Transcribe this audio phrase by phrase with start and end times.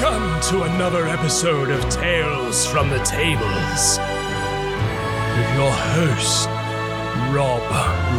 [0.00, 3.98] Welcome to another episode of Tales from the Tables
[5.36, 6.48] with your host,
[7.34, 7.60] Rob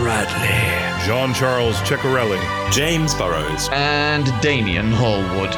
[0.05, 2.39] Radley, John Charles Ciccarelli.
[2.71, 3.69] James Burrows.
[3.71, 5.55] and Damien Hallwood.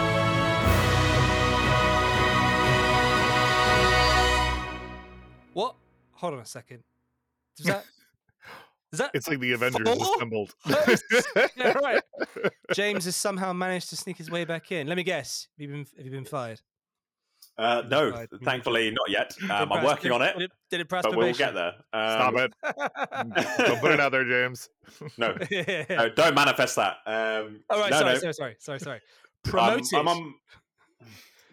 [5.54, 5.76] What?
[6.14, 6.84] Hold on a second.
[7.58, 7.86] Is that?
[8.94, 9.12] Is that?
[9.14, 10.16] It's like the Avengers Four?
[10.16, 10.54] assembled.
[11.56, 12.02] yeah, right.
[12.74, 14.88] James has somehow managed to sneak his way back in.
[14.88, 15.48] Let me guess.
[15.58, 15.86] Have you been?
[15.98, 16.60] Have you been fired?
[17.58, 19.36] Uh, no, Right, we need thankfully not yet.
[19.44, 21.74] Um, I'm pass- working on it, Did it, did it pass but we'll get there.
[21.90, 22.54] Stop Um, it.
[23.68, 24.70] Don't put it out there, James.
[25.18, 25.84] No, yeah.
[25.90, 26.96] no, don't manifest that.
[27.06, 27.92] Um, All right.
[27.92, 28.20] no, sorry, no.
[28.20, 28.34] sorry.
[28.34, 28.56] Sorry.
[28.60, 28.80] Sorry.
[28.80, 28.96] Sorry.
[28.96, 29.02] I'm-
[29.44, 29.86] Promoted.
[29.94, 30.34] I'm, on-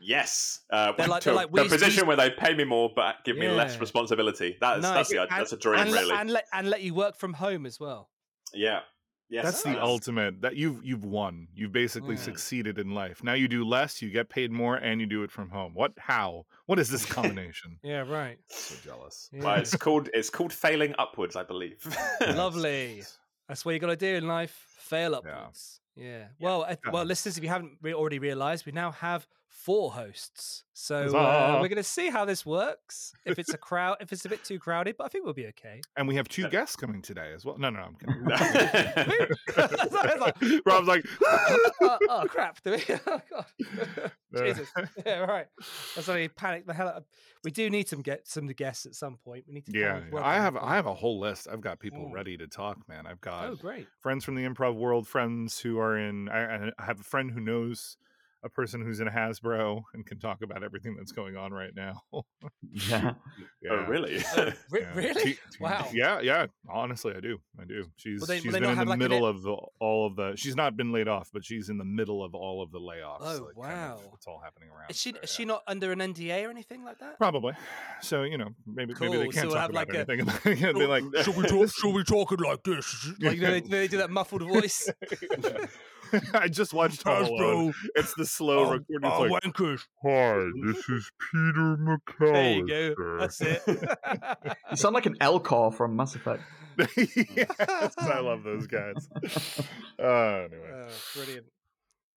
[0.08, 2.64] Yes, uh, They're like- to they're like, the we- position we- where they pay me
[2.64, 4.56] more but give me less responsibility.
[4.60, 6.14] That's that's the and, that's a dream, and, let- really.
[6.20, 8.08] and let and let you work from home as well.
[8.54, 8.80] yeah,
[9.28, 9.78] yes, That's the yes.
[9.82, 10.40] ultimate.
[10.40, 11.48] That you've you've won.
[11.54, 12.22] You've basically Yeah.
[12.30, 13.22] succeeded in life.
[13.22, 15.72] Now you do less, you get paid more, and you do it from home.
[15.74, 15.92] What?
[15.98, 16.46] How?
[16.64, 17.70] What is this combination?
[17.82, 18.04] Yeah.
[18.20, 18.38] Right.
[18.48, 19.28] so jealous.
[19.32, 19.44] Yeah.
[19.44, 21.80] Well, it's called it's called failing upwards, I believe.
[22.26, 23.02] Lovely.
[23.48, 24.54] That's what you got to do in life.
[24.78, 25.80] Fail upwards.
[25.96, 26.28] Yeah.
[26.40, 29.26] Well, uh, well, listeners, if you haven't re- already realised, we now have
[29.68, 30.64] four hosts.
[30.72, 33.12] So uh, we're going to see how this works.
[33.26, 35.46] If it's a crowd, if it's a bit too crowded, but I think we'll be
[35.48, 35.82] okay.
[35.96, 37.58] And we have two guests coming today as well.
[37.58, 39.28] No, no, I'm kidding.
[39.56, 42.62] Like- Rob's like, oh, oh, crap!
[42.62, 42.82] Do we?
[43.06, 44.12] Oh god!
[44.36, 44.68] Jesus!
[45.04, 45.46] Yeah, right.
[45.94, 47.04] That's why we panicked the hell out.
[47.44, 49.44] We do need some get some guests at some point.
[49.48, 49.78] We need to.
[49.78, 50.20] yeah, yeah.
[50.22, 50.56] I have.
[50.56, 51.46] I have a whole list.
[51.50, 52.12] I've got people Mm.
[52.12, 53.06] ready to talk, man.
[53.06, 53.86] I've got Oh, great!
[54.00, 56.28] friends from the improv world, friends who are in.
[56.28, 57.96] I, I have a friend who knows
[58.44, 62.02] a person who's in Hasbro and can talk about everything that's going on right now.
[62.70, 63.14] Yeah.
[63.14, 63.70] Oh, yeah.
[63.70, 64.22] Oh, really?
[64.70, 64.94] Re- yeah.
[64.94, 65.22] Really?
[65.24, 65.88] T- t- Wow.
[65.92, 66.46] Yeah, yeah.
[66.70, 67.38] Honestly, I do.
[67.60, 67.84] I do.
[67.96, 70.16] She's they- will she's they been in the like, middle e- of the, all of
[70.16, 70.34] the.
[70.36, 73.18] She's not been laid off, but she's in the middle of all of the layoffs.
[73.22, 74.10] Oh, like, kind of wow.
[74.14, 74.90] it's all happening around.
[74.90, 75.36] Is she her, is yeah.
[75.36, 77.18] she not under an NDA or anything like that?
[77.18, 77.54] Probably.
[78.00, 80.20] So you know, maybe maybe they can't so we'll talk have, about like, a- anything.
[80.20, 80.76] About it.
[80.76, 81.70] They're like, Should we talk?
[81.74, 83.10] Should we talk it like this?
[83.20, 84.88] Like you know, they, they do that muffled voice.
[86.34, 87.72] I just watched Home Alone.
[87.72, 88.98] Hasbro, It's the slow oh, recording.
[89.04, 89.80] oh, It's like, wankers.
[90.02, 92.32] Hi, this is Peter McCallister.
[92.32, 93.18] there you go.
[93.18, 93.62] That's it.
[94.70, 96.42] You sound like an Elcor from Mass Effect.
[96.96, 99.08] yes, I love those guys.
[99.98, 101.46] Uh, anyway, Oh, brilliant.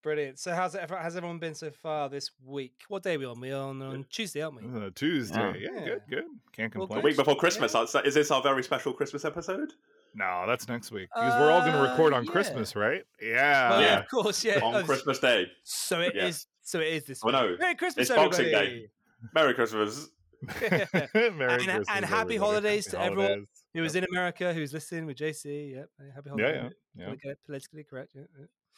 [0.04, 0.40] Brilliant.
[0.40, 2.74] So how's it, has everyone been so far this week?
[2.88, 3.40] What day are we on?
[3.40, 4.82] We're on, on Tuesday, aren't we?
[4.86, 5.62] uh, Tuesday.
[5.62, 5.70] Yeah.
[5.74, 5.86] Yeah.
[5.86, 6.24] good, good.
[6.54, 7.02] Can't Well, complain.
[7.02, 7.74] the week before Christmas.
[7.74, 8.02] Yeah.
[8.04, 9.74] Is this our very special Christmas episode?
[10.14, 12.32] No, that's next week because we're all going to Uh, record on yeah.
[12.32, 13.04] Christmas, right?
[13.22, 13.70] Yeah.
[13.70, 14.00] Well, Yeah.
[14.00, 14.60] of course, yeah.
[14.60, 15.46] On Oh, Christmas Day.
[15.64, 16.46] So it is.
[16.48, 16.58] Yeah.
[16.64, 17.34] So it is this Oh, week.
[17.34, 17.58] no.
[17.58, 18.54] Merry Christmas, It's Boxing Day.
[18.54, 18.92] everybody.
[19.34, 20.10] Merry Christmas.
[20.62, 22.38] Merry And- Christmas, and happy everybody.
[22.38, 23.48] holidays Happy to everyone holidays.
[23.74, 24.54] Who was in America?
[24.54, 25.72] Who's listening with JC?
[25.76, 25.90] Yep.
[26.16, 27.06] Happy Yeah, yeah, yeah.
[27.06, 28.14] Gotta get it politically correct.
[28.16, 28.22] Yeah.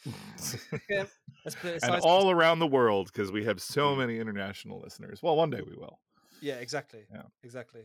[0.04, 0.78] yeah.
[0.88, 1.04] yeah.
[1.44, 5.22] Let's put it and all around the world because we have so many international listeners.
[5.22, 5.98] Well, one day we will.
[6.40, 7.06] Yeah, exactly.
[7.12, 7.22] Yeah.
[7.42, 7.82] Exactly.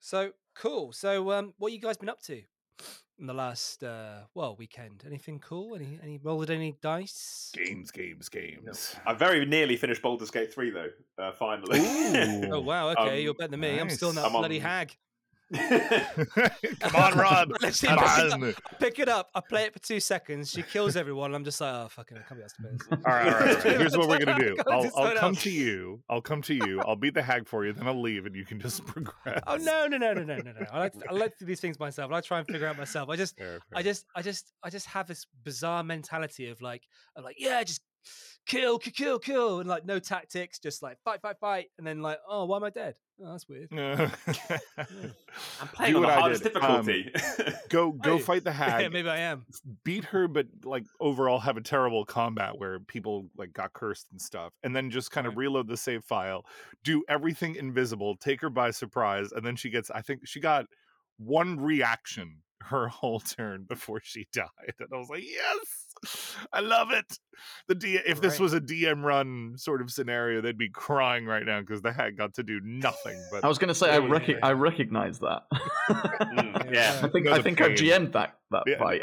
[0.00, 0.92] So cool.
[0.92, 2.42] So um what you guys been up to
[3.18, 5.04] in the last uh well weekend?
[5.06, 5.74] Anything cool?
[5.76, 7.50] Any any rolled any dice?
[7.54, 8.96] Games, games, games.
[9.06, 11.80] I very nearly finished Baldur's Gate 3, though, uh, finally.
[12.50, 13.78] Oh wow, okay, you're Um, better than me.
[13.78, 14.24] I'm still in that.
[14.26, 14.96] I'm bloody on- hag.
[16.80, 17.52] Come on, Rob.
[17.62, 18.54] Let's see, Come pick it on.
[18.78, 19.30] Pick it up.
[19.34, 20.50] I play it for two seconds.
[20.50, 21.34] She kills everyone.
[21.34, 22.80] I'm just like, oh fucking, I can't be upstairs.
[22.90, 23.78] All right, all right, all right.
[23.78, 24.56] Here's what we're gonna do.
[24.70, 26.02] I'll, I'll come to you.
[26.08, 26.80] I'll come to you.
[26.80, 27.72] I'll beat the hag for you.
[27.72, 29.42] Then I'll leave, and you can just progress.
[29.46, 30.66] Oh no, no, no, no, no, no, no.
[30.72, 32.12] I like I like to do these things myself.
[32.12, 33.08] I try and figure out myself.
[33.08, 36.82] I just Fair, I just, I just, I just have this bizarre mentality of like,
[37.16, 37.82] of like, yeah, just
[38.46, 42.02] kill, kill, kill, kill, and like no tactics, just like fight, fight, fight, and then
[42.02, 42.94] like, oh, why am I dead?
[43.22, 43.70] Oh, that's weird.
[43.70, 44.10] No.
[45.60, 46.56] I'm playing Do on the what I hardest did.
[46.56, 47.12] Um, difficulty.
[47.68, 48.24] go, go Hey.
[48.24, 49.46] fight the yeah, maybe I am.
[49.84, 54.20] beat her, but like overall have a terrible combat where people like got cursed and
[54.20, 55.38] stuff, and then just kind of Right.
[55.38, 56.44] reload the save file,
[56.82, 59.90] do everything invisible, take her by surprise, and then she gets.
[59.90, 60.66] I think she got
[61.18, 64.48] one reaction her whole turn before she died,
[64.78, 65.83] and I was like, yes,
[66.52, 67.18] I love it.
[67.68, 67.98] The D.
[68.06, 71.82] If this was a DM run sort of scenario, they'd be crying right now because
[71.82, 73.20] the hag got to do nothing.
[73.32, 74.36] But I was going to say I Yeah, yeah, rec- yeah.
[74.42, 75.42] I recognize that.
[75.90, 77.76] Mm, Yeah, I think No, I the think I pain.
[77.76, 78.78] GM'd that that Yeah.
[78.78, 79.02] fight.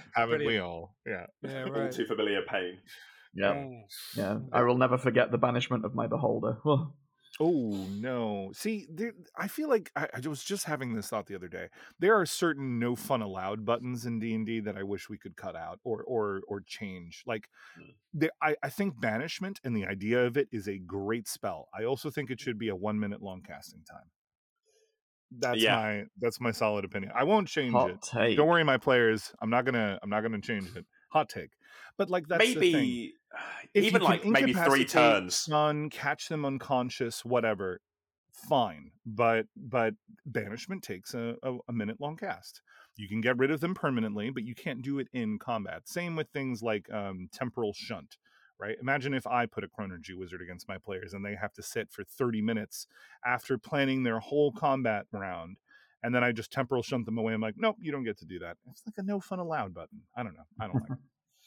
[0.14, 0.94] haven't we all?
[1.06, 1.26] Yeah.
[1.42, 1.92] yeah, All right.
[1.92, 2.78] too familiar pain.
[3.34, 3.82] yeah, Mm.
[4.16, 4.38] yeah.
[4.52, 6.58] I will never forget the banishment of my beholder.
[6.64, 6.92] Oh.
[7.42, 8.50] Oh no!
[8.52, 11.68] See, there, I feel like I, I was just having this thought the other day.
[11.98, 15.16] There are certain no fun allowed buttons in D and D that I wish we
[15.16, 17.22] could cut out or or or change.
[17.26, 17.48] Like,
[17.80, 17.94] Mm.
[18.12, 21.68] there, I I think banishment and the idea of it is a great spell.
[21.72, 24.10] I also think it should be a one minute long casting time.
[25.30, 25.76] That's Yeah.
[25.76, 27.12] my that's my solid opinion.
[27.14, 28.02] I won't change Hot it.
[28.02, 28.36] take.
[28.36, 29.32] Don't worry, my players.
[29.40, 30.84] I'm not gonna I'm not gonna change it.
[31.12, 31.50] Hot take,
[32.00, 33.12] but like that's the thing.
[33.74, 35.36] maybe Even like maybe three turns.
[35.36, 37.82] Stun, catch them unconscious, whatever.
[38.32, 39.92] Fine, but but
[40.24, 42.62] banishment takes a, a, a minute long cast.
[42.96, 45.82] You can get rid of them permanently, but you can't do it in combat.
[45.88, 48.16] Same with things like um, temporal shunt.
[48.58, 48.76] Right?
[48.80, 51.90] Imagine if I put a Chronurgy wizard against my players and they have to sit
[51.90, 52.86] for 30 minutes
[53.24, 55.58] after planning their whole combat round,
[56.02, 57.34] and then I just temporal shunt them away.
[57.34, 58.56] I'm like, nope, you don't get to do that.
[58.70, 60.00] It's like a no fun allowed button.
[60.16, 60.46] I don't know.
[60.58, 60.98] I don't like it.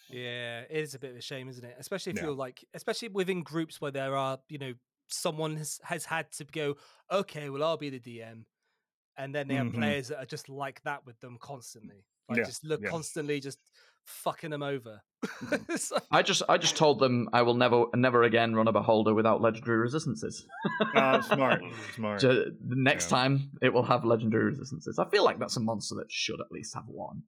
[0.09, 1.75] Yeah, it is a bit of a shame, isn't it?
[1.79, 2.25] Especially if Yeah.
[2.25, 4.73] you're like, especially within groups where there are, you know,
[5.07, 6.75] someone has, has had to go,
[7.11, 8.45] okay, well, I'll be the DM.
[9.17, 9.75] And then they have Mhm.
[9.75, 12.05] players that are just like that with them constantly.
[12.29, 12.89] Like, Yeah, just look yeah.
[12.89, 13.59] constantly just
[14.05, 15.01] fucking them over.
[15.69, 18.71] It's like- I just I just told them I will never never again run a
[18.71, 20.45] beholder without legendary resistances.
[20.95, 21.61] Uh, smart,
[21.95, 22.21] smart.
[22.21, 23.17] So next Yeah.
[23.17, 24.99] time it will have legendary resistances.
[24.99, 27.23] I feel like that's a monster that should at least have one.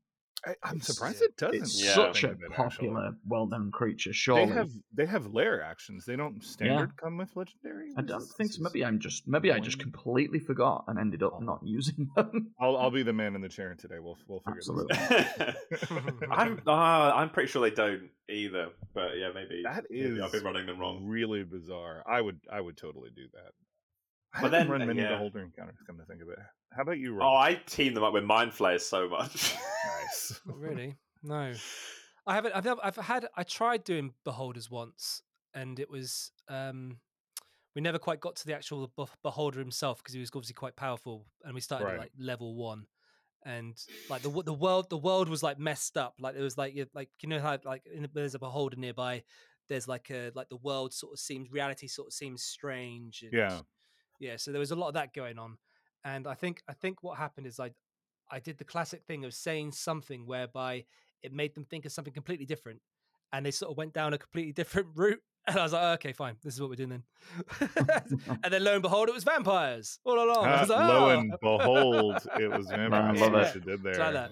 [0.45, 1.61] I, I'm surprised yeah, it doesn't.
[1.61, 1.93] It's Yeah.
[1.95, 2.55] such a think actually.
[2.55, 4.13] popular, well-known creature.
[4.13, 4.45] Sure.
[4.45, 6.05] They have they have lair actions.
[6.05, 7.89] They don't standard come with legendary.
[7.97, 8.61] I don't think so.
[8.61, 12.51] Maybe I'm just maybe I just completely forgot and ended up not using them.
[12.59, 13.99] I'll I'll be the man in the chair today.
[13.99, 14.95] We'll we'll figure Absolutely.
[14.97, 16.13] this out.
[16.31, 16.71] I'm uh,
[17.15, 18.69] I'm pretty sure they don't either.
[18.93, 21.05] But yeah, maybe That maybe I've been running them wrong.
[21.05, 22.03] really bizarre.
[22.07, 23.51] I would I would totally do that.
[24.33, 25.09] I But haven't then- run many yeah.
[25.13, 25.77] beholder encounters.
[25.87, 26.37] Come to think of it,
[26.75, 27.19] how about you?
[27.21, 29.55] Oh, I team them up with mind flayers so much.
[30.01, 30.39] nice.
[30.45, 30.95] Not really.
[31.23, 31.53] No,
[32.27, 32.53] I haven't.
[32.55, 33.27] I've never, I've had.
[33.35, 35.21] I tried doing beholders once,
[35.53, 36.31] and it was.
[36.49, 36.99] um
[37.75, 38.91] We never quite got to the actual
[39.23, 41.93] beholder himself because he was obviously quite powerful, and we started Right.
[41.95, 42.87] at like level one,
[43.45, 43.75] and
[44.09, 46.15] like the wo- the world the world was like messed up.
[46.19, 49.23] Like it was like you- like you know how like in, there's a beholder nearby.
[49.67, 53.23] There's like a like the world sort of seems reality sort of seems strange.
[53.23, 53.59] And, Yeah.
[54.19, 54.37] yeah.
[54.37, 55.57] So there was a lot of that going on,
[56.05, 57.71] and I think I think what happened is I
[58.31, 60.85] I did the classic thing of saying something whereby
[61.21, 62.79] it made them think of something completely different,
[63.33, 65.19] and they sort of went down a completely different route.
[65.47, 67.03] And I was like, "Oh, okay, fine, this is what we're doing then.
[68.43, 70.45] and then lo and behold, it was vampires all along.
[70.47, 73.21] I was like, lo "Oh." and behold, it was vampires.
[73.21, 73.55] I love What it.
[73.55, 74.29] you did Try there.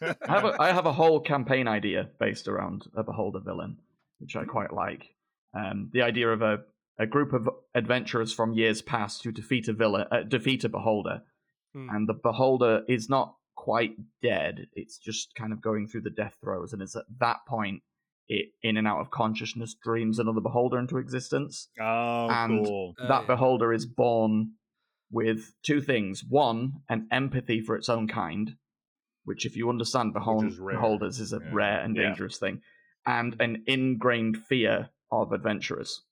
[0.00, 0.08] that.
[0.08, 0.14] Hey.
[0.28, 3.76] I have a, I have a whole campaign idea based around a beholder villain,
[4.18, 5.08] which I quite like.
[5.54, 6.58] Um, the idea of a,
[6.98, 11.22] a group of adventurers from years past who defeat a villain, uh, defeat a beholder,
[11.74, 11.88] Hmm.
[11.90, 13.92] and the beholder is not quite
[14.22, 14.68] dead.
[14.74, 17.82] It's just kind of going through the death throes, and it's at that point
[18.28, 21.70] it in and out of consciousness dreams another beholder into existence.
[21.80, 22.94] oh, And- cool.
[22.98, 23.26] Oh, that yeah.
[23.26, 24.54] beholder is born
[25.10, 28.56] with two things: one, an empathy for its own kind,
[29.24, 31.50] which, if you understand behol- is beholders, is a Yeah.
[31.52, 32.02] rare and Yeah.
[32.08, 32.60] dangerous thing,
[33.06, 36.04] and an ingrained fear of adventurers.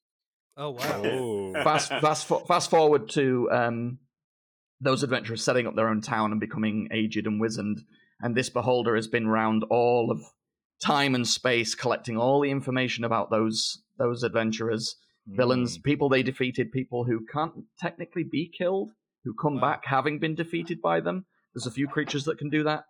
[0.57, 1.03] Oh wow.
[1.05, 1.53] Oh.
[1.63, 3.99] Fast, fast, fast forward to um,
[4.81, 7.83] those adventurers setting up their own town and becoming aged and wizened,
[8.21, 10.21] and this beholder has been round all of
[10.83, 14.97] time and space, collecting all the information about those those adventurers
[15.29, 15.83] villains, Mm.
[15.83, 18.91] people they defeated, people who can't technically be killed,
[19.25, 19.61] who come Wow.
[19.73, 21.27] back having been defeated by them.
[21.53, 22.85] There's a few creatures that can do that.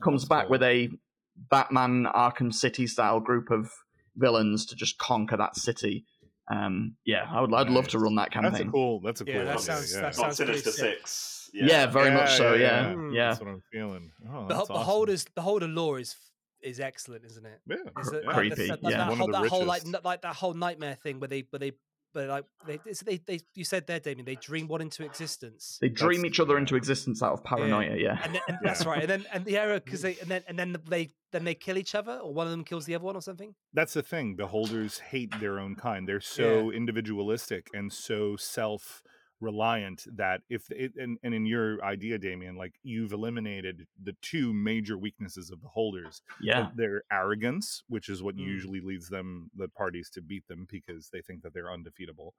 [0.00, 0.52] Comes That's back cool.
[0.52, 0.88] with a
[1.36, 3.70] Batman Arkham City style group of
[4.16, 6.06] villains to just conquer that city.
[6.50, 7.52] Um, yeah, I would.
[7.54, 8.52] I'd love to run that campaign.
[8.52, 9.00] That's a cool.
[9.00, 9.44] That's a Yeah, cool.
[9.44, 10.00] that idea, sounds- yeah.
[10.02, 10.98] that sounds pretty Sinister sick.
[10.98, 11.50] Six.
[11.54, 12.54] Yeah, very much so.
[12.54, 13.10] Yeah, yeah.
[13.12, 13.28] yeah.
[13.28, 14.10] That's what I'm feeling.
[14.26, 14.74] Oh, Beho- that's awesome.
[14.76, 16.16] beholders, beholder lore is
[16.62, 17.60] is excellent, isn't it?
[17.68, 18.26] Yeah, Is it yeah.
[18.28, 18.98] like creepy, the- like yeah.
[18.98, 21.44] That One whole, of the that whole like like that whole nightmare thing where they,
[21.50, 21.72] where they,
[22.12, 22.82] but like they, ah.
[22.86, 25.78] it's- they, they, you said there, Damien, they dream one into existence.
[25.80, 27.96] They dream That's- each other into existence out of paranoia.
[27.96, 28.68] Yeah, and, then, and Yeah.
[28.68, 29.00] that's right.
[29.00, 30.02] And then and the error because mm.
[30.04, 32.64] they and then and then they then they kill each other, or one of them
[32.64, 33.54] kills the other one, or something.
[33.72, 39.02] that's the thing beholders hate their own kind they're so individualistic and so self
[39.42, 44.52] reliant that if it and, and in your idea damien like you've eliminated the two
[44.52, 46.70] major weaknesses of beholders yeah.
[46.76, 48.46] their arrogance which is what Mm.
[48.46, 52.34] usually leads them the parties to beat them because they think that they're undefeatable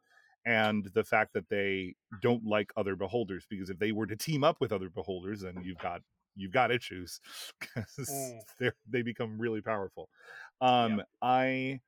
[0.45, 4.43] and the fact that they don't like other beholders because if they were to team
[4.43, 6.01] up with other beholders then you've got
[6.36, 7.19] you've got issues
[7.60, 8.39] because Mm.
[8.60, 10.10] they they become really powerful
[10.62, 11.79] um i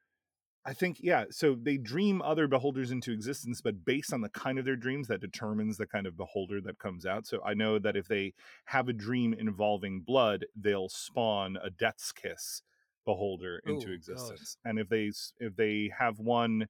[0.66, 4.58] i think yeah so they dream other beholders into existence but based on the kind
[4.60, 7.78] of their dreams that determines the kind of beholder that comes out so i know
[7.80, 8.34] that if they
[8.66, 12.62] have a dream involving blood they'll spawn a death's kiss
[13.06, 13.94] beholder into Ooh, God.
[13.96, 16.68] existence and if they if they have one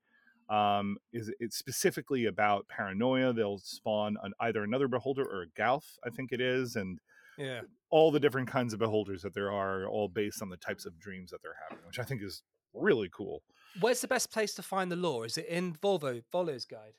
[0.49, 5.97] um is it's specifically about paranoia they'll spawn an, either another beholder or a Gauth,
[6.05, 6.99] i think it is and
[7.37, 7.61] Yeah.
[7.89, 10.99] all the different kinds of beholders that there are all based on the types of
[10.99, 13.41] dreams that they're having which i think is really cool
[13.79, 15.25] Where's the best place to find the lore?
[15.25, 16.94] Is it in Volo Volo's guide?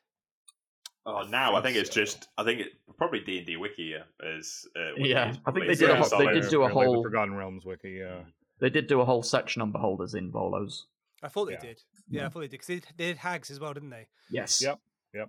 [1.09, 2.28] Oh, now I think think it's just.
[2.37, 4.66] I think it probably D and D Wiki is.
[4.76, 6.68] Uh, Wiki Yeah, is I think they did a whole- they did do a Or
[6.68, 8.25] the whole- forgotten realms wiki yeah
[8.59, 10.87] They did do a whole section on beholders in Volos.
[11.23, 11.61] I thought they Yeah.
[11.61, 11.83] did.
[12.09, 12.26] Yeah, Yeah.
[12.26, 14.09] I thought they did because they, they did hags as well, didn't they?
[14.30, 14.61] Yes.
[14.62, 14.80] Yep.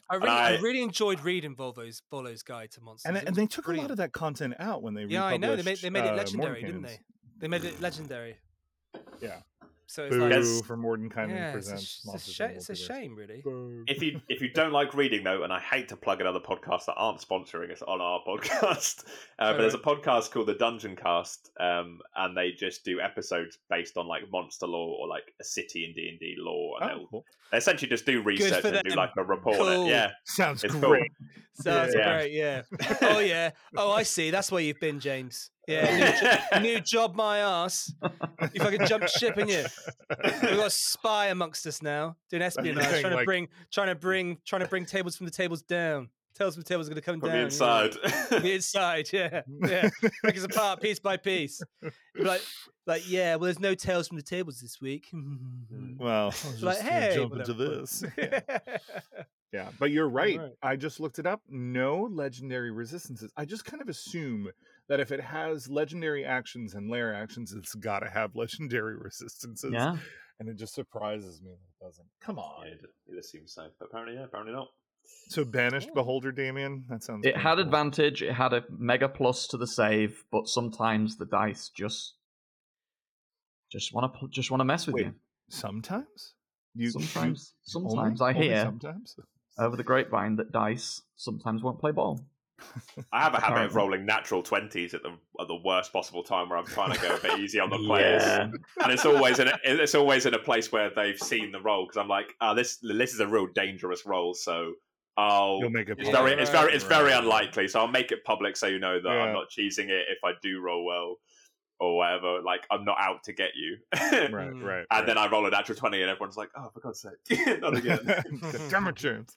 [0.10, 3.10] I really, I, I- really enjoyed reading Volo's Volo's guide to monsters.
[3.16, 5.56] And, and they took a lot of that content out when they Yeah, I know.
[5.56, 7.00] They made they made it uh, legendary, didn't they?
[7.40, 8.38] They made it legendary.
[9.22, 9.42] Yeah.
[9.90, 10.62] So it's Boo like, Yes.
[10.66, 13.42] for Mordenkainen yeah, it's a, presents it's a, Monsters sh- it's a shame, really.
[13.42, 13.86] Boo.
[13.88, 16.88] if you if you don't like reading though, and I hate to plug another podcast
[16.88, 19.06] that aren't sponsoring us on our podcast,
[19.40, 23.58] uh, but there's a podcast called the Dungeon Cast, um, and they just do episodes
[23.70, 26.92] based on like monster lore or like a city in D and D lore, and
[26.92, 27.26] Oh, they'll cool.
[27.54, 29.56] they essentially just do research for and do like a report.
[29.58, 29.88] Cool.
[29.88, 31.12] Yeah, Sounds It's great.
[31.54, 32.18] Sounds Yeah.
[32.18, 32.62] great, yeah.
[33.04, 33.52] Oh yeah.
[33.78, 34.32] Oh, I see.
[34.32, 35.50] That's where you've been, James.
[35.68, 37.94] Yeah, new, jo- new job, my ass.
[38.54, 39.66] You fucking jumped ship, and you.
[40.24, 43.88] We've got a spy amongst us now, doing espionage, thing, trying to like- bring, trying
[43.90, 46.10] to bring, trying to bring tables from the tables down.
[46.36, 47.46] Tales from the tables are going to come from down the yeah.
[47.46, 47.94] inside.
[47.96, 49.90] From the inside, yeah, yeah.
[50.22, 51.62] Break us apart piece by piece.
[51.82, 52.42] You'd Like,
[52.86, 53.36] like, yeah.
[53.36, 55.08] Well, there's no tales from the tables this week.
[56.00, 58.04] Well, I'll just like, hey, jump into this.
[58.18, 58.40] Yeah,
[59.80, 60.38] but you're right.
[60.38, 60.52] right.
[60.62, 61.42] I just looked it up.
[61.50, 63.32] No legendary resistances.
[63.38, 64.50] I just kind of assume
[64.90, 69.72] that if it has legendary actions and lair actions, it's got to have legendary resistances.
[69.74, 69.98] Yeah.
[70.40, 72.08] And it just surprises me that it doesn't.
[72.22, 72.68] Come on.
[72.68, 74.68] Yeah, it, it seems so, but apparently, yeah, apparently not.
[75.30, 75.94] So banished Yeah.
[75.96, 76.84] beholder, Damien.
[76.90, 77.26] That sounds.
[77.26, 77.64] It had cool.
[77.64, 78.22] advantage.
[78.22, 82.14] It had a mega plus to the save, but sometimes the dice just
[83.72, 85.14] just want to just want to mess with Wait, you.
[85.50, 86.34] Sometimes.
[86.76, 87.90] You Sometimes, you- only?
[87.90, 89.16] sometimes I hear Sometimes.
[89.60, 92.22] Over the grapevine that dice sometimes won't play ball.
[93.12, 96.50] I have a habit of rolling natural twenties at the at the worst possible time
[96.50, 98.24] where I'm trying to go a bit easy on the players.
[98.24, 98.50] Yeah.
[98.84, 101.86] and it's always in a, it's always in a place where they've seen the roll
[101.86, 104.74] because I'm like, oh, this this is a real dangerous roll, so
[105.18, 105.60] I'll.
[105.60, 105.98] You'll make it.
[106.00, 107.68] It's very, it's very, it's very unlikely.
[107.68, 109.24] So I'll make it public so you know that Yeah.
[109.24, 111.18] I'm not cheesing it if I do roll well
[111.80, 112.42] or whatever.
[112.42, 113.78] Like I'm not out to get you.
[114.32, 114.64] Right, Mm.
[114.64, 114.86] right.
[114.92, 117.76] And then I roll a natural twenty, and everyone's like, "Oh, for God's sake, not
[117.78, 118.00] again!"
[118.70, 119.36] Damn it, James.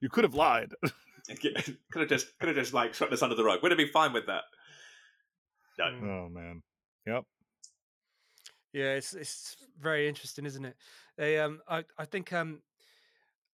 [0.00, 0.74] You could have lied.
[0.80, 1.56] could
[2.00, 3.62] have just, could have just like swept this under the rug.
[3.62, 4.44] Would have been fine with that.
[5.78, 6.02] No, Mm.
[6.08, 6.62] Oh man.
[7.06, 7.24] Yep.
[8.72, 10.76] Yeah, it's it's very interesting, isn't it?
[11.16, 12.62] They um I I think um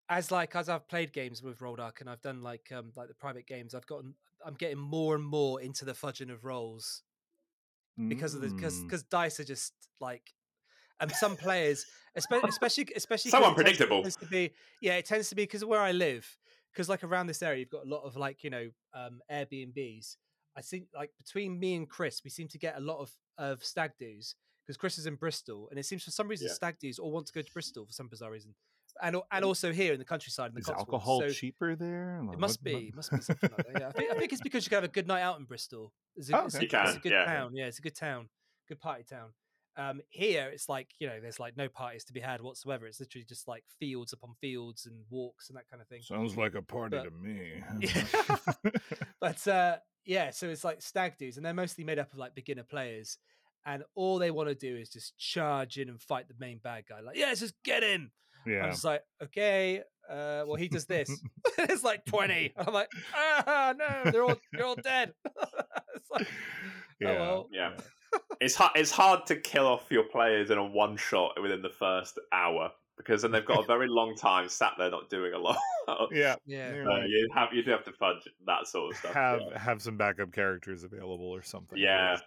[0.09, 3.13] as like as I've played games with Rolldark and I've done like um like the
[3.13, 7.03] private games, I've gotten I'm getting more and more into the fudging of rolls
[8.09, 8.83] because of the because Mm.
[8.87, 10.33] because dice are just like
[10.99, 11.85] and some players
[12.15, 14.01] especially especially so 'cause it tends- unpredictable.
[14.01, 16.25] tends to be yeah it tends to be because of where I live
[16.71, 20.17] because like around this area you've got a lot of like you know um Airbnbs
[20.55, 23.63] I think like between me and Chris we seem to get a lot of of
[23.63, 24.35] stag do's
[24.65, 26.53] because Chris is in Bristol and it seems for some reason Yeah.
[26.53, 28.55] stag do's all want to go to Bristol for some bizarre reason
[29.01, 30.89] and and also here in the countryside in the Is Cotswolds.
[30.93, 32.21] alcohol So- cheaper there?
[32.31, 33.79] it must be, it must be something like that.
[33.81, 35.45] Yeah, I think, I think it's because you can have a good night out in
[35.45, 35.91] Bristol.
[36.15, 36.77] It's a, Oh, it's a- okay.
[36.77, 37.25] You it's a good yeah.
[37.25, 37.55] town.
[37.55, 38.29] Yeah, it's a good town,
[38.67, 39.29] good party town.
[39.75, 42.85] Um, here it's like you know, there's like no parties to be had whatsoever.
[42.85, 46.01] It's literally just like fields upon fields and walks and that kind of thing.
[46.03, 47.63] Sounds like a party But- to me.
[47.81, 48.71] Yeah.
[49.19, 52.35] But uh, yeah, so it's like stag dudes, and they're mostly made up of like
[52.35, 53.17] beginner players,
[53.65, 56.83] and all they want to do is just charge in and fight the main bad
[56.89, 56.99] guy.
[56.99, 58.11] Like, yeah, let's just get him.
[58.45, 58.69] I'm yeah.
[58.69, 61.09] just like, okay, uh, well, he does this.
[61.57, 62.53] it's like 20.
[62.57, 65.13] I'm like, ah, no, they're all, you're all dead.
[65.25, 66.27] it's like,
[66.99, 67.09] Yeah.
[67.09, 67.49] oh, well.
[67.51, 67.71] Yeah.
[68.39, 68.71] it's hard.
[68.75, 72.71] It's hard to kill off your players in a one shot within the first hour
[72.97, 75.57] because then they've got a very long time sat there not doing a lot.
[76.11, 76.35] Yeah.
[76.45, 76.73] Yeah.
[76.73, 77.09] You're right.
[77.09, 79.13] you have you do have to fudge that sort of stuff.
[79.13, 79.59] have yeah.
[79.59, 81.77] have some backup characters available or something.
[81.77, 82.17] Yeah.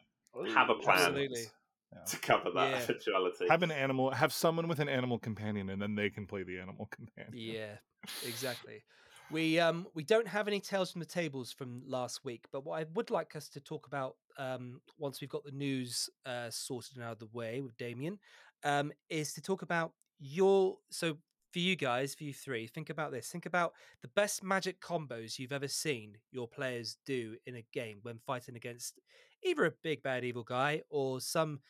[0.54, 0.98] Have a plan.
[0.98, 1.44] Absolutely.
[1.92, 2.04] Yeah.
[2.04, 2.82] to cover that Yeah.
[2.82, 3.48] eventuality.
[3.48, 4.10] Have an animal.
[4.10, 7.32] Have someone with an animal companion, and then they can play the animal companion.
[7.32, 7.76] Yeah,
[8.22, 8.82] exactly.
[9.28, 12.80] We um we don't have any tales from the tables from last week, but what
[12.80, 16.96] I would like us to talk about um once we've got the news uh sorted
[16.96, 18.18] and out of the way with Damien,
[18.64, 21.16] um, is to talk about your so
[21.56, 23.28] for you guys, for you three, think about this.
[23.28, 23.72] Think about
[24.02, 28.56] the best magic combos you've ever seen your players do in a game when fighting
[28.56, 29.00] against
[29.42, 31.60] either a big bad evil guy or some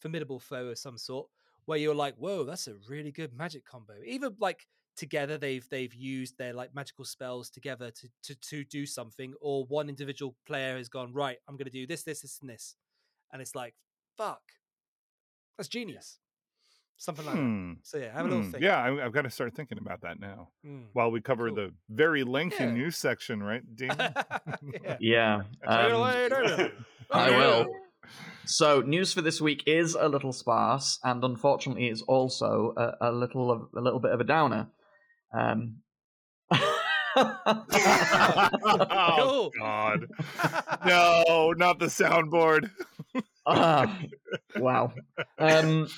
[0.00, 1.28] formidable foe of some sort,
[1.66, 3.94] where you're like, whoa, that's a really good magic combo.
[4.04, 8.84] Either like together they've they've used their like magical spells together to to to do
[8.84, 12.50] something, or one individual player has gone, right, I'm gonna do this, this, this, and
[12.50, 12.74] this.
[13.32, 13.74] And it's like,
[14.18, 14.42] fuck.
[15.56, 16.18] That's genius.
[16.98, 17.40] Something like that.
[17.40, 17.72] Hmm.
[17.82, 18.50] So yeah, have a little Hmm.
[18.52, 18.64] think.
[18.64, 20.48] Yeah, I, I've got to start thinking about that now.
[20.64, 20.84] Mm.
[20.94, 21.56] While we cover Cool.
[21.56, 22.70] the very lengthy Yeah.
[22.72, 23.90] news section, right, Dean?
[23.98, 24.96] yeah.
[25.00, 25.42] Yeah.
[25.66, 26.28] Um, away,
[27.10, 27.66] I will.
[28.48, 33.12] So, news for this week is a little sparse, and unfortunately, is also a, a
[33.12, 34.68] little of, a little bit of a downer.
[35.36, 35.78] Um,
[37.16, 40.06] oh God!
[40.86, 42.70] No, not the soundboard.
[43.46, 43.98] Ah,
[44.56, 44.92] wow.
[45.38, 45.88] Um,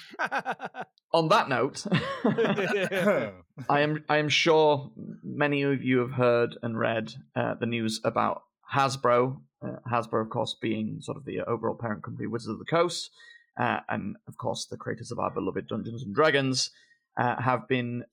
[1.13, 1.87] on that note,
[3.69, 4.91] I am I am sure
[5.23, 8.43] many of you have heard and read uh, the news about
[8.75, 9.41] Hasbro.
[9.65, 13.11] Uh, Hasbro, of course, being sort of the overall parent company, Wizards of the Coast,
[13.59, 16.71] uh, and of course the creators of our beloved Dungeons and Dragons,
[17.17, 18.05] uh, have been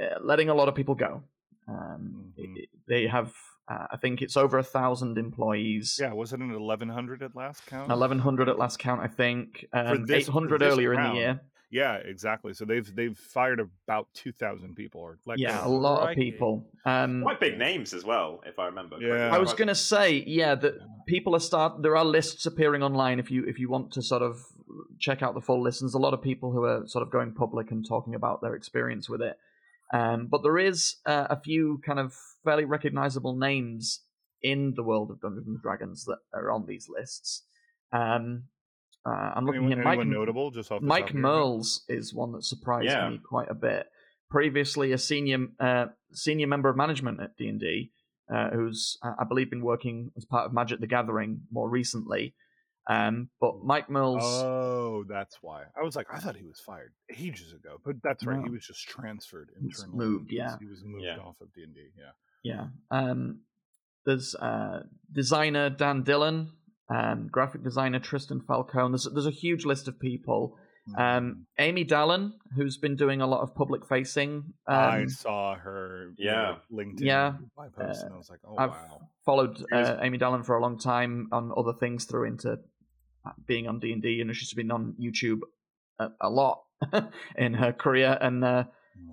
[0.00, 1.22] uh, letting a lot of people go.
[1.68, 2.56] Um, Mhm.
[2.56, 3.34] it- they have,
[3.68, 5.98] uh, I think it's over a thousand employees.
[6.00, 7.88] yeah, wasn't it eleven hundred at last count?
[7.88, 9.66] 1100 at last count, I think.
[9.72, 11.40] Um, this- 800 this earlier in the year.
[11.68, 12.54] Yeah, exactly.
[12.54, 15.72] So they've they've fired about two thousand people or let Yeah, a go.
[15.72, 16.64] lot of people.
[16.84, 18.98] Um, Quite big names as well, if I remember.
[19.00, 19.34] Yeah.
[19.34, 20.74] I was going to say, yeah, that
[21.08, 21.82] people are start.
[21.82, 24.40] There are lists appearing online if you if you want to sort of
[25.00, 25.80] check out the full list.
[25.80, 28.54] There's a lot of people who are sort of going public and talking about their
[28.54, 29.36] experience with it.
[29.92, 32.14] Um, but there is uh, a few kind of
[32.44, 34.00] fairly recognizable names
[34.42, 37.44] in the world of Dungeons and Dragons that are on these lists.
[37.92, 38.44] Um,
[39.04, 40.50] uh, I'm looking Anyone, at Mike notable?
[40.50, 41.22] Just off Mike of your head?
[41.22, 43.08] Mearls is one that surprised Yeah.
[43.08, 43.86] me quite a bit.
[44.28, 47.92] Previously, a senior uh, senior member of management at D and D,
[48.32, 52.34] uh, who's uh, I believe been working as part of Magic the Gathering more recently.
[52.88, 54.22] Um, but Mike Mills.
[54.22, 55.64] Oh, that's why.
[55.78, 58.42] I was like, I thought he was fired ages ago, but that's right.
[58.44, 60.06] He was just transferred He's internally.
[60.06, 60.56] moved, yeah.
[60.60, 61.18] he was moved Yeah.
[61.18, 61.80] off of D and D.
[61.98, 62.12] Yeah.
[62.54, 62.66] yeah.
[62.90, 63.40] Um,
[64.04, 66.52] there's uh, designer Dan Dillon,
[66.88, 68.92] um, graphic designer Tristan Falcone.
[68.92, 70.56] There's there's a huge list of people.
[70.88, 71.02] Mm-hmm.
[71.02, 74.54] Um, Amy Dallen, who's been doing a lot of public facing.
[74.68, 76.12] I Um, saw her.
[76.16, 76.58] Yeah.
[76.72, 77.00] LinkedIn.
[77.00, 77.32] Yeah.
[77.56, 79.00] by post, and I was like, oh I've wow.
[79.24, 82.56] followed uh, Amy Dallen for a long time on other things through into uh,
[83.46, 85.40] being on D and D, and she's been on YouTube
[85.98, 86.62] a, a lot
[87.36, 88.64] in her career, and uh,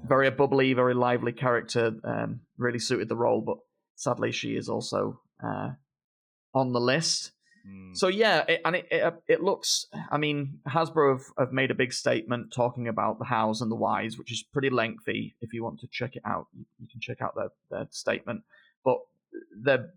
[0.05, 1.93] very bubbly, very lively character.
[2.03, 3.57] Um, really suited the role, but
[3.95, 5.71] sadly, she is also uh,
[6.53, 7.31] on the list.
[7.67, 7.95] Mm.
[7.95, 9.87] So yeah, it, and it, it it looks.
[10.11, 13.75] I mean, Hasbro have, have made a big statement talking about the hows and the
[13.75, 15.35] whys, which is pretty lengthy.
[15.41, 18.43] If you want to check it out, you, you can check out their their statement.
[18.83, 18.99] But
[19.61, 19.91] the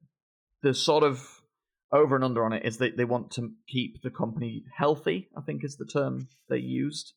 [0.62, 1.42] the sort of
[1.92, 5.28] over and under on it is that they want to keep the company healthy.
[5.36, 7.12] I think is the term they used.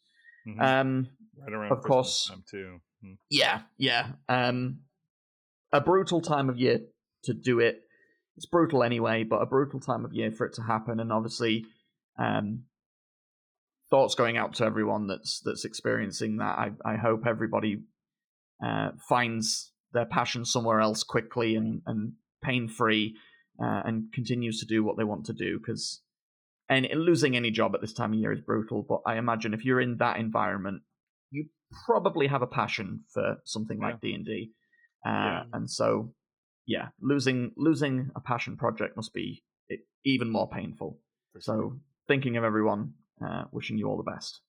[0.47, 0.61] Mhm.
[0.61, 2.27] Um, right around of course.
[2.29, 2.79] time too.
[3.03, 3.17] Mm.
[3.29, 4.11] yeah, yeah.
[4.27, 4.81] Um,
[5.71, 6.79] a brutal time of year
[7.23, 7.81] to do it.
[8.35, 11.65] It's brutal anyway, but a brutal time of year for it to happen, and obviously,
[12.17, 12.65] um,
[13.89, 16.57] thoughts going out to everyone that's that's experiencing that.
[16.57, 17.83] I I hope everybody
[18.63, 23.15] uh, finds their passion somewhere else quickly and and pain free,
[23.61, 26.01] uh, and continues to do what they want to do because.
[26.71, 29.65] And losing any job at this time of year is brutal, but I imagine if
[29.65, 30.83] you're in that environment,
[31.31, 31.47] you
[31.87, 34.51] probably have a passion for something like D and D,
[35.03, 35.45] Yeah.
[35.51, 36.13] and so
[36.67, 39.43] yeah, losing losing a passion project must be
[40.05, 40.99] even more painful.
[41.33, 41.41] Sure.
[41.41, 44.39] So thinking of everyone, uh, wishing you all the best.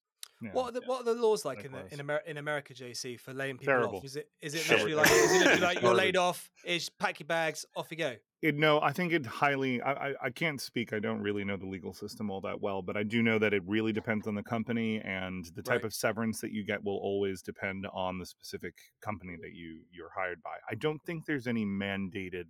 [0.42, 0.50] Yeah.
[0.52, 3.20] What are the, what are the laws like in the, in, Amer- in America, JC,
[3.20, 3.96] for laying people Terrible.
[3.98, 4.04] off?
[4.04, 6.50] Is it is it literally like, is it literally like you're laid off?
[6.64, 8.14] Is pack your bags, off you go?
[8.42, 9.82] It, no, I think it highly.
[9.82, 10.94] I, I, I can't speak.
[10.94, 13.52] I don't really know the legal system all that well, but I do know that
[13.52, 15.84] it really depends on the company, and the type Right.
[15.84, 18.72] of severance that you get will always depend on the specific
[19.02, 20.56] company that you you're hired by.
[20.70, 22.44] I don't think there's any mandated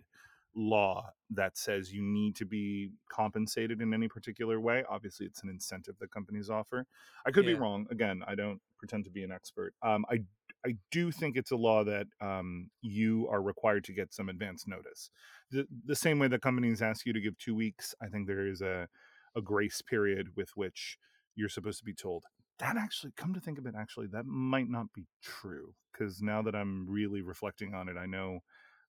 [0.55, 4.83] law that says you need to be compensated in any particular way.
[4.89, 6.85] Obviously, it's an incentive that companies offer.
[7.25, 7.87] I could be wrong.
[7.89, 9.73] Again, I don't pretend to be an expert.
[9.81, 10.23] Um, I
[10.65, 14.67] I do think it's a law that um, you are required to get some advance
[14.67, 15.09] notice.
[15.49, 18.45] The, the same way that companies ask you to give two weeks, I think there
[18.45, 18.87] is a,
[19.35, 20.97] a grace period with which
[21.35, 22.25] you're supposed to be told.
[22.59, 25.73] That actually, come to think of it, actually, that might not be true.
[25.91, 28.41] Because now that I'm really reflecting on it, I know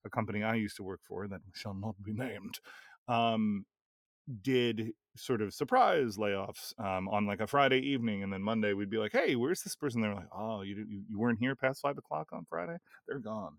[0.05, 2.59] a company I used to work for that shall not be named
[3.07, 3.65] um,
[4.41, 8.89] did sort of surprise layoffs um, on like a Friday evening, and then Monday we'd
[8.89, 11.97] be like, "Hey, where's this person?" They're like, "Oh, you you, weren't here past five
[11.97, 12.77] o'clock on Friday.
[13.07, 13.57] They're gone."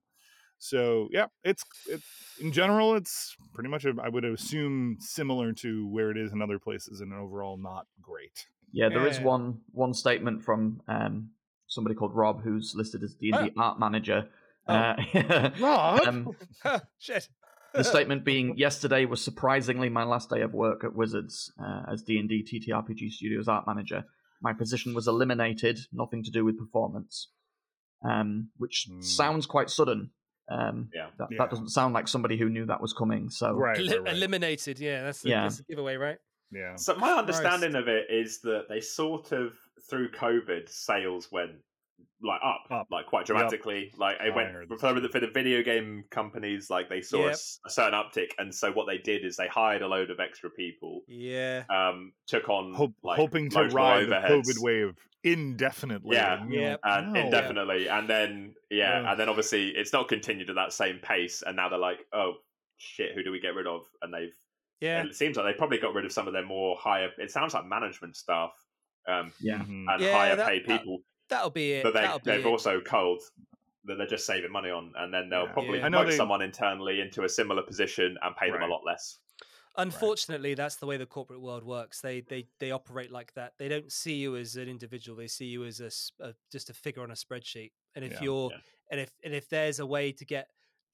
[0.58, 2.00] So yeah, it's it,
[2.40, 6.40] in general, it's pretty much a, I would assume similar to where it is in
[6.40, 8.46] other places, and overall not great.
[8.72, 11.30] Yeah, there is one one statement from um,
[11.66, 14.28] somebody called Rob, who's listed as D and D art manager.
[14.66, 14.94] Oh.
[15.14, 16.00] Uh, Rob?
[16.06, 16.36] um,
[16.98, 17.28] Shit.
[17.74, 22.02] the statement being, "Yesterday was surprisingly my last day of work at Wizards uh, as
[22.02, 24.04] D and D TTRPG Studios art manager.
[24.40, 27.30] My position was eliminated, nothing to do with performance."
[28.02, 29.00] Um, which Hmm.
[29.00, 30.10] sounds quite sudden.
[30.50, 31.08] Um, Yeah.
[31.18, 31.38] that, Yeah.
[31.38, 33.30] that doesn't sound like somebody who knew that was coming.
[33.30, 34.14] So right, Eli- right, right.
[34.14, 34.78] Eliminated.
[34.78, 35.42] Yeah, that's the, Yeah.
[35.44, 36.18] that's the giveaway, right?
[36.52, 36.76] yeah.
[36.76, 39.54] So my understanding of it is that they sort of
[39.88, 41.52] through COVID sales went
[42.22, 42.86] like up, Up.
[42.90, 43.92] like quite dramatically.
[43.98, 47.22] Like it went Higher for the, for the video game companies, like they saw a
[47.24, 47.32] Yep.
[47.32, 50.20] s- a, certain uptick, and so what they did is they hired a load of
[50.20, 51.64] extra people, Yeah.
[51.68, 54.28] um, took on Hope, like hoping to loads more ride the.
[54.30, 56.16] COVID wave indefinitely.
[56.16, 56.40] Yeah.
[56.40, 56.76] and you're Yeah.
[56.82, 57.20] and no.
[57.20, 59.10] indefinitely, and then yeah, Yeah.
[59.10, 62.34] and then obviously it's not continued at that same pace, and now they're like, oh
[62.78, 63.82] shit, who do we get rid of?
[64.02, 64.34] And they've
[64.80, 65.00] Yeah.
[65.00, 67.10] and it seems like they probably got rid of some of their more higher.
[67.18, 68.52] It sounds like management staff,
[69.06, 69.58] um, Yeah.
[69.58, 69.84] Mhm.
[69.92, 71.00] and Yeah, higher that- paid that- people
[71.34, 71.82] That'll be it.
[71.84, 72.48] that they, that'll they've it.
[72.48, 73.20] also culled
[73.86, 75.52] that they're just saving money on, and then they'll Yeah.
[75.52, 75.88] probably Yeah.
[75.88, 79.18] Promote they- someone internally into a similar position and pay them a lot less.
[79.76, 82.00] Unfortunately, that's the way the corporate world works.
[82.00, 83.54] They they they operate like that.
[83.58, 85.16] They don't see you as an individual.
[85.18, 87.72] They see you as a, s- a- just a figure on a spreadsheet.
[87.96, 88.22] And if Yeah.
[88.22, 88.58] you're Yeah.
[88.92, 90.48] and if and if there's a way to get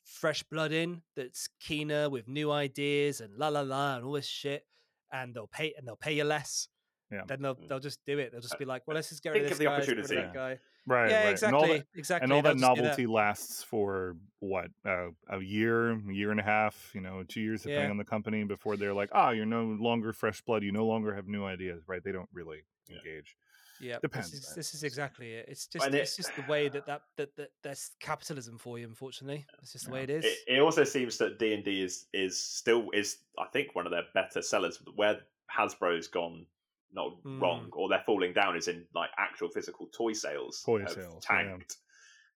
[0.05, 4.27] fresh blood in that's keener with new ideas and la la la and all this
[4.27, 4.67] shit,
[5.13, 6.67] and they'll pay and they'll pay you less.
[7.11, 7.23] Yeah.
[7.27, 7.69] Then they'll Mm.
[7.69, 8.31] they'll just do it.
[8.33, 9.75] They'll just be like, well, let's just get rid Think of of this the guy,
[9.75, 10.27] let's get rid of opportunity.
[10.29, 10.59] that guy.
[10.87, 11.23] Right, yeah, right.
[11.25, 12.25] And exactly, all that, exactly.
[12.25, 16.91] and all that novelty lasts for what uh, a year, a year and a half,
[16.95, 17.91] you know, two years depending Yeah.
[17.91, 20.63] on the company before they're like, ah, you're no longer fresh blood.
[20.63, 22.03] You no longer have new ideas, right?
[22.03, 22.97] They don't really Yeah.
[22.99, 23.37] engage.
[23.83, 25.47] Yeah, Depends, This is, this is exactly it.
[25.49, 28.79] It's just And it- it's just the way that that that, that that's capitalism for
[28.79, 28.87] you.
[28.87, 30.25] Unfortunately, it's just the way it is.
[30.25, 33.87] It, it also seems that D and D is is still is I think one
[33.87, 34.83] of their better sellers.
[34.97, 35.21] Where
[35.51, 36.45] Hasbro's gone
[36.93, 37.41] not Mm.
[37.41, 40.63] wrong or they're falling down is in like actual physical toy sales.
[40.65, 41.77] Toy have sales, tanked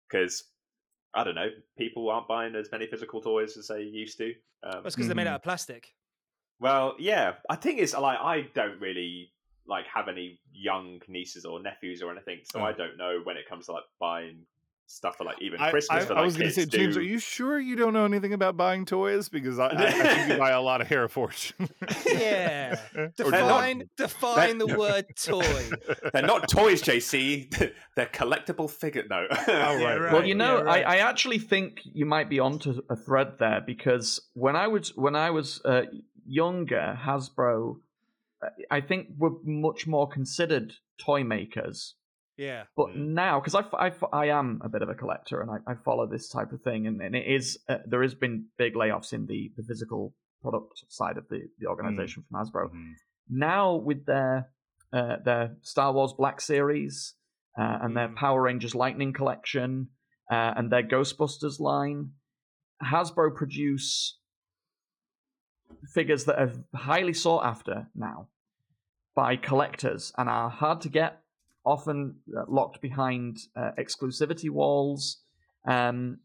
[0.08, 0.52] because
[1.13, 4.34] I don't know people aren't buying as many physical toys as they used to.
[4.63, 5.94] Um, That's because they're made out of plastic.
[6.60, 9.32] Well, yeah, I think it's like I don't really
[9.66, 12.63] like have any young nieces or nephews or anything, so Oh.
[12.63, 14.46] I don't know when it comes to like buying
[14.93, 17.01] stuff for like even I, Christmas I, for I was going to say, James, do-
[17.01, 19.27] are you sure you don't know anything about buying toys?
[19.29, 21.36] Because I, I, I think you buy a lot of Hereford.
[22.06, 22.79] Yeah.
[22.95, 25.69] Or Define define the word toy.
[26.13, 27.71] They're not toys, JC.
[27.95, 29.03] They're collectible figure.
[29.10, 29.27] No.
[29.29, 30.13] Oh, Yeah, right, right.
[30.13, 30.86] Well, you know, yeah, right.
[30.86, 34.95] I, I actually think you might be onto a thread there because when I was
[34.95, 35.84] when I was uh,
[36.25, 37.77] younger, Hasbro,
[38.43, 41.95] uh, I think were much more considered toy makers.
[42.38, 42.63] Yeah.
[42.76, 43.13] But Mm.
[43.13, 46.08] now, because I, I, I am a bit of a collector and I, I follow
[46.08, 49.26] this type of thing, and, and it is uh, there has been big layoffs in
[49.28, 52.69] the, the physical product side of the, the organization from Hasbro.
[52.72, 52.93] Mhm.
[53.30, 54.50] Now with their
[54.91, 57.15] uh, their Star Wars Black Series
[57.58, 58.15] uh, and their Mm.
[58.15, 59.89] Power Rangers Lightning Collection
[60.32, 62.12] uh, and their Ghostbusters line,
[62.84, 64.19] Hasbro produce
[65.93, 68.28] figures that are highly sought after now
[69.15, 71.22] by collectors and are hard to get,
[71.65, 75.17] often uh, locked behind uh, exclusivity walls.
[75.65, 76.19] Um,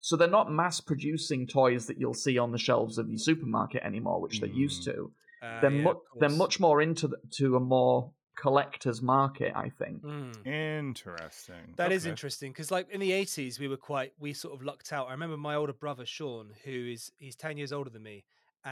[0.00, 3.82] so they're not mass producing toys that you'll see on the shelves of your supermarket
[3.82, 4.94] anymore, which they used Mm.
[4.94, 5.12] to.
[5.42, 9.68] Uh, They're yeah, mu- they're much more into the, to a more collector's market, I
[9.70, 10.02] think.
[10.02, 10.46] Mm.
[10.46, 11.74] Interesting.
[11.76, 12.10] That is Okay.
[12.10, 15.08] interesting because, like in the eighties, we were quite we sort of lucked out.
[15.08, 18.24] I remember my older brother Sean, who is he's ten years older than me,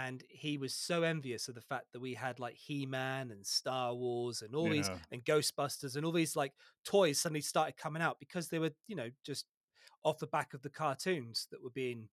[0.05, 3.47] and he was so envious of the fact that we had like He Man and
[3.47, 6.53] Star Wars and all these and Ghostbusters and all these like
[6.85, 9.47] toys suddenly started coming out because they were you know just
[10.05, 12.09] off the back of the cartoons that were being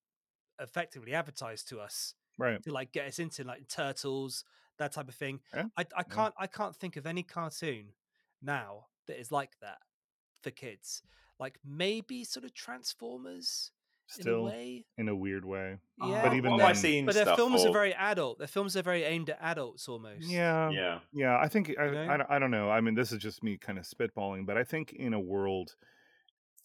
[0.59, 2.63] effectively advertised to us Right.
[2.63, 4.43] to like get us into like turtles
[4.79, 5.39] that type of thing.
[5.53, 7.89] Yeah, I, I can't i can't think of any cartoon
[8.41, 9.77] now that is like that
[10.41, 11.03] for kids.
[11.39, 13.71] Like maybe sort of transformers
[14.17, 15.77] in a Still way in a weird way.
[16.03, 17.69] yeah But even what then- have I seen but their films for?
[17.69, 20.69] are very adult their films are very aimed at adults almost Yeah.
[20.69, 20.99] yeah.
[21.13, 22.07] Yeah, I think I, know?
[22.09, 22.69] I, don't- I don't know.
[22.69, 25.75] I mean, this is just me kind of spitballing, but I think in a world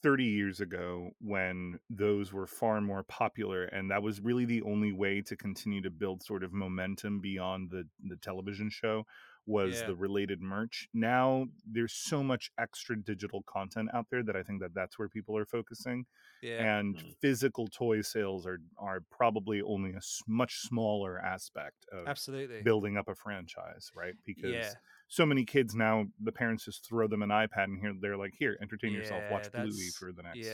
[0.02, 4.92] 30 years ago when those were far more popular and that was really the only
[4.92, 9.04] way to continue to build sort of momentum beyond the the television show
[9.48, 9.86] was Yeah.
[9.88, 10.88] the related merch.
[10.94, 15.08] Now there's so much extra digital content out there that I think that that's where
[15.08, 16.06] people are focusing
[16.42, 17.16] yeah and Mm.
[17.20, 23.08] physical toy sales are are probably only a much smaller aspect of absolutely building up
[23.08, 24.14] a franchise, right?
[24.24, 24.74] Because yeah
[25.10, 28.34] so many kids now, the parents just throw them an iPad and here they're like,
[28.38, 30.46] "Here, entertain yourself, watch Bluey for the next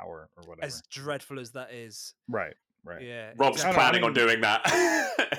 [0.00, 2.56] hour or whatever." as dreadful as that is right,
[2.88, 3.02] right.
[3.02, 3.74] yeah Rob's exactly.
[3.78, 4.62] planning on doing that.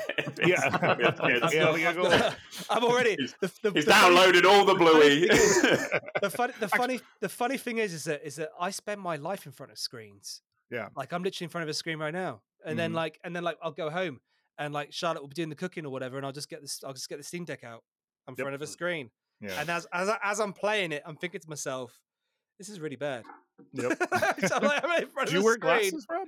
[0.45, 0.95] Yeah.
[0.95, 1.53] With kids.
[1.53, 2.35] Yeah, I've we got- gotta I've got-
[2.69, 5.27] I'm already He's- the, the, He's the funny- downloaded all the Bluey.
[6.21, 9.17] the funny the funny the funny thing is is that is that I spend my
[9.17, 10.41] life in front of screens.
[10.71, 10.89] Yeah.
[10.95, 12.41] Like I'm literally in front of a screen right now.
[12.65, 12.95] And then Mhm.
[12.95, 14.21] like and then like I'll go home
[14.57, 16.81] and like Charlotte will be doing the cooking or whatever and I'll just get this
[16.85, 17.83] I'll just get the Steam Deck out
[18.27, 18.43] in Yep.
[18.43, 19.09] front of a screen.
[19.41, 19.59] Yeah.
[19.59, 21.99] And as as I- as I'm playing it, I'm thinking to myself,
[22.59, 23.23] this is really bad.
[23.73, 23.97] Yep.
[24.47, 25.59] So I'm like, I'm in front Do of you wear screen.
[25.91, 26.27] glasses, Rob?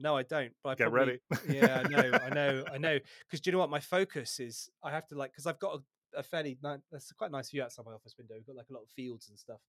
[0.00, 0.52] No, I don't.
[0.62, 1.58] But I Get probably, ready.
[1.58, 2.98] yeah, I know, I know, I know.
[3.26, 3.70] Because do you know what?
[3.70, 5.76] My focus is I have to like because I've got
[6.14, 8.34] a, a fairly nice, that's quite a nice view outside my office window.
[8.36, 9.60] We've got like a lot of fields and stuff,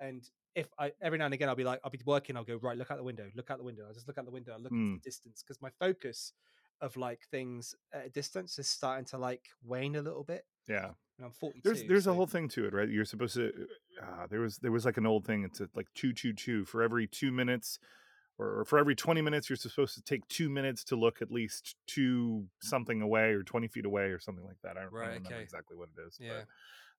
[0.00, 0.22] and
[0.54, 2.76] if I every now and again I'll be like I'll be working, I'll go right,
[2.76, 3.84] look out the window, look out the window.
[3.86, 4.94] I'll just look out the window, I look Mm.
[4.96, 6.32] the distance because my focus
[6.82, 10.44] of like things at a distance is starting to like wane a little bit.
[10.68, 10.90] Yeah.
[11.16, 11.60] And I'm 42.
[11.64, 12.88] There's there's so- a whole thing to it, right?
[12.88, 13.50] You're supposed to.
[14.02, 15.44] Uh, there was there was like an old thing.
[15.44, 17.78] It's like two two two for every two minutes,
[18.38, 21.30] or, or for every twenty minutes, you're supposed to take two minutes to look at
[21.30, 24.76] least two something away or twenty feet away or something like that.
[24.76, 26.18] I don't, I Right, don't remember exactly what it is.
[26.20, 26.30] Yeah.
[26.30, 26.46] But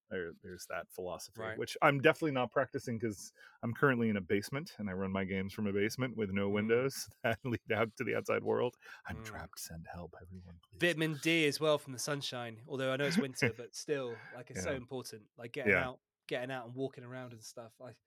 [0.09, 1.57] there, there's that philosophy, Right.
[1.57, 5.25] which I'm definitely not practicing because I'm currently in a basement and I run my
[5.25, 6.53] games from a basement with no Mm.
[6.53, 8.77] windows that lead out to the outside world.
[9.09, 9.25] I'm Mm.
[9.25, 9.59] trapped.
[9.59, 10.79] Send help, everyone, please.
[10.79, 12.61] Vitamin D as well from the sunshine.
[12.69, 15.23] Although I know it's winter, but still, like it's so important.
[15.37, 15.89] Like getting Yeah.
[15.89, 17.73] out, getting out and walking around and stuff.
[17.77, 17.97] Like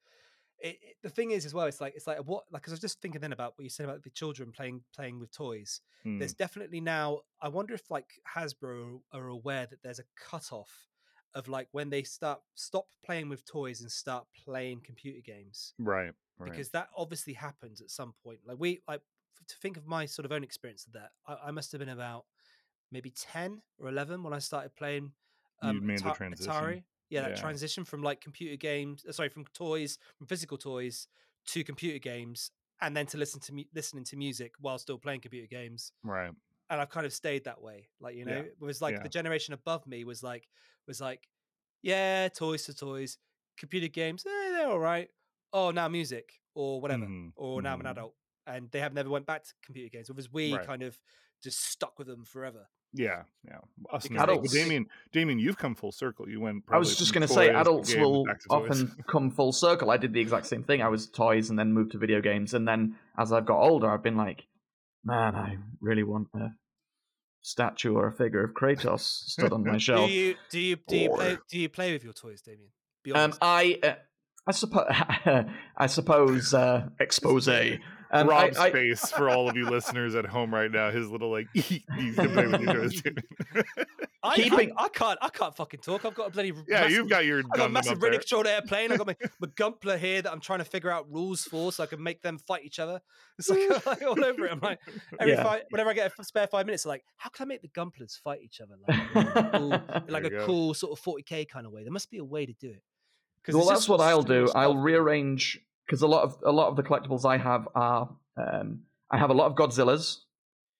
[0.61, 1.65] it, it- the thing is as well.
[1.65, 3.69] It's like it's like what like 'cause I was just thinking then about what you
[3.69, 5.81] said about the children playing playing with toys.
[6.05, 6.19] Mm.
[6.19, 7.21] There's definitely now.
[7.41, 10.89] I wonder if like Hasbro are aware that there's a cutoff
[11.33, 16.11] of like when they start stop playing with toys and start playing computer games right,
[16.37, 16.51] right.
[16.51, 18.39] because that obviously happens at some point.
[18.45, 19.01] Like we, like
[19.47, 21.87] to think of my sort of own experience of that, I, I must have been
[21.89, 22.25] about
[22.91, 25.13] maybe ten or eleven when I started playing.
[25.61, 26.51] um, You made the transition.
[26.51, 26.83] Atari.
[27.11, 27.35] Yeah, that Yeah.
[27.35, 31.07] transition from like computer games, uh, sorry, from toys, from physical toys
[31.49, 35.21] to computer games, and then to listen to mu- listening to music while still playing
[35.21, 35.93] computer games.
[36.03, 36.33] right.
[36.69, 37.89] And I've kind of stayed that way.
[37.99, 39.03] Like you know, Yeah, it was like yeah.
[39.03, 40.47] the generation above me was like
[40.87, 41.27] was like,
[41.81, 43.17] yeah, toys to toys,
[43.57, 45.09] computer games, eh, they're all right.
[45.53, 47.87] Oh, now music or whatever Mhm, or now I'm an mhm.
[47.87, 48.15] adult,
[48.47, 50.09] and they have never went back to computer games.
[50.09, 50.69] Whereas we Right.
[50.69, 50.99] kind of
[51.43, 52.67] just stuck with them forever.
[52.93, 53.59] Yeah, yeah.
[53.91, 54.09] Us.
[54.11, 56.27] Adults- Damien, Damien, you've come full circle.
[56.27, 56.63] You went.
[56.69, 58.69] I was just going to say, adults will back to toys.
[58.83, 59.89] often come full circle.
[59.91, 60.81] I did the exact same thing.
[60.81, 62.53] I was toys and then moved to video games.
[62.53, 64.45] And then as I've got older, I've been like,
[65.05, 66.49] man, I really want a
[67.41, 70.11] statue or a figure of Kratos stood on my Do shelf.
[70.11, 72.69] you do you do you play do you play with your toys, Damien?
[73.15, 73.33] Um.
[73.41, 73.93] I, uh,
[74.45, 74.85] I suppose,
[75.77, 77.47] I suppose, uh, expose.
[78.13, 80.91] Um, I, Rob's I, face for all of you listeners at home right now.
[80.91, 83.23] His little like he's gonna play with you toys, Damien.
[84.23, 86.03] I, keeping- I, I can't I can't fucking talk.
[86.05, 88.17] I've got a bloody yeah, massive, you've got your I've got a massive up really
[88.17, 88.91] controlled airplane.
[88.91, 91.83] I've got my, my Gunpla here that I'm trying to figure out rules for so
[91.83, 93.01] I can make them fight each other.
[93.39, 94.51] It's like, like all over it.
[94.51, 94.79] I'm like,
[95.19, 95.43] every Yeah.
[95.43, 97.69] five, whenever I get a spare five minutes, I'm like, how can I make the
[97.69, 98.75] Gunplas fight each other?
[98.87, 99.69] Like, a cool,
[100.09, 100.45] like a go.
[100.45, 101.83] cool sort of 40k kind of way.
[101.83, 102.83] There must be a way to do it.
[103.53, 104.51] well, that's what I'll similar do.
[104.53, 108.09] I'll rearrange because a lot of a lot of the collectibles I have are.
[108.37, 108.81] Um,
[109.13, 110.19] I have a lot of Godzillas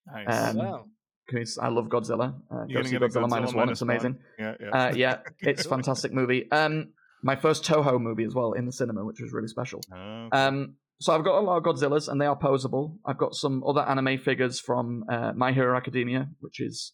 [0.06, 0.50] Nice.
[0.50, 0.84] Um, Wow.
[1.26, 2.34] because I love Godzilla.
[2.50, 3.68] Uh, You're go see get Godzilla minus one.
[3.68, 4.18] It's amazing.
[4.38, 4.70] Yeah, yeah.
[4.70, 6.50] Uh, yeah, it's a fantastic movie.
[6.50, 6.88] Um,
[7.22, 9.80] my first Toho movie as well in the cinema, which was really special.
[9.94, 12.96] Oh, Um, so I've got a lot of Godzillas, and they are posable.
[13.04, 16.92] I've got some other anime figures from uh, My Hero Academia, which is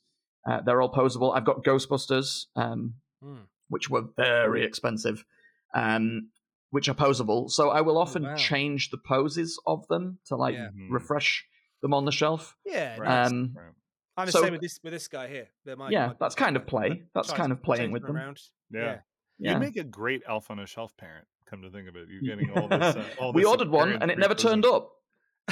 [0.48, 1.34] uh, they're all posable.
[1.36, 3.42] I've got Ghostbusters, um, Hmm.
[3.68, 5.24] which were very expensive,
[5.74, 6.30] um,
[6.70, 7.50] which are posable.
[7.50, 8.34] So I will often wow.
[8.36, 10.68] change the poses of them to like Yeah.
[10.68, 10.90] Mhm.
[10.90, 11.46] refresh
[11.82, 12.56] them on the shelf.
[12.66, 13.72] Yeah, Um, Right.
[14.16, 15.48] I'm the so- same with this with this guy here.
[15.76, 17.04] My- yeah, my that's kind of play.
[17.14, 18.16] That's kind of playing with them.
[18.16, 18.40] around.
[18.70, 18.80] Yeah.
[18.80, 19.00] Yeah.
[19.38, 19.52] Yeah.
[19.54, 21.26] You make a great elf on a shelf parent.
[21.46, 22.96] Come to think of it, you're getting all this.
[22.96, 24.92] Uh, all we this ordered one, and it never turned up.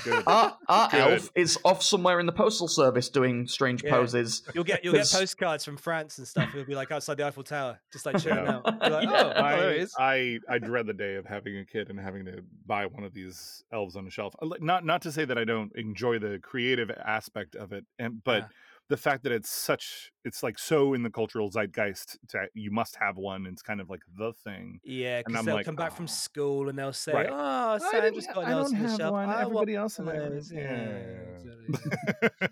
[0.04, 0.22] Good.
[0.26, 1.00] Our, our Good.
[1.00, 3.90] elf is off somewhere in the postal service doing strange Yeah.
[3.92, 4.42] poses.
[4.54, 6.48] You'll get you'll get 'Cause- postcards from France and stuff.
[6.54, 8.60] It'll be like outside the Eiffel Tower, just like chilling Yeah.
[8.64, 8.82] out.
[8.82, 9.32] You're like, Yeah.
[9.36, 9.94] oh, there it I, is.
[9.98, 13.14] I I dread the day of having a kid and having to buy one of
[13.14, 14.34] these elves on a shelf.
[14.42, 18.22] Uh, Not not to say that I don't enjoy the creative aspect of it, and
[18.24, 18.48] but Yeah.
[18.88, 22.96] The fact that it's such it's like so in the cultural zeitgeist to you must
[22.96, 23.46] have one.
[23.46, 24.78] It's kind of like the thing.
[24.84, 27.28] Yeah, because they'll like, come back "Oh." from school and they'll say, Right.
[27.30, 29.14] "Oh, Sandra's got an elf on the shelf.
[29.14, 30.60] I want else one of those." Yeah,
[31.36, 32.48] exactly.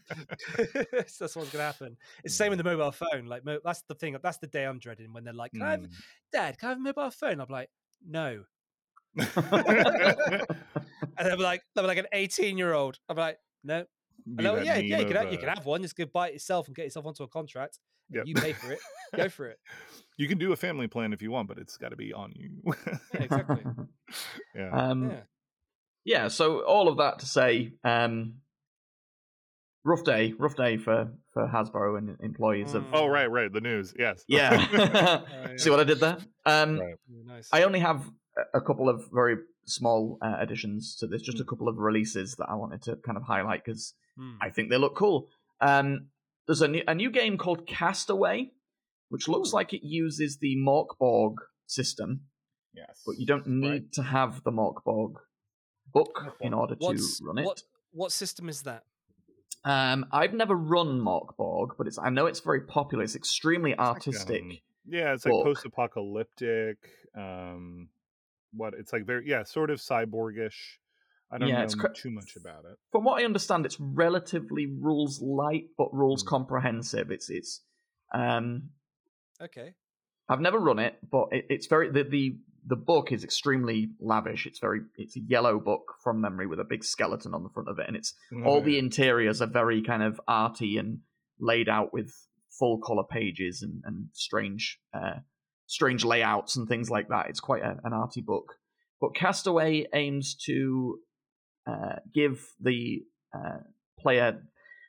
[0.93, 1.97] that's what's gonna happen.
[2.25, 3.27] It's the same with the mobile phone.
[3.27, 4.17] Like mo- that's the thing.
[4.23, 5.93] That's the day I'm dreading when they're like, "Can I have, Mm.
[6.33, 6.59] Dad?
[6.59, 7.71] Can I have a mobile phone?" I'm like,
[8.07, 8.45] "No."
[9.17, 10.45] Mm.
[11.17, 12.99] And they're like, they're like an 18 year old.
[13.09, 13.85] I'm like, "No."
[14.25, 15.83] Be And they're like, yeah, yeah, you can, of, have, you can have one.
[15.83, 17.79] Just go buy it yourself and get yourself onto a contract.
[18.11, 18.25] Yep.
[18.27, 18.79] You pay for it.
[19.17, 19.59] Go for it.
[20.19, 22.33] You can do a family plan if you want, but it's got to be on
[22.37, 22.51] you.
[22.67, 23.65] Yeah, exactly.
[24.55, 24.71] yeah.
[24.71, 25.21] um, Yeah.
[26.05, 26.29] yeah.
[26.29, 28.35] So all of that to say, um,
[29.85, 32.85] rough day, rough day for for Hasbro and employees of.
[32.85, 32.91] Mm.
[32.93, 33.53] oh, right, right.
[33.53, 33.95] The news.
[33.99, 34.25] Yes.
[34.29, 34.67] Yeah.
[34.73, 35.49] yeah.
[35.57, 36.19] See what I did there?
[36.45, 36.95] Um, Right.
[37.09, 37.49] Yeah, nice.
[37.53, 38.05] I only have
[38.53, 42.47] a- couple of very small uh, additions to this, just a couple of releases that
[42.49, 44.37] I wanted to kind of highlight because Hmm.
[44.41, 45.29] I think they look cool.
[45.61, 46.09] Um,
[46.47, 48.53] there's a new, a new game called Castaway,
[49.09, 52.21] which looks like it uses the Mörk Borg system,
[52.75, 53.03] Yes.
[53.07, 55.19] but you don't need to have the Mörk Borg
[55.93, 57.45] book in order to run it.
[57.45, 58.85] What what system is that?
[59.65, 63.03] Um, I've never run Mörk Borg, but it's I know it's very popular.
[63.05, 64.43] It's extremely artistic.
[64.43, 65.45] um, Yeah, it's like book.
[65.45, 66.79] post-apocalyptic.
[67.17, 67.89] Um,
[68.57, 69.07] what it's like.
[69.07, 70.55] Very yeah, sort of cyborgish.
[71.31, 72.77] I don't Yeah, know it's cr- too much about it.
[72.93, 76.29] From what I understand, it's relatively rules light, but rules Mm.
[76.29, 77.11] comprehensive.
[77.11, 77.63] It's it's.
[78.13, 78.71] Um,
[79.41, 79.75] Okay.
[80.29, 84.47] I've never run it, but it, it's very the, the the book is extremely lavish.
[84.47, 87.69] It's very it's a yellow book from memory with a big skeleton on the front
[87.69, 88.15] of it, and it's
[88.47, 91.01] all the interiors are very kind of arty and
[91.39, 92.15] laid out with
[92.59, 95.17] full color pages and, and strange uh,
[95.67, 97.29] strange layouts and things like that.
[97.29, 98.55] It's quite a, an arty book.
[99.01, 100.99] But Castaway aims to
[101.67, 103.03] uh, give the
[103.35, 103.59] uh,
[103.99, 104.43] player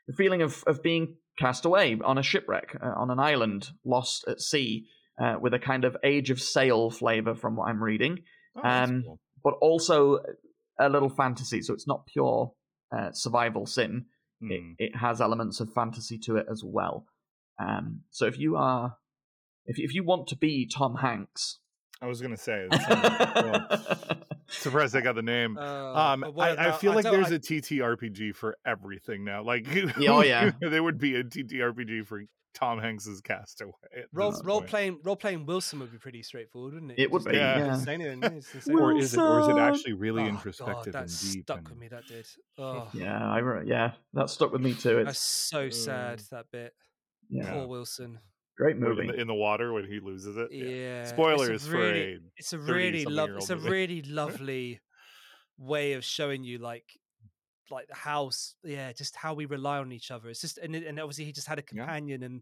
[0.07, 4.25] the feeling of, of being cast away on a shipwreck, uh, on an island, lost
[4.27, 4.85] at sea,
[5.21, 8.19] uh, with a kind of Age of Sail flavor from what I'm reading
[8.57, 9.19] Oh, um, cool.
[9.43, 10.19] but also
[10.79, 11.61] a little fantasy.
[11.61, 12.53] So it's not pure
[12.95, 14.05] uh, survival sim.
[14.41, 14.75] It, Mm.
[14.77, 17.05] it has elements of fantasy to it as well.
[17.57, 18.97] Um, so if you are,
[19.65, 21.59] if if you want to be Tom Hanks,
[22.01, 22.67] I was gonna say.
[22.71, 23.43] it sounded-
[24.09, 25.57] well, surprised I got the name.
[25.57, 29.23] Uh, Um, what I, I about- feel like don't- there's I- a TTRPG for everything
[29.23, 29.43] now.
[29.43, 29.65] Like,
[29.97, 30.51] Yeah, oh, yeah.
[30.61, 32.23] there would be a TTRPG for
[32.53, 33.71] Tom Hanks's Castaway.
[34.13, 36.99] Role, role playing role playing Wilson would be pretty straightforward, wouldn't it?
[36.99, 37.75] It would Just be, don't yeah.
[37.77, 38.79] say anything, it's insane.
[38.79, 41.43] or is it, or is it actually really Oh, introspective God, and deep?
[41.43, 41.87] stuck and- with me.
[41.89, 42.25] That did.
[42.57, 45.03] Oh, yeah, I re- yeah, that stuck with me too.
[45.03, 46.19] that's It's so sad.
[46.19, 46.29] Mm.
[46.29, 46.73] That bit.
[47.29, 48.19] yeah, Poor Wilson.
[48.57, 49.01] Great movie.
[49.01, 50.49] in, the, in the water when he loses it.
[50.51, 51.01] Yeah.
[51.03, 53.29] a Spoilers for a It's a really love.
[53.29, 53.69] 30-something-year-old It's a movie.
[53.69, 54.81] really lovely
[55.57, 56.85] way of showing you like
[57.71, 60.85] like how s- yeah just how we rely on each other it's just and, it-
[60.85, 61.85] and obviously he just had a Yeah.
[61.85, 62.41] companion and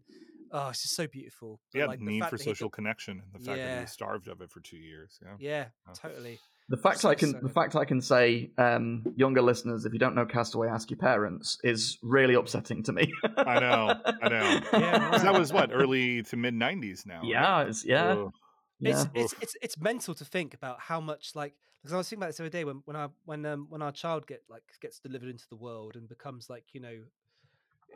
[0.50, 3.38] oh it's just so beautiful But, yeah, like, the need for social connection and the
[3.44, 5.18] fact that he was starved of it for two years.
[5.22, 5.36] Yeah.
[5.38, 9.84] yeah totally The fact So I can, the fact I can say, um, younger listeners,
[9.84, 13.12] if you don't know Castaway, ask your parents, is really upsetting to me.
[13.36, 14.60] I know, I know.
[14.72, 17.20] Yeah, 'Cause that was what early to mid '90s now.
[17.20, 17.28] right?
[17.30, 18.32] yeah, it's, yeah, Ugh.
[18.80, 18.90] yeah.
[18.90, 22.22] it's it's, it's it's mental to think about how much like because I was thinking
[22.22, 24.62] about this the other day when when our when um when our child get like
[24.80, 26.96] gets delivered into the world and becomes like you know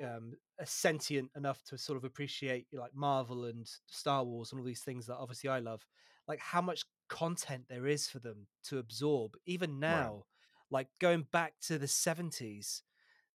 [0.07, 4.66] um a sentient enough to sort of appreciate like Marvel and Star Wars and all
[4.66, 5.81] these things that obviously I love
[6.28, 10.24] like how much content there is for them to absorb even now
[10.70, 12.82] like going back to the 70s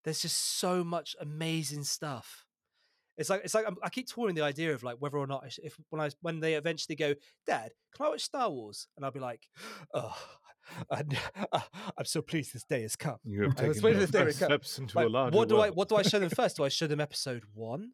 [0.04, 2.46] there's just so much amazing stuff
[3.18, 5.46] it's like it's like I'm, I keep touring the idea of like whether or not
[5.62, 7.14] if when I when they eventually go,
[7.46, 8.88] Dad, can I watch Star Wars?
[8.96, 9.48] And I'll be like,
[9.94, 10.18] Oh,
[10.92, 11.04] I,
[11.52, 13.18] am so pleased this day has come.
[13.24, 14.48] You have taken waiting your to say first come.
[14.48, 16.58] steps into a Like, larger what do I what do I show them first?
[16.58, 17.92] Do I show them episode one,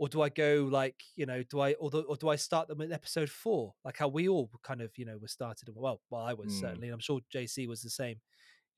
[0.00, 2.68] or do I go like you know do I or, the, or do I start
[2.68, 5.68] them in episode four like how we all kind of you know were started?
[5.74, 6.60] Well, well I was Mm.
[6.60, 8.20] certainly, and I'm sure JC was the same.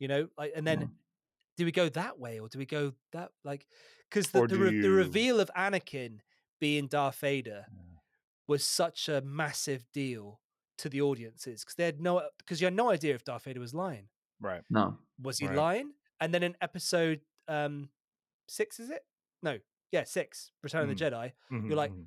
[0.01, 0.87] You know, like and then Yeah.
[1.57, 3.67] do we go that way or do we go that like
[4.11, 6.21] because the the, do re- the reveal of Anakin
[6.61, 7.67] being Darth Vader
[8.49, 10.41] was such a massive deal
[10.79, 13.61] to the audiences because they had no because you had no idea if Darth Vader
[13.61, 14.09] was lying.
[14.41, 14.65] Right.
[14.71, 15.57] no, Was he Right.
[15.57, 15.95] lying?
[16.21, 17.91] And then in episode um
[18.49, 19.07] six, is it?
[19.43, 19.59] No,
[19.93, 21.33] yeah, six, Return of the Jedi.
[21.53, 22.07] Mhm, you're like, mhm.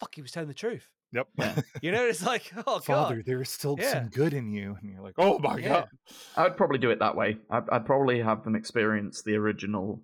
[0.00, 0.88] Fuck, he was telling the truth.
[1.12, 1.28] Yep.
[1.38, 1.60] Yeah.
[1.82, 3.92] You know, it's like, oh Father, god, there is still Yeah.
[3.92, 5.68] some good in you, and you're like, oh my Yeah.
[5.68, 5.88] god.
[6.36, 7.38] I would probably do it that way.
[7.50, 10.02] I'd, I'd probably have them experience the original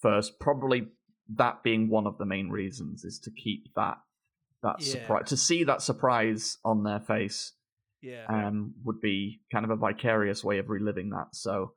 [0.00, 0.38] first.
[0.38, 0.88] Probably
[1.34, 3.96] that being one of the main reasons is to keep that
[4.62, 4.92] that Yeah.
[4.92, 7.52] surprise to see that surprise on their face
[8.00, 11.34] yeah, um, would be kind of a vicarious way of reliving that.
[11.34, 11.74] So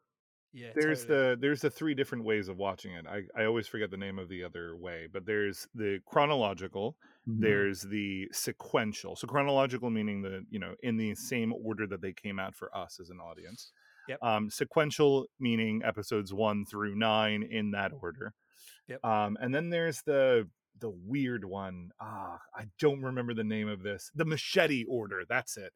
[0.53, 0.69] yeah.
[0.75, 1.35] there's totally.
[1.35, 3.05] the there's the three different ways of watching it.
[3.07, 6.95] I, I always forget the name of the other way, but there's the chronological,
[7.27, 7.41] mhm.
[7.41, 9.15] there's the sequential.
[9.15, 12.75] So chronological meaning the you know in the same order that they came out for
[12.75, 13.71] us as an audience.
[14.07, 14.23] Yep.
[14.23, 18.33] Um, sequential meaning episodes one through nine in that order.
[18.87, 19.05] Yep.
[19.05, 20.47] Um, and then there's the
[20.79, 21.91] the weird one.
[21.99, 24.11] Ah, I don't remember the name of this.
[24.15, 25.23] The machete order.
[25.27, 25.73] That's it.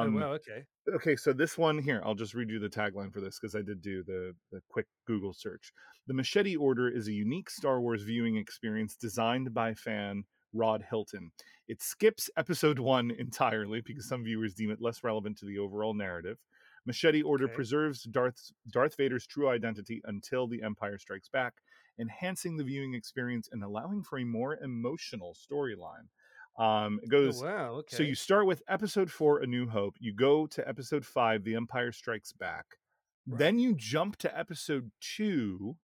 [0.00, 0.66] Oh Um, well, okay.
[0.94, 3.62] okay so this one here i'll just read you the tagline for this because i
[3.62, 5.72] did do the, the quick google search
[6.06, 11.32] the machete order is a unique star wars viewing experience designed by fan rod hilton
[11.68, 15.94] it skips episode one entirely because some viewers deem it less relevant to the overall
[15.94, 16.38] narrative
[16.86, 17.50] machete order Okay.
[17.50, 21.54] preserves darth darth vader's true identity until the empire strikes back
[21.98, 26.08] enhancing the viewing experience and allowing for a more emotional storyline
[26.58, 27.96] um, it Oh, goes wow, okay.
[27.96, 29.96] so you start with episode four, A New Hope.
[29.98, 32.64] You go to episode five, The Empire Strikes Back.
[33.26, 33.38] Right.
[33.38, 35.76] Then you jump to episode two,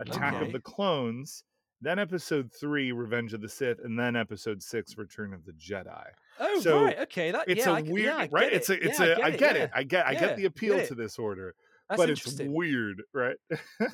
[0.00, 0.46] Attack Okay.
[0.46, 1.44] of the Clones.
[1.82, 6.04] Then episode three, Revenge of the Sith, and then episode six, Return of the Jedi.
[6.40, 7.30] oh so right, okay.
[7.32, 8.50] That It's yeah, a I weird, yeah, right?
[8.50, 9.22] get It's a, it's yeah, a.
[9.22, 9.62] I get yeah.
[9.64, 9.70] it.
[9.74, 11.54] I get, I get the appeal get to this order,
[11.90, 13.36] That's but it's weird, right?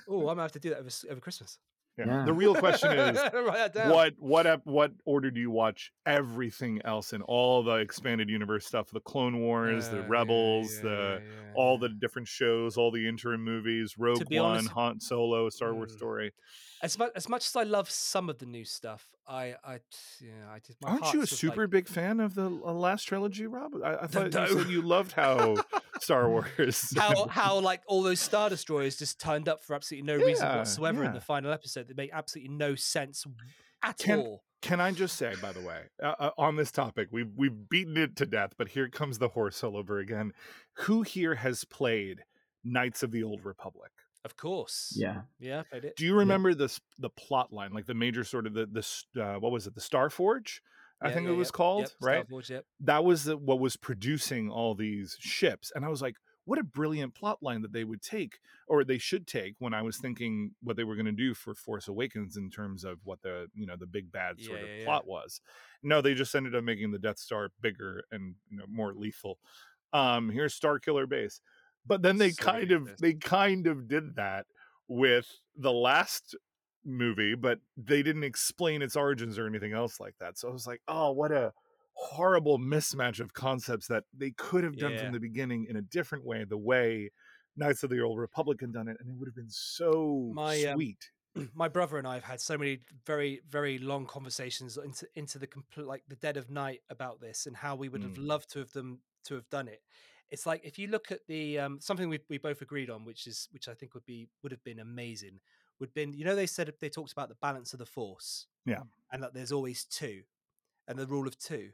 [0.09, 1.59] Oh, I'm gonna have to do that over, over Christmas.
[1.99, 2.07] Yeah.
[2.07, 2.25] Yeah.
[2.25, 3.91] The real question is Write that down.
[3.91, 8.89] what what what order do you watch everything else in all the expanded universe stuff
[8.91, 11.23] the clone wars Uh, the rebels yeah, the
[11.55, 15.93] all the different shows all the interim movies rogue one honest- Han solo star wars
[15.93, 15.97] Mm.
[15.97, 16.33] story
[16.83, 19.79] as much as much as I love some of the new stuff, I I
[20.21, 23.05] yeah I just my aren't you a super like, big fan of the uh, last
[23.05, 24.47] trilogy rob i, I thought No.
[24.47, 25.57] you said you loved how
[26.03, 30.17] star wars how how like all those star destroyers just turned up for absolutely no
[30.17, 33.25] reason Yeah, whatsoever in the final episode that make absolutely no sense
[33.83, 34.43] at Can- all.
[34.61, 37.97] Can I just say, by the way, uh, uh, on this topic, we've we've beaten
[37.97, 40.33] it to death, but here comes the horse all over again.
[40.75, 42.21] Who here has played
[42.63, 43.91] Knights of the Old Republic?
[44.25, 44.93] Of course.
[44.97, 45.23] Yeah.
[45.41, 45.95] Yeah, I did.
[45.97, 49.35] Do you remember this the plot line, like the major sort of the this uh,
[49.35, 50.63] what was it, the Star Forge?
[51.03, 52.27] I Yeah, think yeah, it was yep, called, yep, right?
[52.49, 52.67] Yep.
[52.81, 56.65] That was the, what was producing all these ships, and I was like, what a
[56.65, 59.55] brilliant plot line that they would take, or they should take.
[59.61, 62.83] When I was thinking what they were going to do for Force Awakens in terms
[62.85, 65.41] of what the you know the big bad sort Yeah, of plot was.
[65.85, 69.39] No, they just ended up making the Death Star bigger and you know more lethal.
[69.93, 71.41] Um, here's Star Killer Base,
[71.87, 74.47] but then they So kind of they kind of did that
[74.89, 76.35] with the last
[76.85, 80.39] movie, but they didn't explain its origins or anything else like that.
[80.39, 81.53] So I was like, oh, what a
[81.95, 84.97] horrible mismatch of concepts that they could have done Yeah.
[84.97, 87.11] from the beginning in a different way, the way
[87.57, 90.65] Knights of the Old Republic had done it, and it would have been so My,
[90.67, 91.11] um, sweet.
[91.55, 95.47] my brother and I have had so many very very long conversations into into the
[95.47, 98.19] complete like the dead of night about this and how we would have Mm.
[98.19, 99.83] loved to have them to have done it.
[100.31, 103.27] It's like if you look at the um, something we we both agreed on, which
[103.27, 105.41] is which I think would be would have been amazing.
[105.83, 108.83] Would been you know they said they talked about the balance of the force, Yeah.
[109.11, 110.23] and that there's always two,
[110.87, 111.73] and the rule of two,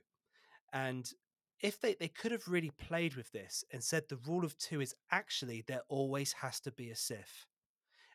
[0.73, 1.13] and
[1.61, 4.81] if they they could have really played with this and said the rule of two
[4.81, 7.45] is actually there always has to be a Sith.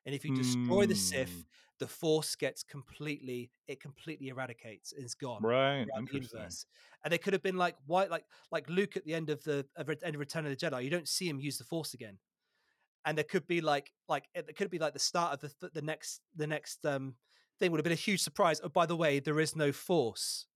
[0.06, 1.46] And if you destroy the Sith, Mm.
[1.78, 4.94] the Force gets completely it completely eradicates.
[4.94, 6.66] It's gone Right, the universe.
[7.04, 9.68] And they could have been like why like like Luke at the end of the
[9.78, 10.84] end of Return of the Jedi.
[10.84, 12.18] You don't see him use the Force again.
[13.06, 15.74] And there could be like like it could be like the start of the th-
[15.74, 17.16] the next the next um
[17.60, 18.62] thing would have been a huge surprise.
[18.64, 20.48] Oh, by the way, there is no Force.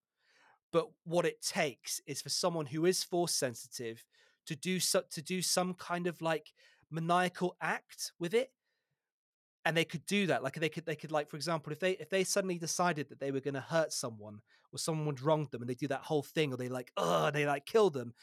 [0.71, 4.03] But what it takes is for someone who is Force sensitive
[4.45, 6.53] to do so, to do some kind of like
[6.89, 8.51] maniacal act with it
[9.67, 11.91] and they could do that like they could they could like for example if they
[11.91, 14.39] if they suddenly decided that they were going to hurt someone
[14.71, 17.45] or someone wronged them and they do that whole thing or they like oh they
[17.45, 18.13] like kill them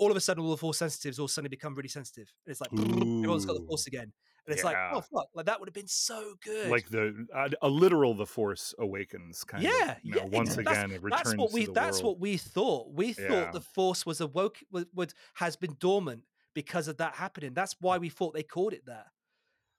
[0.00, 2.60] all of a sudden all the force sensitives all suddenly become really sensitive and it's
[2.60, 4.10] like everyone's got the force again
[4.46, 7.48] and it's like oh fuck like that would have been so good Like the uh,
[7.62, 9.96] a literal The Force Awakens kind yeah of.
[10.02, 12.16] You know, yeah once that's- again, it returns that's what we that's world.
[12.16, 13.28] what we thought we Yeah.
[13.28, 16.22] thought the force was awoke would, would has been dormant
[16.54, 19.06] because of that happening that's why we thought they called it that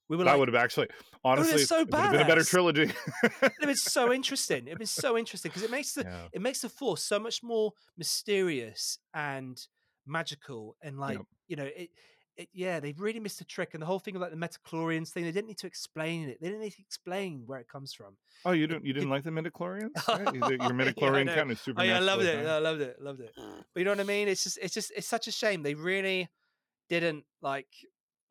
[0.10, 0.90] we were that like would have actually,
[1.24, 2.92] honestly, so it would have been a better trilogy.
[3.24, 4.68] it was so interesting.
[4.68, 6.28] It was so interesting because it makes the Yeah.
[6.34, 9.58] it makes the force so much more mysterious and
[10.06, 11.26] magical and like Yep.
[11.48, 11.90] you know it.
[12.38, 15.26] It, yeah, they've really missed a trick, and the whole thing about the midichlorians thing,
[15.26, 16.40] they didn't need to explain it.
[16.40, 18.16] They didn't need to explain where it comes from.
[18.46, 19.90] Oh, you didn't you didn't like the midichlorians?
[20.08, 20.34] Right?
[20.34, 21.84] Your Yeah, I midichlorian count is Oh super.
[21.84, 22.48] yeah, I loved it.
[22.48, 23.02] I loved it.
[23.02, 23.34] Loved it.
[23.36, 24.30] But you know what I mean?
[24.30, 26.30] It's just, it's just, it's such a shame they really
[26.88, 27.68] didn't like.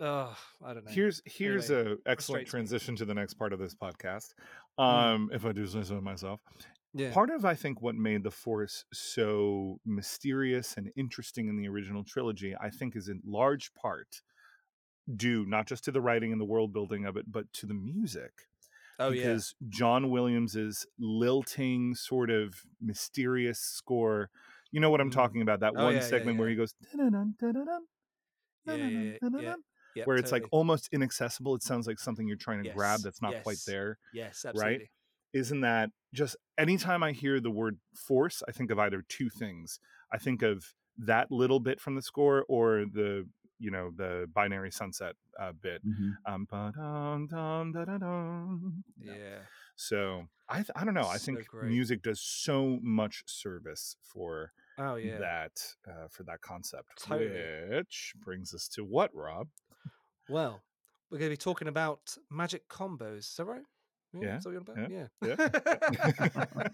[0.01, 0.91] Oh, I don't know.
[0.91, 4.33] Here's here's Anyway, a excellent transition to the next part of this podcast.
[4.79, 4.83] Mm.
[4.83, 6.41] Um, if I do say so myself.
[6.95, 11.69] Yeah, Part of I think what made the Force so mysterious and interesting in the
[11.69, 14.23] original trilogy, I think, is in large part
[15.17, 17.75] due not just to the writing and the world building of it, but to the
[17.75, 18.33] music.
[18.99, 24.31] oh yeah, because John Williams's lilting, sort of mysterious score.
[24.73, 25.13] You know what I'm Mm.
[25.13, 25.61] talking about?
[25.61, 27.87] That Oh, one yeah, yeah, segment where he goes, "Dun-dun-dun, dun-dun-dun,
[28.67, 29.53] yeah, yeah, yeah, yeah.
[29.55, 29.63] dun-dun-dun,"
[29.95, 31.55] Yep, where it's like almost inaccessible.
[31.57, 33.99] It sounds like something you're trying to grab that's not quite there.
[34.13, 34.91] yes, absolutely.
[35.33, 39.79] Isn't that just anytime I hear the word force, I think of either two things.
[40.13, 43.27] I think of that little bit from the score or the
[43.59, 46.13] you know the binary sunset uh, bit Mhm.
[46.27, 48.85] um, ba-dum, dum, da-da-dum.
[48.99, 49.15] Yeah.
[49.15, 49.39] Yeah.
[49.77, 51.07] So I th- I don't know.
[51.07, 51.69] I So think great.
[51.71, 55.19] music does so much service for Oh yeah.
[55.19, 55.53] that
[55.87, 56.89] uh, for that concept.
[57.07, 57.31] Totally.
[57.77, 59.49] Which brings us to what, Rob?
[60.29, 60.63] Well,
[61.11, 63.19] we're going to be talking about magic combos.
[63.19, 63.63] Is that right?
[64.13, 66.69] Yeah, Is that what you're on yeah, about?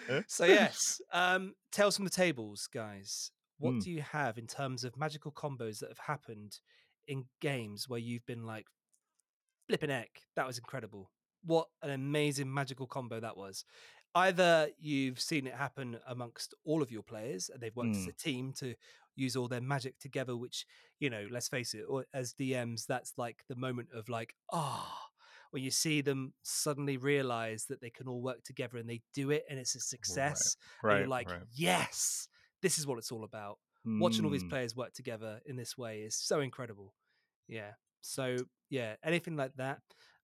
[0.00, 0.22] Yeah.
[0.26, 3.30] so yes, um, tales from the tables, guys.
[3.58, 3.82] What Mm.
[3.84, 6.60] do you have in terms of magical combos that have happened
[7.08, 8.66] in games where you've been like,
[9.68, 11.10] flipping heck, that was incredible.
[11.44, 13.64] What an amazing magical combo that was.
[14.14, 18.08] Either you've seen it happen amongst all of your players and they've worked as Mm.
[18.08, 18.74] a team to
[19.16, 20.64] use all their magic together, which,
[21.00, 25.07] you know, let's face it, or as DMs, that's like the moment of like, ah,
[25.50, 29.30] when you see them suddenly realize that they can all work together and they do
[29.30, 30.56] it and it's a success.
[30.88, 30.98] and Right.
[30.98, 31.42] you're like, right.
[31.52, 32.28] yes,
[32.62, 33.58] this is what it's all about.
[33.98, 36.94] Watching all these Mm, players work together in this way is so incredible.
[37.46, 37.72] Yeah.
[38.00, 39.80] So yeah, anything like that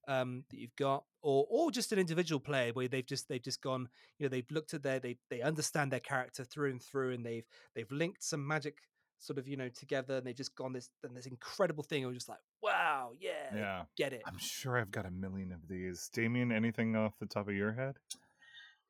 [0.06, 3.62] um, that you've got, or or just an individual player where they've just they've just
[3.62, 7.12] gone, you know, they've looked at their they they understand their character through and through,
[7.14, 8.76] and they've they've linked some magic
[9.18, 12.02] sort of you know together, and they've just gone this and this incredible thing.
[12.02, 13.82] And we're just like, wow, yeah, Yeah.
[13.96, 14.22] get it.
[14.26, 16.10] I'm sure I've got a million of these.
[16.12, 17.94] Damien, anything off the top of your head?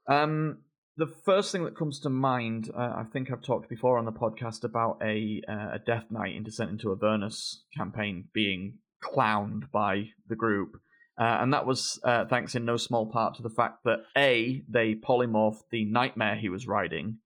[0.08, 0.58] Um,
[0.96, 4.12] the first thing that comes to mind, uh, I think I've talked before on the
[4.12, 10.10] podcast about a uh, a Death Knight in Descent into Avernus campaign being clowned by
[10.28, 10.76] the group,
[11.18, 14.62] uh, and that was uh, thanks in no small part to the fact that a
[14.68, 17.18] they polymorphed the nightmare he was riding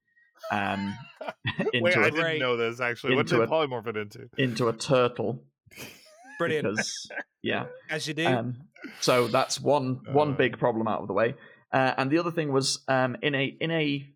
[0.51, 0.95] um,
[1.73, 3.15] into Wait, I a, didn't know this actually.
[3.15, 4.29] What into did a- polymorph it into?
[4.39, 5.45] into a turtle
[6.39, 7.11] Brilliant, because
[7.43, 7.67] yeah.
[7.91, 8.27] as you do.
[8.27, 8.57] Um,
[9.01, 10.37] so that's one one Uh.
[10.37, 11.35] big problem out of the way.
[11.73, 14.07] Uh, and the other thing was um, in a in a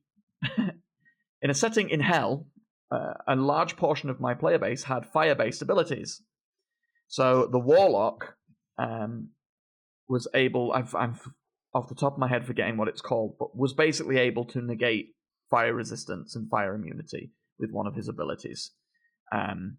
[1.43, 2.47] in a setting in hell,
[2.91, 6.23] uh, a large portion of my player base had fire based abilities.
[7.09, 8.37] So the warlock
[8.79, 9.31] um,
[10.09, 10.73] was able.
[10.73, 11.19] I've, I'm
[11.75, 14.63] off the top of my head forgetting what it's called, but was basically able to
[14.63, 15.15] negate
[15.53, 17.31] fire resistance and fire immunity
[17.61, 18.73] with one of his abilities.
[19.31, 19.79] Um,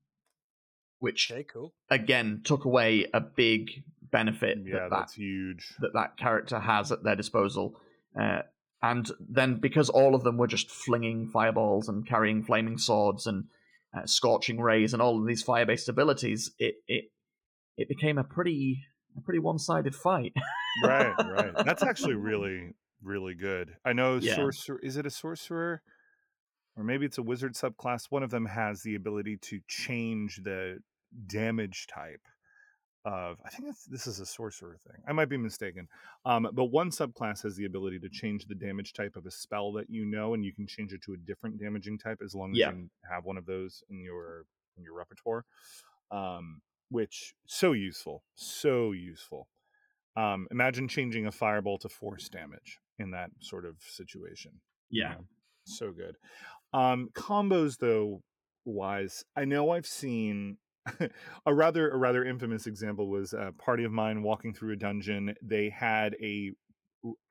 [0.99, 1.73] which okay, cool.
[1.89, 3.69] again took away a big
[4.11, 5.73] benefit Yeah, that, that that's huge.
[5.79, 7.75] that that character has at their disposal.
[8.17, 8.43] Uh,
[8.81, 13.45] and then because all of them were just flinging fireballs and carrying flaming swords and
[13.97, 17.05] uh, scorching rays and all of these fire-based abilities, it it
[17.75, 18.83] it became a pretty
[19.17, 20.33] a pretty one-sided fight.
[20.85, 21.53] right, right.
[21.65, 23.75] That's actually really, really good.
[23.85, 24.35] I know Yeah.
[24.35, 24.79] sorcerer.
[24.79, 25.81] Is it a sorcerer,
[26.75, 28.05] or maybe it's a wizard subclass?
[28.09, 30.79] One of them has the ability to change the
[31.27, 32.27] damage type
[33.05, 33.37] of.
[33.45, 35.01] I think it's, this is a sorcerer thing.
[35.07, 35.87] I might be mistaken.
[36.25, 39.73] Um, but one subclass has the ability to change the damage type of a spell
[39.73, 42.51] that you know, and you can change it to a different damaging type as long
[42.51, 42.71] as Yeah.
[42.71, 44.45] you have one of those in your
[44.77, 45.45] in your repertoire.
[46.11, 49.47] Um, which so useful, so useful.
[50.15, 54.51] Um, imagine changing a fireball to force damage in that sort of situation.
[55.09, 55.25] you know?
[55.65, 56.15] so good.
[56.73, 58.21] Um, combos though,
[58.65, 60.57] wise, I know I've seen
[61.45, 65.33] a rather a rather infamous example was a party of mine walking through a dungeon.
[65.41, 66.51] They had a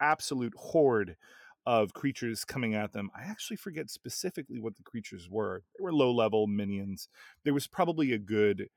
[0.01, 1.17] absolute horde
[1.65, 3.11] of creatures coming at them.
[3.17, 5.63] I actually forget specifically what the creatures were.
[5.79, 7.09] They were low level minions.
[7.45, 8.69] There was probably a good,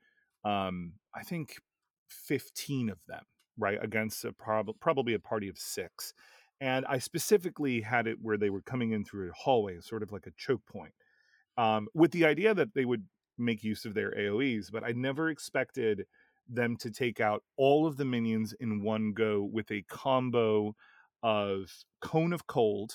[0.44, 1.56] um, I think,
[2.08, 3.24] fifteen of them,
[3.58, 6.12] right, against a prob- probably a party of six.
[6.60, 10.12] And I specifically had it where they were coming in through a hallway, sort of
[10.12, 10.94] like a choke point,
[11.58, 13.04] um, with the idea that they would
[13.36, 14.70] make use of their AOE's.
[14.70, 16.06] But I never expected
[16.48, 20.74] them to take out all of the minions in one go with a combo
[21.22, 22.92] of cone of cold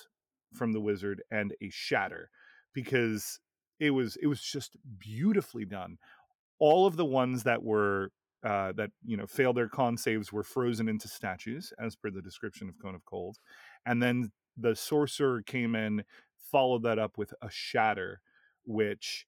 [0.54, 2.30] from the wizard and a shatter
[2.74, 3.40] because
[3.80, 5.98] it was it was just beautifully done
[6.60, 8.12] all of the ones that were
[8.44, 12.22] uh, that you know failed their con saves were frozen into statues as per the
[12.22, 13.38] description of cone of cold
[13.86, 16.04] and then the sorcerer came in
[16.52, 18.20] followed that up with a shatter
[18.66, 19.26] which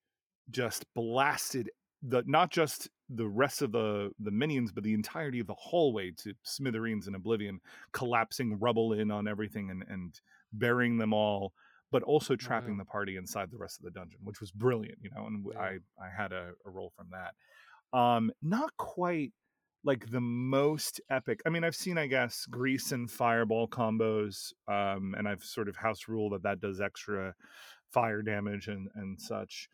[0.49, 1.69] just blasted
[2.01, 6.11] the not just the rest of the the minions but the entirety of the hallway
[6.11, 7.59] to smithereens and oblivion
[7.93, 10.19] collapsing rubble in on everything and and
[10.51, 11.53] burying them all
[11.91, 12.83] but also trapping Wow.
[12.83, 15.59] the party inside the rest of the dungeon which was brilliant you know and Yeah.
[15.59, 17.35] i i had a, a roll from that
[17.93, 19.33] um not quite
[19.83, 25.13] like the most epic i mean i've seen i guess grease and fireball combos um
[25.17, 27.35] and i've sort of house rule that that does extra
[27.91, 29.69] fire damage and and such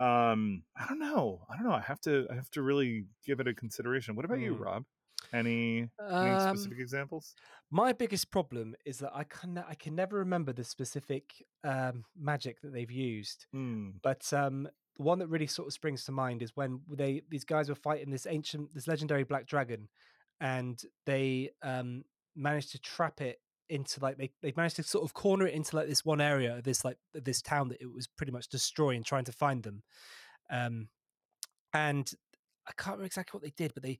[0.00, 3.40] um i don't know i don't know i have to i have to really give
[3.40, 4.58] it a consideration what about you Hmm.
[4.58, 4.84] rob
[5.32, 5.88] any
[6.20, 7.36] any Um, specific examples
[7.70, 12.60] My biggest problem is that I can I can never remember the specific um, magic
[12.62, 13.46] that they've used.
[13.52, 14.00] Hmm.
[14.02, 17.44] But um, the one that really sort of springs to mind is when they these
[17.44, 19.88] guys were fighting this ancient, this legendary black dragon,
[20.40, 23.40] and they um, managed to trap it
[23.70, 26.56] into like they they managed to sort of corner it into like this one area
[26.56, 29.82] of this like this town that it was pretty much destroying, trying to find them.
[30.50, 30.88] Um,
[31.72, 32.10] and
[32.66, 33.98] I can't remember exactly what they did, but they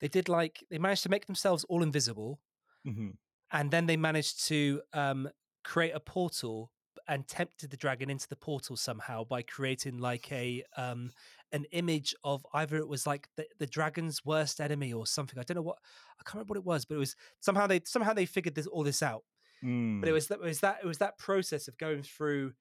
[0.00, 2.40] they did like they managed to make themselves all invisible
[2.86, 3.16] Mhm.
[3.52, 5.30] and then they managed to um,
[5.62, 6.72] create a portal
[7.08, 11.10] and tempted the dragon into the portal somehow by creating like a um,
[11.52, 15.38] an image of either it was like the, the dragon's worst enemy or something.
[15.38, 15.78] I don't know what
[16.20, 18.66] I can't remember what it was, but it was somehow they somehow they figured this
[18.66, 19.24] all this out.
[19.62, 20.12] But it Mm.
[20.14, 22.52] was that it was that it was that process of going through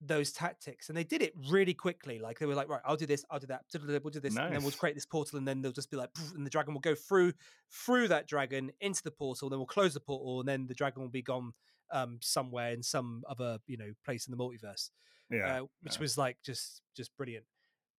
[0.00, 3.06] those tactics and they did it really quickly like they were like right i'll do
[3.06, 3.62] this i'll do that
[4.02, 4.44] we'll do this nice.
[4.46, 6.74] and then we'll create this portal and then they'll just be like and the dragon
[6.74, 7.32] will go through
[7.70, 11.00] through that dragon into the portal then we'll close the portal and then the dragon
[11.00, 11.52] will be gone
[11.92, 14.90] um somewhere in some other you know place in the multiverse
[15.30, 16.00] yeah uh, which yeah.
[16.00, 17.44] was like just just brilliant.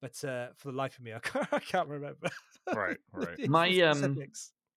[0.02, 2.30] But uh for the life of me i can't, I can't remember
[2.74, 3.50] right right.
[3.50, 4.18] my um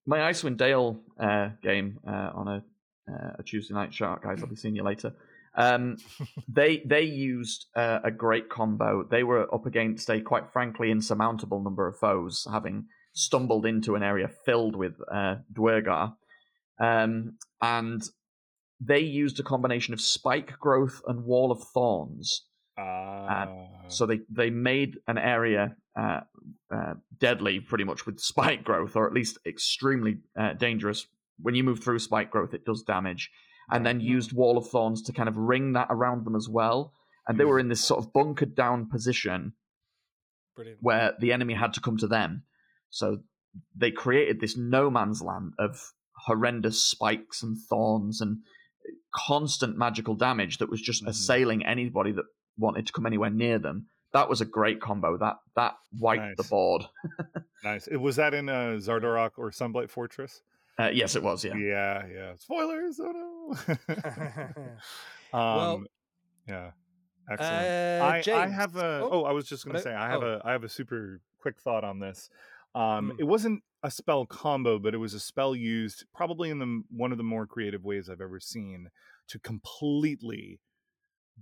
[0.06, 2.64] my icewind dale uh game uh on a
[3.12, 5.12] uh, a tuesday night shark guys i'll be seeing you later.
[5.58, 5.96] Um,
[6.48, 9.02] they they used uh, a great combo.
[9.02, 14.02] They were up against a quite frankly insurmountable number of foes, having stumbled into an
[14.02, 16.14] area filled with uh, Duergar,
[16.78, 18.02] um, and
[18.80, 22.44] they used a combination of spike growth and wall of thorns.
[22.76, 23.46] Uh...
[23.88, 26.20] so they they made an area uh,
[26.72, 31.06] uh, deadly, pretty much with spike growth, or at least extremely uh, dangerous.
[31.40, 33.30] When you move through spike growth, it does damage
[33.70, 36.92] and then used Wall of Thorns to kind of ring that around them as well.
[37.26, 39.52] And they were in this sort of bunkered down position
[40.56, 40.78] Brilliant.
[40.80, 42.44] where the enemy had to come to them.
[42.88, 43.18] So
[43.76, 45.92] they created this no man's land of
[46.24, 48.38] horrendous spikes and thorns and
[49.14, 51.10] constant magical damage that was just mm-hmm.
[51.10, 52.24] assailing anybody that
[52.56, 53.86] wanted to come anywhere near them.
[54.12, 55.18] That was a great combo.
[55.18, 56.36] That that wiped nice.
[56.36, 56.84] the board.
[57.64, 57.88] nice.
[57.88, 60.42] Was that in uh, Xardorok or Sunblight Fortress?
[60.78, 61.44] Uh, yes, it was.
[61.44, 61.56] Yeah.
[61.56, 62.06] Yeah.
[62.06, 62.32] Yeah.
[62.38, 63.00] Spoilers.
[63.00, 63.74] Oh no.
[65.32, 65.84] um, well,
[66.48, 66.70] yeah.
[67.30, 68.30] Excellent.
[68.32, 69.00] Uh, I, I have a.
[69.02, 70.40] Oh, oh I was just going to say I have oh.
[70.42, 70.48] a.
[70.48, 72.30] I have a super quick thought on this.
[72.74, 73.20] Um, Mm.
[73.20, 77.12] It wasn't a spell combo, but it was a spell used probably in the one
[77.12, 78.88] of the more creative ways I've ever seen
[79.28, 80.60] to completely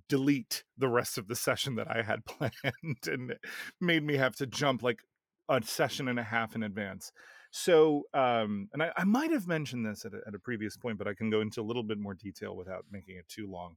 [0.09, 3.35] delete the rest of the session that I had planned and
[3.81, 5.01] made me have to jump like
[5.49, 7.13] a session and a half in advance.
[7.51, 10.99] So, um, and I, I might have mentioned this at a, at a previous point,
[10.99, 13.77] but I can go into a little bit more detail without making it too long.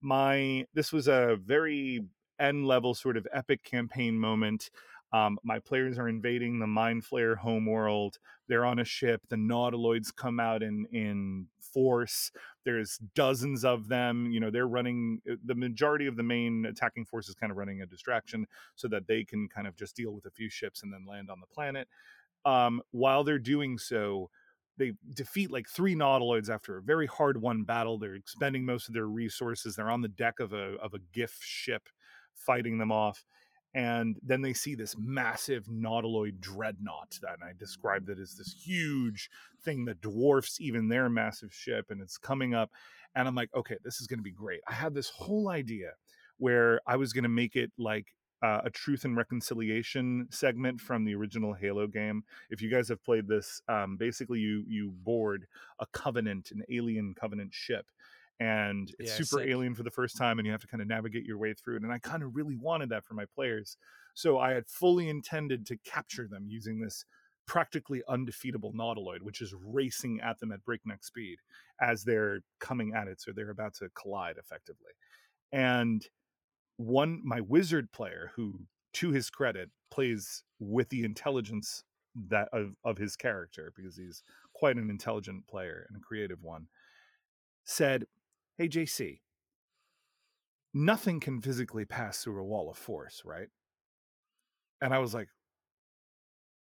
[0.00, 2.02] My this was a very
[2.38, 4.70] end level sort of epic campaign moment.
[5.12, 8.18] Um, my players are invading the Mind Flayer homeworld.
[8.48, 9.22] They're on a ship.
[9.28, 12.32] The Nautiloids come out in in force.
[12.64, 14.30] There's dozens of them.
[14.30, 15.20] You know, they're running.
[15.30, 18.88] uh, The majority of the main attacking force is kind of running a distraction so
[18.88, 21.40] that they can kind of just deal with a few ships and then land on
[21.40, 21.88] the planet.
[22.44, 24.30] Um, while they're doing so,
[24.78, 27.98] they defeat like three nautiloids after a very hard won battle.
[27.98, 29.74] They're expending most of their resources.
[29.76, 31.88] They're on the deck of a of a gith ship,
[32.34, 33.24] fighting them off,
[33.76, 37.18] and then they see this massive nautiloid dreadnought.
[37.20, 39.28] That I described it as this huge
[39.62, 42.70] thing that dwarfs even their massive ship, and it's coming up.
[43.14, 44.60] And I'm like, okay, this is going to be great.
[44.66, 45.90] I had this whole idea
[46.38, 48.06] where I was going to make it like
[48.42, 52.24] uh, a truth and reconciliation segment from the original Halo game.
[52.48, 55.46] If you guys have played this, um, basically you you board
[55.80, 57.86] a Covenant, an alien Covenant ship,
[58.38, 59.48] and it's Yeah, super sick.
[59.48, 61.76] alien for the first time, and you have to kind of navigate your way through
[61.76, 61.82] it.
[61.82, 63.76] And I kind of really wanted that for my players,
[64.14, 67.04] so I had fully intended to capture them using this
[67.46, 71.38] practically undefeatable nautiloid which is racing at them at breakneck speed
[71.80, 74.90] as they're coming at it so they're about to collide effectively
[75.52, 76.08] and
[76.76, 81.84] one my wizard player who to his credit plays with the intelligence
[82.14, 84.22] that of, of his character because he's
[84.54, 86.68] quite an intelligent player and a creative one
[87.64, 88.06] said
[88.58, 89.20] hey jc
[90.72, 93.48] nothing can physically pass through a wall of force right?
[94.80, 95.28] And i was like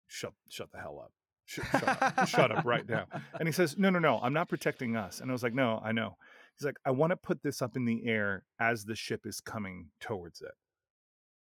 [0.08, 1.12] shut shut the hell up.
[1.46, 2.28] Sh- shut up.
[2.28, 3.06] Shut up right now.
[3.40, 5.20] And he says no no no i'm not protecting us.
[5.20, 6.18] And i was like no i know.
[6.58, 9.42] He's like i want to put this up in the air as the ship is
[9.42, 10.54] coming towards it.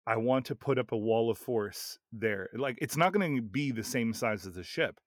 [0.08, 2.50] I want to put up a wall of force there.
[2.56, 5.00] Like it's not going to be the same size as the ship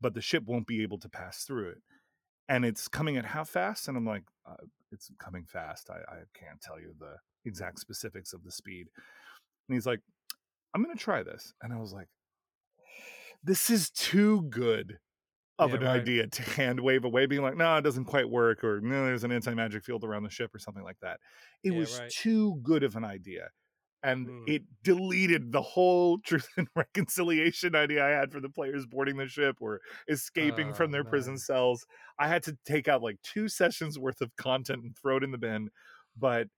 [0.00, 1.78] but the ship won't be able to pass through it
[2.48, 4.56] and it's coming at how fast and i'm like uh,
[4.92, 8.88] it's coming fast I, I can't tell you the exact specifics of the speed
[9.68, 10.00] and he's like
[10.74, 12.08] i'm going to try this and i was like
[13.42, 14.98] this is too good
[15.58, 15.86] of Yeah, an right.
[15.86, 19.24] idea to hand wave away, being like, no, it doesn't quite work, or no, there's
[19.24, 21.20] an anti magic field around the ship, or something like that.
[21.64, 22.12] It Yeah, was right.
[22.12, 23.50] too good of an idea.
[24.02, 24.46] And Mm.
[24.46, 29.26] it deleted the whole truth and reconciliation idea I had for the players boarding the
[29.26, 31.86] ship or escaping from Oh, their prison cells.
[32.18, 35.32] I had to take out like two sessions worth of content and throw it in
[35.32, 35.70] the bin.
[36.16, 36.48] But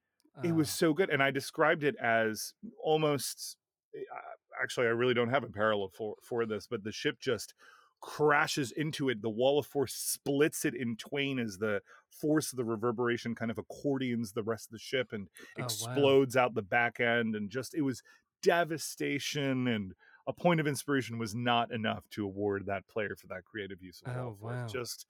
[0.43, 3.57] it was so good and i described it as almost
[3.97, 4.19] uh,
[4.63, 7.55] actually i really don't have a parallel for for this but the ship just
[8.01, 12.57] crashes into it the wall of force splits it in twain as the force of
[12.57, 15.29] the reverberation kind of accordions the rest of the ship and
[15.59, 16.15] Oh, wow.
[16.15, 18.03] explodes out the back end and just it was
[18.43, 19.95] devastation and
[20.27, 24.01] a point of inspiration was not enough to award that player for that creative use
[24.03, 24.67] of Oh, wow.
[24.67, 25.07] just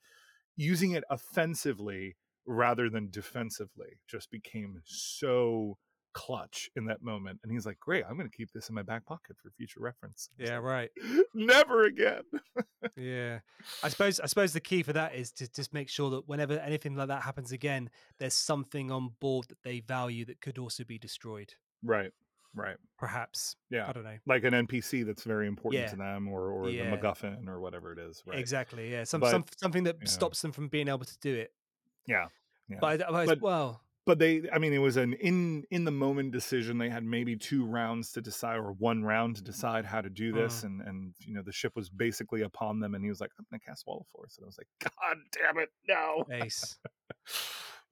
[0.55, 2.15] using it offensively
[2.45, 5.77] rather than defensively just became so
[6.13, 7.39] clutch in that moment.
[7.43, 9.79] And he's like, "Great, I'm going to keep this in my back pocket for future
[9.79, 10.89] reference." Yeah, like, right.
[11.33, 12.23] Never again.
[12.95, 13.39] Yeah,
[13.83, 16.53] I suppose I suppose the key for that is to just make sure that whenever
[16.59, 17.89] anything like that happens again,
[18.19, 21.53] there's something on board that they value that could also be destroyed.
[21.83, 22.11] right.
[22.55, 22.77] Right.
[22.97, 23.55] Perhaps.
[23.69, 23.87] Yeah.
[23.87, 24.17] I don't know.
[24.25, 25.89] Like an NPC that's very important Yeah.
[25.89, 26.89] to them, or or Yeah.
[26.89, 28.23] the MacGuffin, or whatever it is.
[28.25, 28.39] Right.
[28.39, 28.91] Exactly.
[28.91, 29.03] Yeah.
[29.03, 30.05] Some, But, some something that know.
[30.05, 31.53] stops them from being able to do it.
[32.07, 32.27] Yeah.
[32.67, 32.77] Yeah.
[32.81, 35.91] But, I, I, But- well, but they i mean it was an in in the
[35.91, 40.01] moment decision they had maybe two rounds to decide or one round to decide how
[40.01, 43.09] to do this and and you know the ship was basically upon them and he
[43.09, 45.69] was like i'm gonna cast wall of force and i was like god damn it
[45.87, 46.25] no.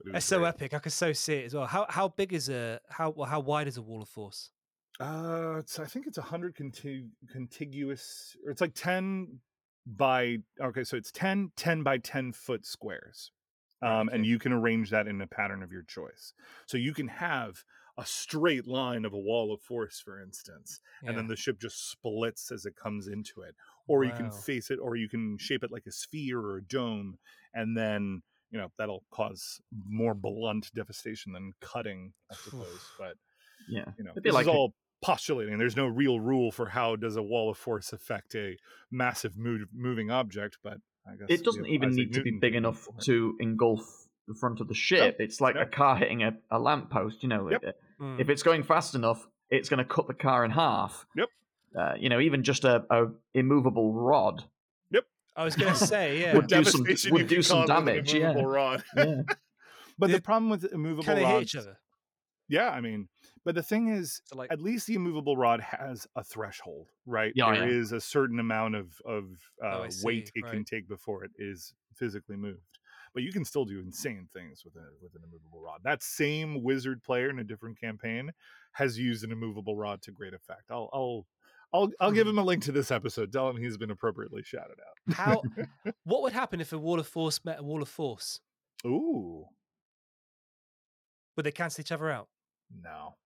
[0.03, 0.49] But It's so great.
[0.49, 0.73] epic.
[0.73, 1.65] I could so see it as well.
[1.65, 4.51] How how big is a how well, how wide is a wall of force?
[4.99, 9.39] uh it's, i think it's 100 contig- contiguous or it's like 10
[9.85, 13.31] by okay so it's 10 10 by 10 foot squares
[13.81, 16.33] um, and you can arrange that in a pattern of your choice.
[16.65, 17.63] So you can have
[17.99, 21.89] a straight line of a wall of force for instance and then the ship just
[21.89, 23.55] splits as it comes into it
[23.87, 26.61] or you can face it or you can shape it like a sphere or a
[26.63, 27.17] dome
[27.55, 28.21] and then
[28.51, 29.59] you know that'll cause
[29.89, 33.15] more blunt devastation than cutting i suppose but
[33.67, 33.85] Yeah.
[33.97, 35.57] you know this is a- all postulating.
[35.57, 38.57] There's no real rule for how does a wall of force affect a
[38.91, 40.77] massive move, moving object but
[41.15, 43.81] guess It doesn't have even Isaac need to be big enough to engulf
[44.27, 45.15] the front of the ship.
[45.19, 45.61] it's like no.
[45.61, 47.23] a car hitting a, a lamppost.
[47.23, 47.63] You know, Yep.
[47.63, 48.19] It- Mm.
[48.19, 51.07] if it's going fast enough, it's going to cut the car in half.
[51.15, 51.29] Yep.
[51.75, 54.43] Uh, you know, even just a, a immovable rod
[54.91, 55.05] Yep.
[55.35, 56.35] I was going to say, yeah.
[56.35, 58.29] Would do some- would do some cause with an damage, yeah.
[58.29, 58.83] immovable rod.
[58.95, 59.21] Yeah.
[59.97, 61.77] but the Did- problem with immovable Can they hit rods each other?
[62.49, 63.09] yeah i mean
[63.47, 67.35] but the thing is So like, at least the immovable rod has a threshold, right?
[67.35, 67.97] Yeah, There is yeah.
[67.97, 71.73] a certain amount of of Oh, uh, I weight it can take before it is
[71.95, 72.79] physically moved.
[73.13, 75.81] But you can still do insane things with a with an immovable rod.
[75.83, 78.31] That same wizard player in a different campaign
[78.73, 80.71] has used an immovable rod to great effect.
[80.71, 81.27] I'll I'll
[81.73, 83.31] I'll I'll give him a link to this episode.
[83.31, 84.97] Tell him he's been appropriately shouted out.
[85.09, 85.47] how?
[86.03, 88.41] what would happen if a wall of force met a wall of force?
[88.85, 89.49] Ooh,
[91.37, 92.29] Would they cancel each other out?
[92.69, 93.17] no,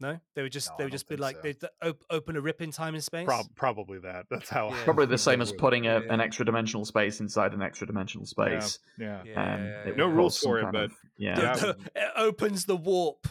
[0.00, 1.42] No, they would just No, they I would just be like so.
[1.42, 3.24] they'd op- open a rip in time and space.
[3.26, 4.26] Prob- probably that.
[4.30, 4.70] That's how.
[4.70, 4.80] Yeah.
[4.80, 6.12] I Probably the same as putting a, Yeah.
[6.12, 8.80] an extra dimensional space inside an extra dimensional space.
[8.98, 9.22] Yeah.
[9.24, 11.52] Yeah, Um, yeah, it would No rules for it, but of- yeah, The- Yeah.
[11.54, 13.28] the- it opens the warp,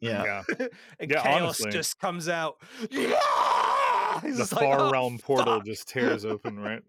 [0.00, 0.66] yeah, Yeah.
[1.00, 1.70] and Yeah, chaos honestly.
[1.72, 2.56] just comes out.
[2.90, 4.20] Yeah!
[4.22, 6.82] It's the just like, far "Oh, realm portal fuck!" just tears open, right?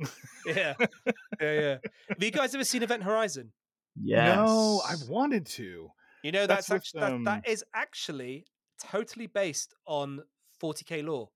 [0.46, 1.78] Yeah, yeah, yeah.
[2.10, 3.52] Have you guys ever seen Event Horizon?
[4.00, 4.36] Yes.
[4.36, 5.90] No, I wanted to.
[6.24, 8.46] You know That's that's, with, actually that, um, that is actually
[8.82, 10.22] totally based on
[10.62, 11.30] 40k lore.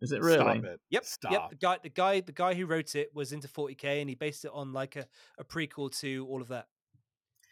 [0.00, 0.36] Is it really?
[0.38, 0.80] Stop it.
[0.90, 1.04] Yep.
[1.04, 1.32] Stop.
[1.32, 1.50] Yep.
[1.50, 4.44] The guy, the guy, the guy who wrote it was into 40k, and he based
[4.44, 5.06] it on like a,
[5.38, 6.66] a prequel to all of that.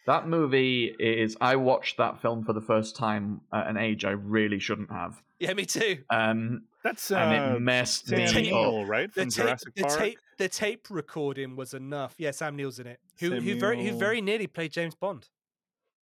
[0.07, 1.37] That movie is.
[1.41, 5.23] I watched that film for the first time at an age I really shouldn't have.
[5.39, 5.99] Yeah, me too.
[6.11, 8.43] Um, That's and uh, it messed Sam me tape- up.
[8.43, 9.15] Neill, right?
[9.15, 9.99] The From tape, Jurassic the Park.
[9.99, 12.17] tape, the tape recording was enough.
[12.19, 12.99] Yeah, Sam Neill's in it.
[13.21, 15.29] Who, Sam who very, who very nearly played James Bond.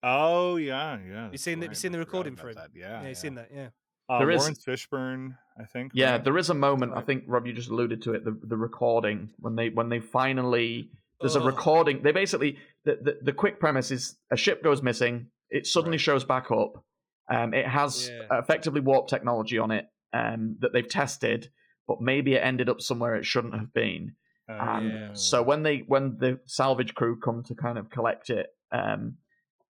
[0.02, 1.28] Oh yeah, yeah.
[1.30, 1.76] that's seen the- you right.
[1.76, 2.54] seen the recording for him?
[2.56, 2.70] that.
[2.74, 3.48] Yeah, Yeah, you've seen that.
[3.54, 3.68] Yeah.
[4.08, 5.92] Uh, There is- Laurence Fishburne, I think.
[5.94, 6.24] Yeah, right?
[6.24, 6.92] there is a moment.
[6.96, 8.24] I think Rob, you just alluded to it.
[8.24, 10.90] The the recording when they when they finally
[11.20, 11.44] there's a Oh.
[11.44, 12.02] recording.
[12.02, 15.26] They basically the, the the quick premise is a ship goes missing.
[15.50, 16.00] It suddenly Right.
[16.00, 16.82] shows back up.
[17.28, 18.38] Um, it has Yeah.
[18.38, 21.50] effectively warp technology on it um, that they've tested,
[21.86, 24.16] but maybe it ended up somewhere it shouldn't have been.
[24.48, 25.12] And Yeah.
[25.12, 29.18] so when they when the salvage crew come to kind of collect it, um,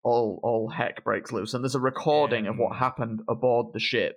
[0.09, 4.17] all all heck breaks loose, and there's a recording of what happened aboard the ship,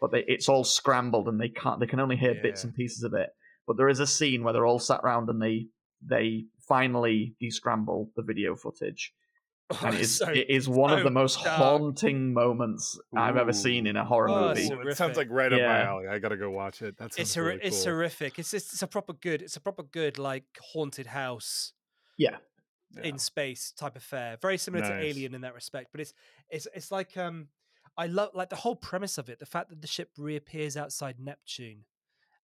[0.00, 3.02] but they, it's all scrambled and they can't they can only hear bits and pieces
[3.02, 3.30] of it.
[3.66, 5.66] But there is a scene where they're all sat around and they
[6.14, 9.12] they finally descramble the video footage,
[9.82, 11.56] and it is So- it is one of the most dark.
[11.56, 14.68] haunting moments I've ever seen in a horror Oh, movie.
[14.90, 16.06] it sounds like right up my alley.
[16.08, 16.96] I gotta go watch it.
[16.98, 17.94] That's sounds it's really it's cool.
[17.94, 18.38] horrific.
[18.38, 19.42] It's just, it's a proper good.
[19.42, 21.72] It's a proper good like haunted house
[22.18, 22.36] Yeah,
[22.94, 23.02] Yeah.
[23.02, 24.38] in space type of affair.
[24.40, 26.14] Very similar to Alien in that respect, but it's
[26.48, 27.48] it's it's like um
[27.96, 29.38] I love like the whole premise of it.
[29.38, 31.84] The fact that the ship reappears outside Neptune,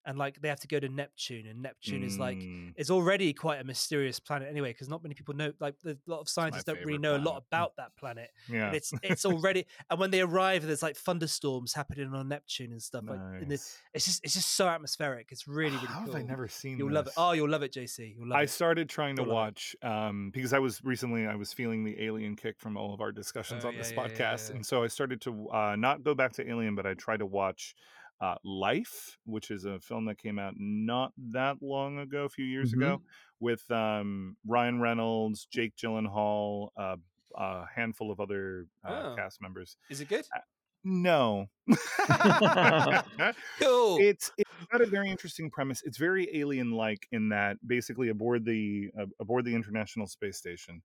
[0.05, 3.33] and like they have to go to Neptune, and Neptune is like Mm, is already
[3.33, 5.51] quite a mysterious planet anyway, because not many people know.
[5.59, 8.29] Like a lot of scientists don't really know a lot about that planet.
[8.49, 8.67] yeah.
[8.67, 12.81] And it's it's already and when they arrive, there's like thunderstorms happening on Neptune and
[12.81, 13.03] stuff.
[13.07, 13.77] Like in the, Nice.
[13.93, 15.29] it's just it's just so atmospheric.
[15.31, 16.13] It's really really How cool.
[16.13, 17.13] have I never seen You'll love it.
[17.17, 18.15] Oh, you'll love it, JC.
[18.17, 18.49] You'll love I it.
[18.49, 22.35] started trying to You'll watch um, because I was recently I was feeling the alien
[22.35, 24.55] kick from all of our discussions Oh, on this yeah, yeah, yeah, podcast, yeah.
[24.55, 27.25] and so I started to uh, not go back to Alien, but I tried to
[27.25, 27.75] watch
[28.23, 32.45] uh, Life, which is a film that came out not that long ago, a few
[32.45, 32.77] years Mhm.
[32.77, 33.01] ago,
[33.39, 36.95] with um, Ryan Reynolds, Jake Gyllenhaal, uh,
[37.35, 39.15] a handful of other uh, Oh.
[39.17, 39.75] cast members.
[39.89, 40.25] Is it good?
[40.85, 41.47] no.
[43.59, 43.97] Cool.
[43.99, 45.81] it's it's got a very interesting premise.
[45.85, 50.81] It's very alien-like in that basically aboard the uh, aboard the International Space Station,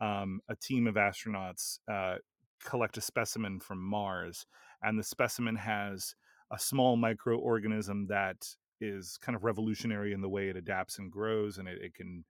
[0.00, 2.16] um, a team of astronauts uh,
[2.64, 4.46] collect a specimen from Mars,
[4.82, 6.14] and the specimen has
[6.50, 8.48] a small microorganism that
[8.80, 12.24] is kind of revolutionary in the way it adapts and grows, and it, it can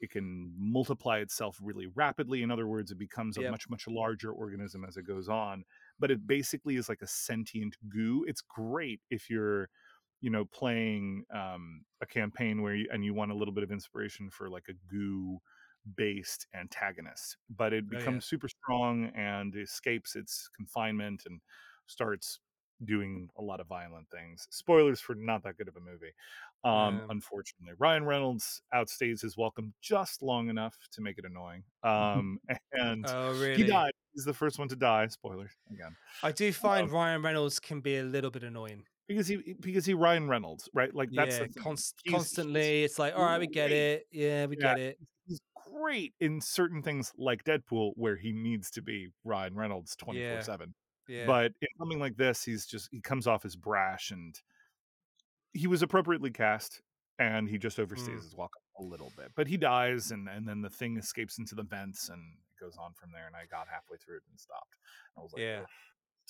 [0.00, 2.42] it can multiply itself really rapidly.
[2.42, 3.44] In other words, it becomes a Yep.
[3.44, 5.64] much much larger organism as it goes on.
[5.98, 8.24] But it basically is like a sentient goo.
[8.28, 9.70] It's great if you're
[10.20, 13.72] you know playing um, a campaign where you, and you want a little bit of
[13.72, 15.38] inspiration for like a goo
[15.94, 18.18] based antagonist but it Oh, yeah.
[18.18, 21.40] becomes super strong and escapes its confinement and
[21.86, 22.40] starts
[22.84, 26.12] doing a lot of violent things spoilers for not that good of a movie
[26.64, 27.06] um Yeah.
[27.10, 32.38] unfortunately ryan reynolds outstays his welcome just long enough to make it annoying um
[32.72, 36.88] and oh, he died he's the first one to die spoilers again I do find
[36.88, 38.84] Um, Ryan Reynolds can be a little bit annoying.
[39.08, 42.84] because he because he ryan reynolds right like that's yeah, the const- He's- he's constantly.
[42.84, 44.06] It's like, all right, we get it.
[44.10, 44.74] Yeah, we Yeah.
[44.74, 44.98] get it.
[45.26, 45.40] he's
[45.72, 50.42] great in certain things like Deadpool, where he needs to be Ryan Reynolds twenty four
[50.42, 50.74] seven.
[51.08, 51.26] Yeah.
[51.26, 54.34] But in something like this, he's just he comes off as brash and
[55.52, 56.82] he was appropriately cast,
[57.18, 58.22] and he just overstays Mm.
[58.22, 59.32] his welcome a little bit.
[59.34, 62.76] But he dies, and and then the thing escapes into the vents, and it goes
[62.76, 63.26] on from there.
[63.26, 64.76] And I got halfway through it and stopped.
[65.16, 65.60] I was like, Yeah.
[65.62, 65.66] "Ugh,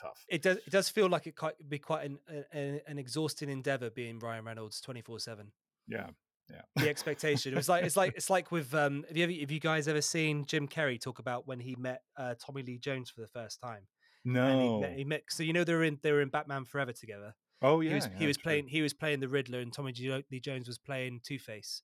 [0.01, 0.24] tough.
[0.29, 0.59] it does.
[0.59, 2.18] It does feel like it quite be quite an
[2.53, 5.51] an, an exhausting endeavor being Ryan Reynolds twenty four seven.
[5.89, 6.11] Yeah,
[6.51, 6.62] yeah.
[6.77, 7.53] The expectation.
[7.53, 9.05] It was like it's like it's like with um.
[9.09, 12.03] Have you ever have you guys ever seen Jim Carrey talk about when he met
[12.16, 13.89] uh, Tommy Lee Jones for the first time?
[14.27, 14.93] And he No.
[14.97, 15.22] he met.
[15.31, 17.35] So you know they're in they were in Batman Forever together.
[17.62, 17.91] oh yeah.
[17.91, 19.93] he was yeah, he was playing he was playing the Riddler and Tommy
[20.31, 21.83] Lee Jones was playing Two Face,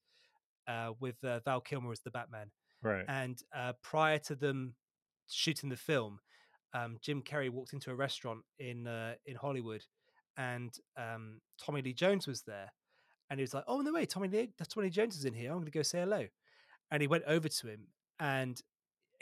[0.68, 2.50] uh, with uh, Val Kilmer as the Batman.
[2.82, 3.04] right.
[3.08, 4.74] And uh, prior to them
[5.28, 6.18] shooting the film,
[6.74, 9.84] um, Jim Carrey walked into a restaurant in uh, in Hollywood,
[10.36, 12.72] and um, Tommy Lee Jones was there,
[13.30, 15.50] and he was like, "Oh no way, Tommy Lee, Tommy Lee Jones is in here.
[15.50, 16.26] I'm going to go say hello."
[16.90, 17.86] And he went over to him,
[18.20, 18.60] and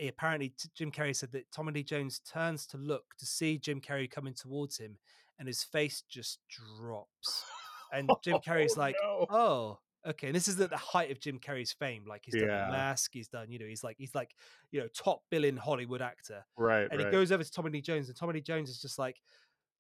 [0.09, 4.11] apparently Jim Carrey said that Tommy Lee Jones turns to look to see Jim Carrey
[4.11, 4.99] coming towards him,
[5.39, 6.39] and his face just
[6.79, 7.45] drops.
[7.93, 9.27] And Jim Carrey's Oh, like, no.
[9.31, 12.05] "Oh, okay." And this is at the height of Jim Carrey's fame.
[12.07, 12.67] Like he's done Yeah.
[12.67, 14.35] the mask, he's done, you know, he's like he's like,
[14.71, 16.45] you know, top billing Hollywood actor.
[16.57, 16.89] right.
[16.91, 17.07] And right.
[17.07, 19.21] he goes over to Tommy Lee Jones, and Tommy Lee Jones is just like,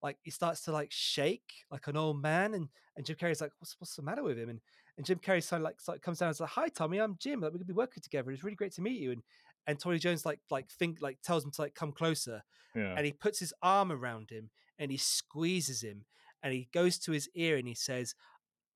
[0.02, 3.52] like he starts to like shake like an old man, and and Jim Carrey's like,
[3.58, 4.60] "What's what's the matter with him?" And
[5.00, 7.40] and Jim Carrey of like, comes down and says, like, "Hi, Tommy, I'm Jim.
[7.40, 8.30] Like we're gonna be working together.
[8.32, 9.22] It's really great to meet you." And
[9.66, 12.42] and Tommy Jones like like think like tells him to like come closer,
[12.74, 12.92] yeah.
[12.94, 16.04] and he puts his arm around him and he squeezes him,
[16.42, 18.14] and he goes to his ear and he says,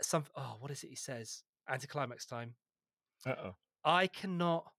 [0.01, 2.55] "Some oh, what is it?" He says, "Anticlimax time."
[3.27, 3.57] Uh oh.
[3.85, 4.73] I cannot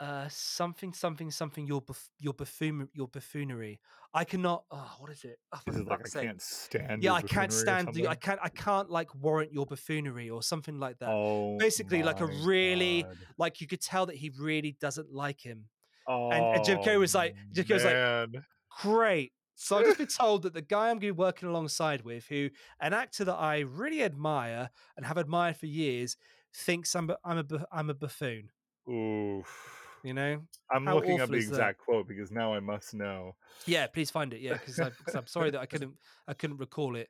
[0.00, 3.80] uh something something something your buff- your buffoon your buffoonery.
[4.12, 5.38] I cannot oh what is it?
[5.52, 6.22] Oh, Is it like I sake.
[6.24, 7.02] can't stand?
[7.02, 10.78] Yeah, I can't stand the I can't I can't like warrant your buffoonery or something
[10.78, 11.08] like that.
[11.08, 13.16] Oh, Basically, like a really- God.
[13.38, 15.64] Like you could tell that he really doesn't like him.
[16.08, 18.42] Oh, and Jim Carrey was like- Jim Carrey was like.
[18.82, 19.32] Great.
[19.54, 22.26] So I've just been told that the guy I'm going to be working alongside with,
[22.26, 24.68] who an actor that I really admire
[24.98, 26.16] and have admired for years,
[26.54, 28.50] thinks I'm a, I'm a I'm a buffoon.
[28.88, 29.75] Oof.
[30.02, 30.42] You know?
[30.70, 31.54] I'm how looking up the is that?
[31.54, 33.34] exact quote because now I must know.
[33.66, 34.40] Yeah, please find it.
[34.40, 34.78] Yeah, because
[35.14, 35.94] I'm sorry that I couldn't
[36.28, 37.08] I couldn't recall it.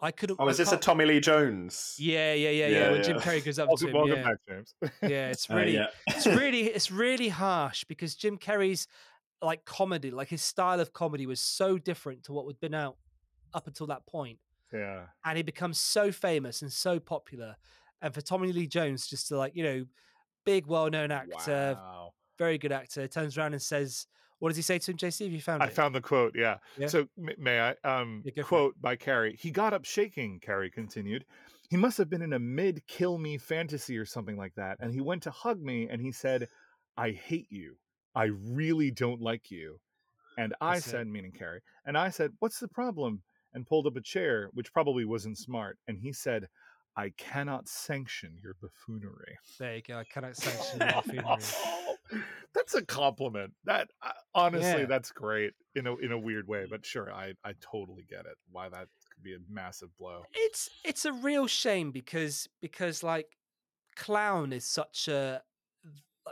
[0.00, 0.36] I couldn't.
[0.38, 1.94] Oh, I is this a Tommy Lee Jones?
[1.98, 2.78] Yeah, yeah, yeah, yeah.
[2.78, 3.18] Yeah, When Jim.
[3.18, 4.22] Carrey goes up Welcome, to him, welcome yeah.
[4.24, 4.74] back, James.
[5.02, 5.86] yeah, it's Uh, really, yeah.
[6.08, 8.86] it's really, it's really harsh because Jim Carrey's
[9.40, 12.96] like comedy, like his style of comedy was so different to what had been out
[13.54, 14.38] up until that point,
[14.72, 15.04] yeah.
[15.24, 17.56] and he becomes so famous and so popular.
[18.02, 19.84] And for Tommy Lee Jones, just to like you know,
[20.44, 22.12] big, well-known actor, Wow.
[22.38, 24.06] Very good actor, turns around and says,
[24.38, 25.24] "What does he say to him, JC?
[25.24, 25.66] Have you found it.
[25.66, 26.34] I it?" found the quote.
[26.36, 26.58] Yeah.
[26.76, 26.86] Yeah?
[26.88, 28.44] So may I um Yeah, it.
[28.44, 29.38] quote by Carrey?
[29.38, 30.40] He got up shaking.
[30.40, 31.24] Carrey continued.
[31.70, 34.92] He must have been in a mid kill me fantasy or something like that, and
[34.92, 36.48] he went to hug me and he said,
[36.96, 37.78] "I hate you.
[38.14, 39.80] I really don't like you."
[40.38, 40.90] And I That's it.
[40.90, 43.22] said, meaning Carrey, and I said, "What's the problem?"
[43.54, 45.78] And pulled up a chair, which probably wasn't smart.
[45.88, 46.48] And he said,
[46.94, 49.98] "I cannot sanction your buffoonery." there you go.
[49.98, 51.95] I cannot sanction your buffoonery.
[52.54, 53.52] That's a compliment.
[53.64, 54.86] That uh, honestly, Yeah.
[54.86, 56.66] that's great in a in a weird way.
[56.68, 58.36] But sure, I I totally get it.
[58.50, 60.22] Why that could be a massive blow.
[60.34, 63.36] it's it's a real shame because because like
[63.96, 65.42] clown is such a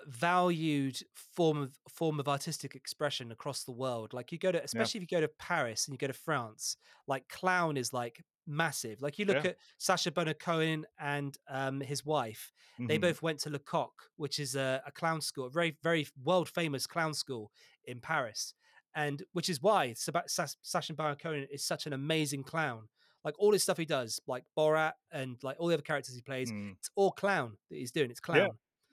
[0.06, 4.98] valued form of form of artistic expression across the world like you go to especially
[4.98, 9.00] if you go to paris and you go to france like clown is like massive
[9.00, 9.50] like you look Yeah.
[9.50, 13.02] at Sacha Baron Cohen and um, his wife they Mhm.
[13.02, 16.86] both went to lecoq which is a, a clown school a very very world famous
[16.86, 17.50] clown school
[17.84, 18.54] in paris
[18.94, 22.88] and which is why Sab- Sas- Sacha Baron Cohen is such an amazing clown.
[23.24, 26.20] Like all this stuff he does, like Borat and like all the other characters he
[26.20, 26.72] plays, Mm.
[26.78, 28.10] it's all clown that he's doing.
[28.10, 28.50] It's clown,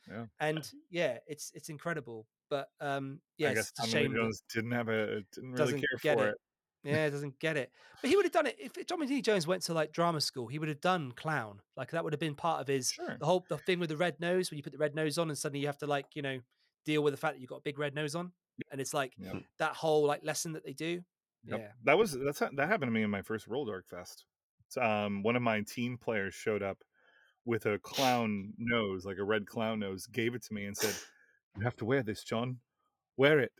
[0.10, 0.26] yeah.
[0.39, 2.26] and yeah, it's it's incredible.
[2.49, 5.82] But um, yeah, I it's guess a Tommy shame Jones didn't have a didn't really
[6.02, 6.30] care for it.
[6.30, 6.36] it.
[6.84, 7.72] Yeah, doesn't get it.
[8.02, 10.48] But he would have done it if Tommy Lee Jones went to like drama school.
[10.48, 11.62] He would have done clown.
[11.78, 13.18] Like that would have been part of his Sure.
[13.20, 15.30] the whole the thing with the red nose when you put the red nose on
[15.30, 16.40] and suddenly you have to like you know
[16.86, 18.32] deal with the fact that you've got a big red nose on
[18.72, 19.44] and it's like Yep.
[19.60, 21.02] that whole like lesson that they do.
[21.46, 21.60] Yep.
[21.60, 21.68] Yeah.
[21.84, 24.26] That was that's that happened to me in my first Rolldark Fest.
[24.80, 26.84] Um, one of my team players showed up
[27.46, 30.96] with a clown nose, like a red clown nose, gave it to me and said,
[31.58, 32.60] "You have to wear this, John.
[33.18, 33.52] Wear it.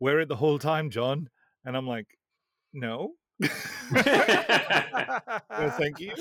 [0.00, 1.30] Wear it the whole time, John."
[1.64, 2.06] And I'm like,
[2.72, 3.48] "No." no,
[5.78, 6.12] thank you.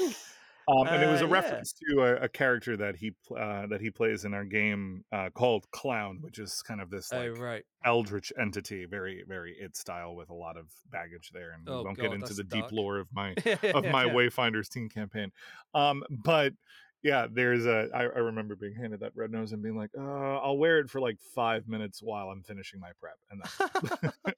[0.67, 1.33] Um, and it was Uh, a yeah.
[1.33, 5.29] reference to a, a character that he uh, that he plays in our game uh,
[5.31, 7.63] called Clown, which is kind of this oh like right.
[7.85, 11.51] eldritch entity, very very it style with a lot of baggage there.
[11.53, 12.69] And we Oh, won't God, get into the dark.
[12.69, 13.31] deep lore of my
[13.73, 14.13] of my yeah.
[14.13, 15.31] Wayfinders team campaign.
[15.73, 16.53] Um, but
[17.01, 17.89] yeah, there's a.
[17.93, 20.01] I, I remember being handed that red nose and being like, uh,
[20.37, 24.11] "I'll wear it for like five minutes while I'm finishing my prep," and then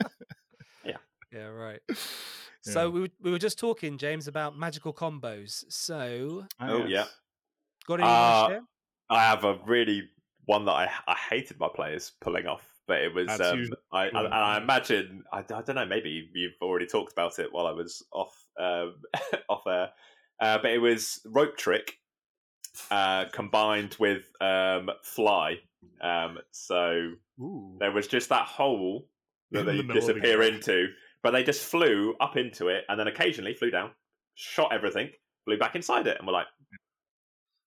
[1.32, 1.79] Yeah, right.
[2.63, 2.73] Yeah.
[2.73, 5.63] So we were, we were just talking, James, about magical combos.
[5.69, 7.05] So Oh, yeah.
[7.88, 8.59] got any you Uh.
[9.09, 10.09] I have a really
[10.45, 14.09] one that I I hated my players pulling off, but it was um, usually I,
[14.09, 17.67] I and I imagine I, I don't know maybe you've already talked about it while
[17.67, 18.95] I was off um,
[19.49, 19.89] off air,
[20.39, 21.97] uh, but it was rope trick
[22.89, 25.57] uh, combined with um, fly.
[26.01, 27.75] Um, so Ooh.
[27.79, 29.07] there was just that hole
[29.51, 30.53] that In they the disappear game.
[30.55, 30.88] into,
[31.24, 33.91] but they just flew up into it and then occasionally flew down,
[34.36, 35.09] shot everything,
[35.45, 36.47] flew back inside it, and were like.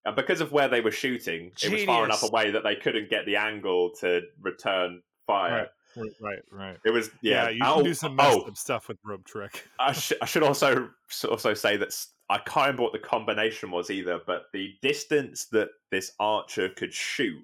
[0.07, 3.09] And because of where they were shooting, it was far enough away that they couldn't
[3.09, 5.69] get the angle to return fire.
[5.97, 6.77] Right, right, right.
[6.85, 7.51] It was Yeah, yeah.
[7.51, 8.17] you oh, can do some oh.
[8.17, 9.67] messed oh, up stuff with rope trick.
[9.79, 10.91] I, sh- I should also
[11.29, 11.95] also say that
[12.29, 16.93] I can't remember what the combination was either, but the distance that this archer could
[16.93, 17.43] shoot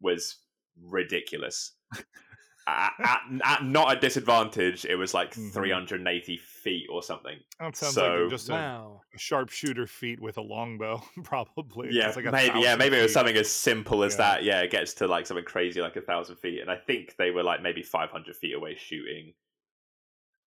[0.00, 0.36] was
[0.82, 1.72] ridiculous.
[2.66, 5.52] At, at, at not a disadvantage, it was like Mhm.
[5.52, 7.38] 380 feet or something.
[7.60, 9.02] That sounds So- like just Wow.
[9.14, 11.90] a sharpshooter feat with a longbow, probably.
[11.92, 12.46] yeah, like maybe.
[12.60, 14.16] Yeah, thousand maybe it was something as simple as Yeah.
[14.18, 14.44] that.
[14.44, 17.30] Yeah, it gets to like something crazy, like a thousand feet, and I think they
[17.30, 19.34] were like maybe 500 feet away shooting.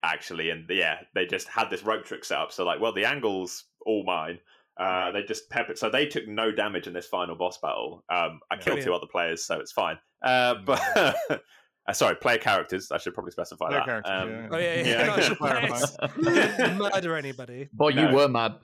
[0.02, 2.52] Actually, and yeah, they just had this rope trick set up.
[2.52, 4.38] So like, well, the angle's all mine.
[4.76, 8.04] Uh, they just peppered, so they took no damage in this final boss battle.
[8.08, 8.60] Um, I Yeah.
[8.60, 9.98] killed two other players, so it's fine.
[10.22, 10.80] Uh, but
[11.88, 12.90] uh, sorry, player characters.
[12.92, 14.10] I should probably specify Player that.
[14.10, 14.48] Um, yeah.
[14.52, 14.84] Oh yeah, yeah.
[14.86, 15.06] Yeah.
[15.06, 17.68] no, I should Murder anybody.
[17.72, 18.14] Boy, you No.
[18.14, 18.54] were mad.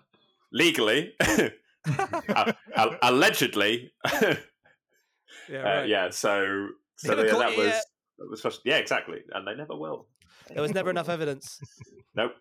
[0.52, 3.92] legally, uh, uh, allegedly,
[5.48, 7.84] Yeah, Uh, yeah, so so yeah, that was yet.
[8.18, 10.06] that was just, yeah, exactly, and they never will.
[10.48, 11.58] There was never enough evidence.
[12.14, 12.32] Nope,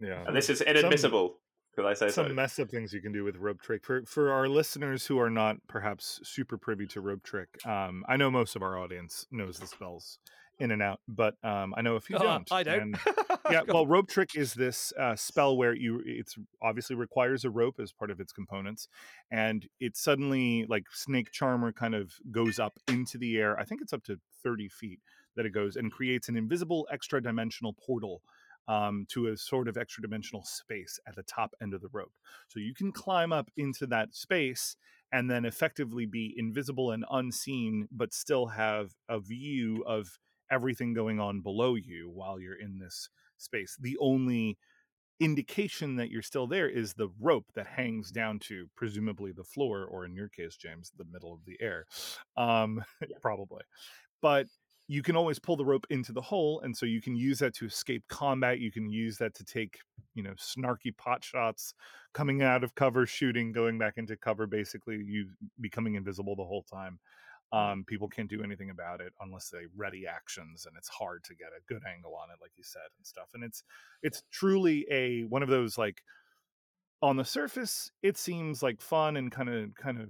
[0.00, 0.24] Yeah.
[0.26, 1.38] and this is inadmissible
[1.74, 2.34] because I say some so.
[2.34, 5.30] messed up things you can do with rope trick for for our listeners who are
[5.30, 9.58] not perhaps super privy to rope trick um i know most of our audience knows
[9.58, 10.18] the spells
[10.58, 12.80] in and out but um i know a few Oh, don't I don't.
[12.82, 12.98] and-
[13.50, 17.80] yeah well rope trick is this uh, spell where you it's obviously requires a rope
[17.80, 18.88] as part of its components
[19.30, 23.80] and it suddenly like snake charmer kind of goes up into the air i think
[23.80, 25.00] it's up to 30 feet
[25.36, 28.20] that it goes and creates an invisible extra dimensional portal
[28.70, 32.12] um, to a sort of extra dimensional space at the top end of the rope
[32.46, 34.76] so you can climb up into that space
[35.12, 40.18] and then effectively be invisible and unseen but still have a view of
[40.50, 43.08] everything going on below you while you're in this
[43.38, 43.76] space.
[43.80, 44.56] The only
[45.20, 49.84] indication that you're still there is the rope that hangs down to presumably the floor,
[49.84, 51.86] or in your case, James, the middle of the air.
[52.36, 52.82] Um,
[53.20, 53.62] probably.
[54.22, 54.46] But
[54.90, 57.54] you can always pull the rope into the hole, and so you can use that
[57.54, 58.58] to escape combat.
[58.58, 59.78] You can use that to take,
[60.14, 61.74] you know, snarky pot shots,
[62.12, 65.28] coming out of cover, shooting, going back into cover, basically you
[65.60, 66.98] becoming invisible the whole time.
[67.52, 71.36] Um, people can't do anything about it unless they ready actions, and it's hard to
[71.36, 73.28] get a good angle on it, like you said, and stuff.
[73.32, 73.62] And it's
[74.02, 76.02] it's truly a one of those like
[77.00, 80.08] on the surface, it seems like fun and kind of kind of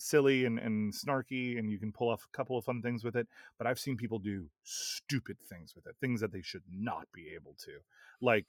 [0.00, 3.16] silly and, and snarky, and you can pull off a couple of fun things with
[3.16, 3.26] it.
[3.58, 7.32] But I've seen people do stupid things with it, things that they should not be
[7.34, 7.72] able to,
[8.20, 8.48] like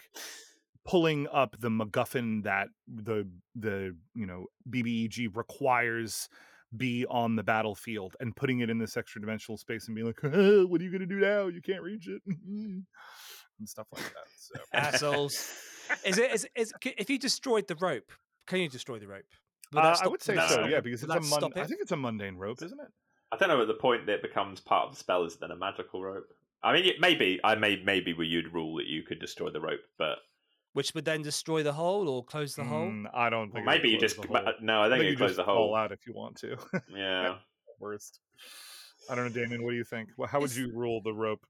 [0.86, 6.30] pulling up the MacGuffin that the the you know BBEG requires
[6.76, 10.24] be on the battlefield and putting it in this extra dimensional space and being like,
[10.24, 11.48] "Uh, what are you gonna do now?
[11.48, 12.86] You can't reach it, and
[13.66, 14.26] stuff like that.
[14.38, 15.48] So Assholes.
[16.06, 18.12] Is it is, is if you destroyed the rope?
[18.48, 19.26] Can you destroy the rope?
[19.74, 21.42] Would that uh, I would say would that so, yeah, because Would it's a that
[21.42, 22.88] mun- stop I think it's a mundane rope, isn't it?
[23.32, 25.40] I don't know at the point that it becomes part of the spell is it
[25.40, 26.28] then a magical rope.
[26.64, 29.62] I mean, it- maybe I may maybe we you'd rule that you could destroy the
[29.62, 30.18] rope, but
[30.74, 32.88] Which would then destroy the hole or close the hole.
[32.90, 33.64] Mm, I don't think.
[33.66, 34.28] it maybe you just the
[34.62, 34.82] no.
[34.82, 35.76] I I think think you you close just the hole.
[35.76, 36.58] out if you want to.
[36.96, 37.36] Yeah.
[37.80, 38.20] Worst.
[39.10, 39.64] I don't know, Damien.
[39.64, 40.10] What do you think?
[40.18, 41.44] Well, how would you rule the rope?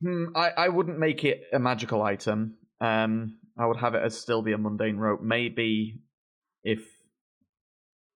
[0.00, 2.56] Hmm, I, I wouldn't make it a magical item.
[2.80, 5.20] Um, I would have it as still be a mundane rope.
[5.22, 5.98] Maybe
[6.64, 6.80] if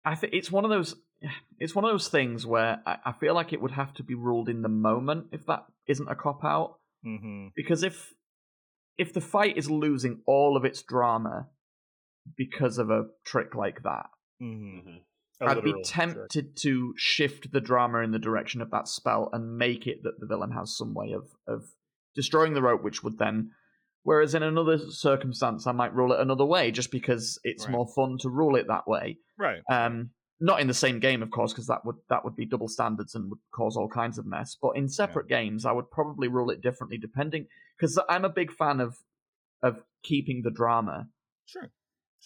[0.06, 0.94] I think it's one of those.
[1.58, 4.14] It's one of those things where I, I feel like it would have to be
[4.14, 6.76] ruled in the moment if that isn't a cop out.
[7.04, 7.48] Mm-hmm.
[7.56, 8.12] Because if
[8.98, 11.48] if the fight is losing all of its drama
[12.36, 14.06] because of a trick like that,
[14.42, 14.88] Mm-hmm.
[14.90, 15.00] Mhm.
[15.40, 19.86] I'd be tempted to shift the drama in the direction of that spell and make
[19.86, 21.64] it that the villain has some way of of
[22.14, 23.52] destroying the rope, which would then.
[24.06, 27.72] Whereas in another circumstance, I might rule it another way, just because it's Right.
[27.72, 29.18] more fun to rule it that way.
[29.36, 29.62] Right.
[29.68, 32.68] Um, not in the same game, of course, because that would that would be double
[32.68, 34.54] standards and would cause all kinds of mess.
[34.62, 38.52] But in separate games, I would probably rule it differently, depending because I'm a big
[38.52, 38.96] fan of
[39.60, 41.08] of keeping the drama.
[41.46, 41.72] Sure.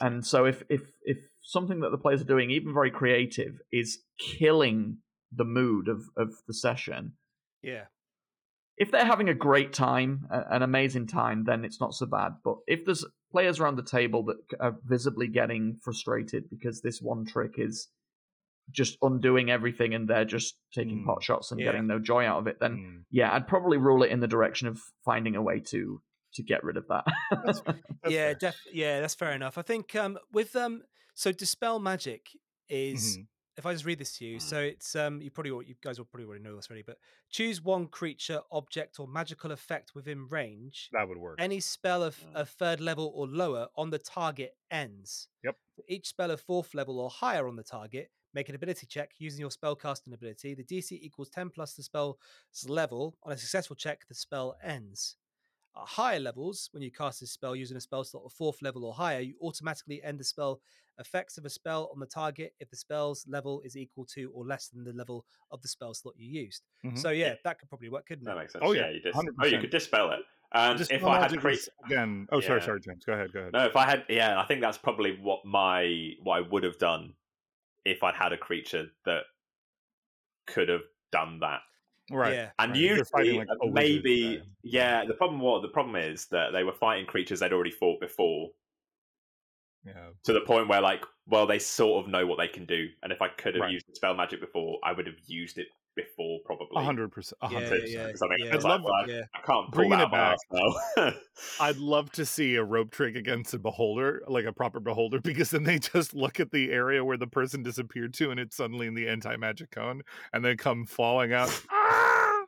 [0.03, 4.05] And so if if if something that the players are doing, even very creative, is
[4.19, 4.99] killing
[5.33, 7.17] the mood of of the session,
[7.63, 7.87] Yeah.
[8.81, 12.33] If they're having a great time, an amazing time, then it's not so bad.
[12.43, 17.25] But if there's players around the table that are visibly getting frustrated because this one
[17.27, 17.89] trick is
[18.73, 21.07] just undoing everything and they're just taking Mm.
[21.07, 21.67] pot shots and Yeah.
[21.67, 23.05] getting no joy out of it, then Mm.
[23.11, 26.01] yeah, I'd probably rule it in the direction of finding a way to
[26.35, 27.05] to get rid of that.
[27.45, 27.61] That's
[28.09, 29.59] yeah, def- yeah, that's fair enough.
[29.59, 30.83] I think um with um
[31.15, 32.23] so dispel magic
[32.69, 33.27] is Mhm.
[33.57, 36.07] If I just read this to you, so it's um you probably you guys will
[36.07, 36.99] probably already know this already, but
[37.31, 40.89] choose one creature, object, or magical effect within range.
[40.93, 41.37] That would work.
[41.41, 42.31] Any spell of Mm.
[42.35, 45.29] a third level or lower on the target ends.
[45.45, 45.57] Yep.
[45.89, 49.41] Each spell of fourth level or higher on the target, make an ability check using
[49.41, 50.55] your spellcasting ability.
[50.55, 52.17] The DC equals 10 plus the spell's
[52.67, 53.17] level.
[53.25, 55.17] On a successful check, the spell ends.
[55.77, 58.85] At higher levels, when you cast this spell using a spell slot of fourth level
[58.85, 60.61] or higher, you automatically end the spell
[61.01, 64.45] effects of a spell on the target if the spell's level is equal to or
[64.45, 66.63] less than the level of the spell slot you used.
[66.85, 66.99] Mhm.
[66.99, 68.41] So yeah, that could probably work, couldn't That it?
[68.41, 68.63] makes sense.
[68.67, 70.21] Oh, yeah, yeah, you dis- oh, you could dispel it.
[70.53, 72.27] And Just if I had magic cre- is, again.
[72.33, 72.67] Oh, sorry, Yeah.
[72.67, 73.05] sorry, James.
[73.05, 73.33] Go ahead.
[73.33, 73.53] Go ahead.
[73.53, 76.77] no, if I had, yeah, I think that's probably what my what I would have
[76.79, 77.15] done
[77.85, 79.23] if I'd had a creature that
[80.47, 80.83] could have
[81.13, 81.61] done that.
[82.11, 82.35] Right.
[82.35, 82.51] Yeah.
[82.59, 84.43] And Right, if they're usually, fighting, like, a wizard, maybe, say.
[84.65, 85.05] yeah.
[85.05, 88.51] The problem what the problem is that they were fighting creatures they'd already fought before,
[89.85, 90.11] Yeah.
[90.25, 92.89] to the point where like, well, they sort of know what they can do.
[93.03, 93.73] And if I could have Right.
[93.73, 96.83] used spell magic before, I would have used it before probably.
[96.85, 97.39] Hundred percent.
[97.43, 98.31] Yeah, hundred yeah, percent.
[98.33, 98.55] I mean, yeah.
[98.57, 99.23] it's I'd like, love- well, yeah.
[99.35, 101.15] I can't pull Bringing that it out my ass.
[101.61, 105.51] I'd love to see a rope trick against a beholder, like a proper beholder, because
[105.51, 108.87] then they just look at the area where the person disappeared to, and it's suddenly
[108.87, 110.03] in the anti magic cone,
[110.33, 111.51] and they come falling out.
[111.71, 112.45] Ah!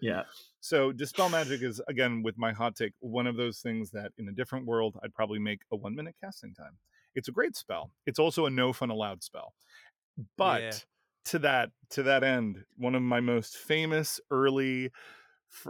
[0.00, 0.22] yeah.
[0.60, 4.28] So dispel magic is again with my hot take one of those things that in
[4.28, 6.78] a different world I'd probably make a one minute casting time.
[7.14, 7.92] It's a great spell.
[8.06, 9.54] It's also a no fun allowed spell.
[10.36, 10.80] But Yeah.
[11.26, 14.90] to that to that end, one of my most famous early,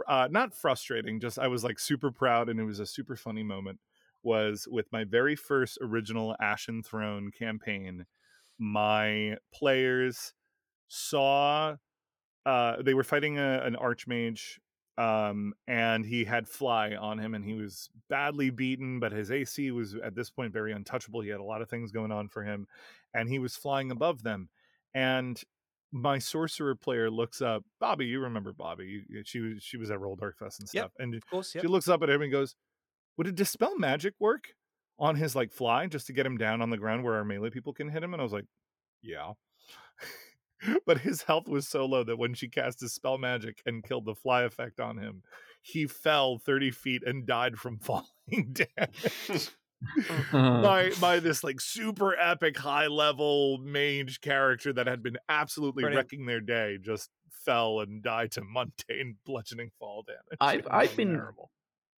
[0.07, 3.43] uh, not frustrating, just I was like super proud and it was a super funny
[3.43, 3.79] moment.
[4.23, 8.05] Was with my very first original Ashen Throne campaign.
[8.59, 10.33] My players
[10.89, 11.77] saw
[12.45, 14.59] uh they were fighting a, an archmage
[14.97, 19.71] um and he had fly on him and he was badly beaten but his ac
[19.71, 22.43] was at this point very untouchable he had a lot of things going on for
[22.43, 22.67] him
[23.13, 24.49] and he was flying above them
[24.93, 25.43] and
[25.93, 30.37] my sorcerer player looks up bobby you remember bobby she was she was at Rolldark
[30.37, 30.83] fest and Yep.
[30.83, 31.61] stuff and Of course, yeah.
[31.61, 32.55] she looks up at him and goes
[33.17, 34.53] would a dispel magic work
[34.99, 37.49] on his like fly just to get him down on the ground where our melee
[37.49, 38.45] people can hit him and i was like
[39.01, 39.31] yeah
[40.85, 44.15] but his health was so low that when she cast dispel magic and killed the
[44.15, 45.23] fly effect on him
[45.61, 49.49] he fell 30 feet and died from falling damage
[50.31, 56.05] by by this like super epic high level mage character that had been absolutely Brilliant.
[56.05, 57.09] wrecking their day just
[57.45, 61.51] fell and died to mundane bludgeoning fall damage I've- I've been- terrible.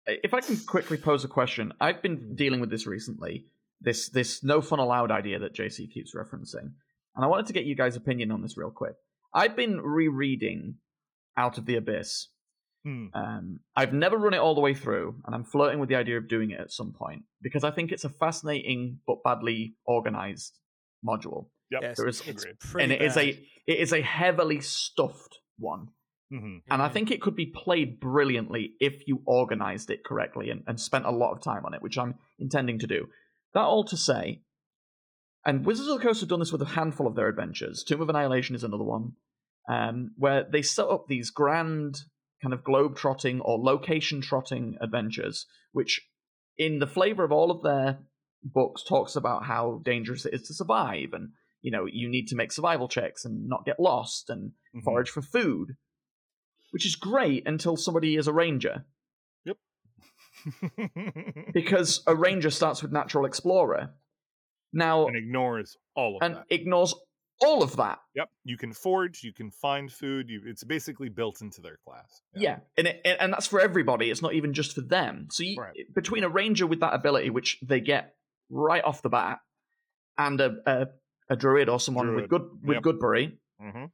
[0.07, 3.45] if I can quickly pose a question, I've been dealing with this recently.
[3.81, 6.71] This this no fun allowed idea that JC keeps referencing,
[7.15, 8.95] and I wanted to get you guys' opinion on this real quick.
[9.33, 10.75] I've been rereading
[11.37, 12.27] Out of the Abyss.
[12.83, 13.07] Hmm.
[13.13, 16.17] Um, I've never run it all the way through, and I'm flirting with the idea
[16.17, 20.59] of doing it at some point because I think it's a fascinating but badly organized
[21.05, 21.81] module, Yep.
[21.81, 22.83] Yes, there is- it's Agreed.
[22.83, 23.25] and it is bad.
[23.25, 25.87] a it is a heavily stuffed one.
[26.31, 26.63] Mhm.
[26.69, 26.93] And I Mhm.
[26.93, 31.11] think it could be played brilliantly if you organized it correctly and, and spent a
[31.11, 33.07] lot of time on it, which I'm intending to do.
[33.53, 34.41] That all to say,
[35.45, 37.83] and Wizards of the Coast have done this with a handful of their adventures.
[37.83, 39.13] Tomb of Annihilation is another one,
[39.69, 42.01] um, where they set up these grand
[42.41, 46.01] kind of globe trotting or location trotting adventures, which
[46.57, 47.99] in the flavor of all of their
[48.43, 51.29] books talks about how dangerous it is to survive and
[51.61, 54.83] you know you need to make survival checks and not get lost and Mhm.
[54.83, 55.77] forage for food
[56.71, 58.85] which is great until somebody is a ranger
[59.45, 59.57] yep
[61.53, 63.93] because a ranger starts with natural explorer
[64.73, 66.25] now and ignores all of that.
[66.25, 66.45] and that.
[66.49, 66.93] ignores
[67.41, 70.29] all of that Yep, you can forge, you can find food.
[70.29, 72.21] You, it's basically built into their class.
[72.35, 74.09] Yeah, and it, and that's for everybody.
[74.11, 75.27] It's not even just for them.
[75.31, 75.73] So you, Right.
[75.93, 78.15] between a ranger with that ability, which they get
[78.49, 79.39] right off the bat,
[80.17, 80.87] and a a,
[81.31, 82.83] a druid or someone with good with yep.
[82.83, 83.85] Goodberry, hmm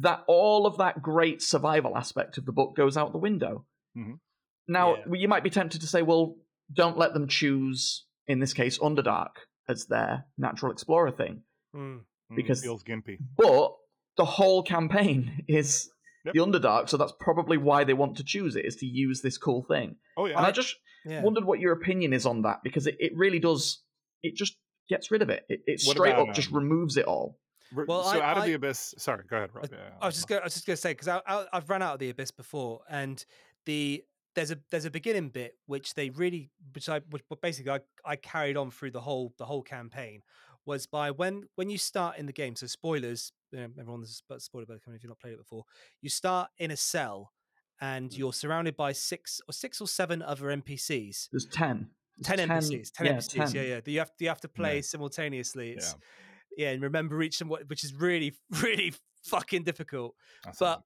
[0.00, 3.64] that all of that great survival aspect of the book goes out the window.
[3.96, 4.18] Mhm.
[4.66, 5.14] Now Yeah.
[5.14, 6.34] you might be tempted to say, well,
[6.72, 9.34] don't let them choose in this case Underdark
[9.68, 11.42] as their natural explorer thing,
[11.74, 12.00] Mm.
[12.34, 13.18] Because- feels gimpy.
[13.36, 13.74] but
[14.16, 15.90] the whole campaign is.
[16.26, 16.32] Yep.
[16.34, 19.36] The Underdark, so that's probably why they want to choose it, is to use this
[19.36, 19.96] cool thing.
[20.16, 20.74] Oh yeah, And I just
[21.04, 21.20] Yeah.
[21.22, 23.82] wondered what your opinion is on that because it, it really does
[24.22, 24.56] it just
[24.88, 27.38] gets rid of it it, it straight about, up just um, removes it all
[27.74, 28.94] Well, so I- out of I- the abyss.
[28.96, 29.68] Sorry, go ahead, Rob.
[29.70, 30.40] Yeah, I was just going.
[30.40, 32.30] I was just going to say because I, I, I've run out of the abyss
[32.30, 33.22] before, and
[33.66, 34.02] the
[34.34, 38.16] there's a there's a beginning bit which they really which I which basically I, I
[38.16, 40.22] carried on through the whole the whole campaign
[40.66, 42.56] was by when when you start in the game.
[42.56, 45.34] So spoilers, you know, everyone this is but spoiler about coming if you've not played
[45.34, 45.64] it before.
[46.00, 47.32] You start in a cell,
[47.80, 48.18] and Mm.
[48.18, 51.28] you're surrounded by six or six or seven other NPCs.
[51.32, 53.54] there's 10 There's 10 NPCs, 10 yeah, NPCs, yeah, 10.
[53.68, 53.80] yeah.
[53.80, 54.82] that You have you have to play Yeah.
[54.82, 55.72] simultaneously.
[55.72, 55.94] It's
[56.56, 56.66] Yeah.
[56.66, 58.94] yeah, and remember each and what, which is really really
[59.24, 60.14] fucking difficult
[60.44, 60.82] That but-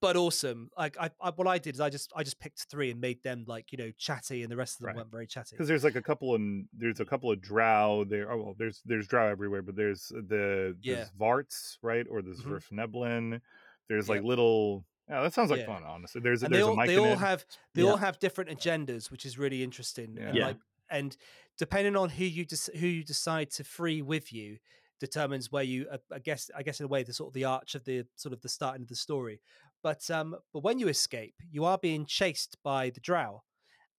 [0.00, 0.70] but awesome.
[0.76, 3.22] Like I, I, what I did is I just, I just picked three and made
[3.22, 4.96] them like you know chatty, and the rest of them Right.
[4.96, 5.50] weren't very chatty.
[5.56, 6.40] because there's like a couple of
[6.76, 8.30] there's a couple of drow there.
[8.30, 10.94] Oh well, there's there's drow everywhere, but there's the Yeah.
[10.96, 12.60] there's varts right, or there's Mhm.
[12.70, 13.40] Svirfneblin.
[13.88, 14.84] There's like little.
[15.08, 15.66] Yeah, that sounds like Yeah.
[15.66, 15.82] fun.
[15.84, 17.44] Honestly, there's and there's they all, a they all have,
[17.74, 20.18] they all have different agendas, which is really interesting.
[20.18, 20.46] And Yeah.
[20.48, 20.58] like,
[20.90, 21.16] and
[21.56, 24.58] depending on who you des- who you decide to free with you,
[25.00, 27.44] determines where you, uh, I guess, I guess in a way, the sort of the
[27.44, 29.40] arch of the sort of the starting of the story.
[29.82, 33.42] But um, but when you escape, you are being chased by the drow,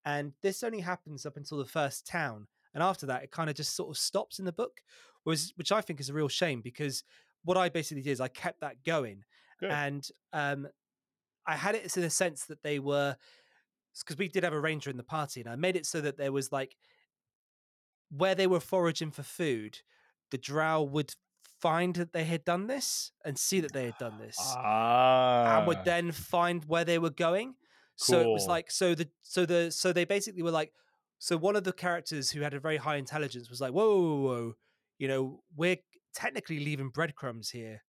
[0.05, 3.55] and this only happens up until the first town, and after that, it kind of
[3.55, 4.81] just sort of stops in the book,
[5.25, 7.03] was which I think is a real shame because
[7.45, 9.23] what I basically did is I kept that going,
[9.59, 9.71] Good.
[9.71, 10.67] and um,
[11.47, 13.15] I had it in a sense that they were
[13.99, 16.17] because we did have a ranger in the party, and I made it so that
[16.17, 16.75] there was like
[18.09, 19.79] where they were foraging for food,
[20.31, 21.13] the drow would
[21.59, 25.67] find that they had done this and see that they had done this Ah, and
[25.67, 27.55] would then find where they were going.
[27.95, 30.71] So it was like so the so the so they basically were like
[31.17, 34.01] so one of the characters who had a very high intelligence was like whoa whoa
[34.01, 34.53] whoa, whoa.
[34.97, 35.77] you know we're
[36.13, 37.83] technically leaving breadcrumbs here.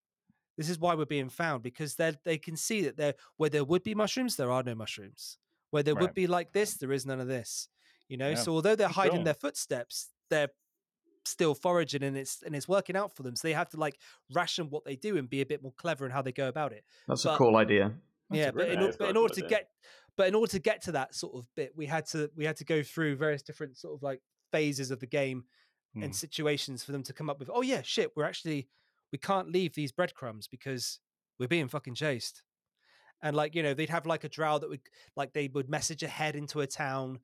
[0.59, 3.65] This is why we're being found because they they can see that there where there
[3.65, 5.39] would be mushrooms there are no mushrooms.
[5.71, 6.03] Where there Right.
[6.03, 7.69] would be like this there is none of this.
[8.09, 8.31] You know.
[8.31, 8.35] Yeah.
[8.35, 10.51] So although they're hiding their footsteps, they're
[11.31, 13.37] still foraging and it's and it's working out for them.
[13.37, 13.99] So they have to like
[14.35, 16.73] ration what they do and be a bit more clever in how they go about
[16.73, 17.93] it that's but- a cool idea
[18.31, 19.69] That's yeah, but in, but in order to get,
[20.17, 22.57] but in order to get to that sort of bit, we had to we had
[22.57, 24.21] to go through various different sort of like
[24.53, 25.45] phases of the game
[25.95, 26.05] Hmm.
[26.05, 27.51] and situations for them to come up with.
[27.53, 28.69] Oh yeah, shit, we're actually
[29.11, 31.01] we can't leave these breadcrumbs because
[31.39, 32.45] we're being fucking chased.
[33.23, 34.83] And like you know, they'd have like a drow that would
[35.17, 37.19] like they would message ahead into a town,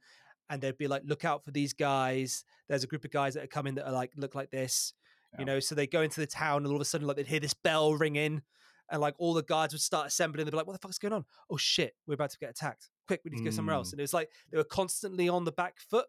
[0.50, 3.44] and they'd be like, "Look out for these guys." There's a group of guys that
[3.44, 4.92] are coming that are like look like this,
[5.32, 5.40] Yeah.
[5.40, 5.60] you know.
[5.60, 7.54] So they go into the town, and all of a sudden, like they'd hear this
[7.54, 8.42] bell ringing,
[8.90, 10.44] and like all the guards would start assembling.
[10.44, 11.24] They'd be like, "What the fuck's going on?
[11.50, 12.90] Oh shit, we're about to get attacked!
[13.06, 13.92] Quick, we need to go somewhere else." Mm.
[13.94, 16.06] And it was like they were constantly on the back foot.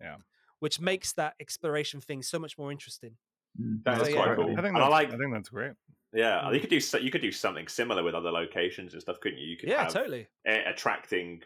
[0.00, 0.16] Yeah.
[0.60, 3.16] which makes that exploration thing so much more interesting.
[3.60, 3.82] Mm.
[3.84, 4.14] That So, yeah.
[4.16, 4.44] quite I cool.
[4.46, 5.72] think that's, I like, I think that's great.
[6.14, 6.54] yeah, Mm.
[6.54, 9.38] you could do so- you could do something similar with other locations and stuff, couldn't
[9.38, 9.46] you?
[9.46, 10.26] You could Yeah, have totally.
[10.46, 11.42] attracting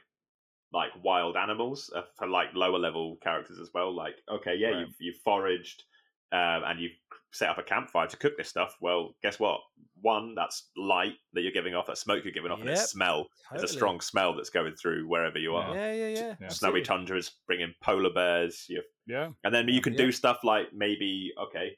[0.73, 3.95] like wild animals uh, for like lower level characters as well.
[3.95, 4.81] Like, okay, yeah, Right.
[4.81, 5.85] you've you've foraged
[6.33, 6.93] um, and you've
[7.33, 8.77] set up a campfire to cook this stuff.
[8.81, 9.61] Well, guess what?
[10.01, 13.27] One, that's light that you're giving off, that smoke you're giving off, and it's smell.
[13.51, 15.75] There's a strong smell that's going through wherever you are.
[15.75, 16.35] Yeah, yeah, yeah.
[16.41, 16.49] Yeah.
[16.49, 16.83] Snowy absolutely.
[16.83, 18.67] tundras bringing polar bears.
[18.69, 20.05] You Yeah, and then you can Yeah.
[20.07, 21.77] do stuff like maybe okay,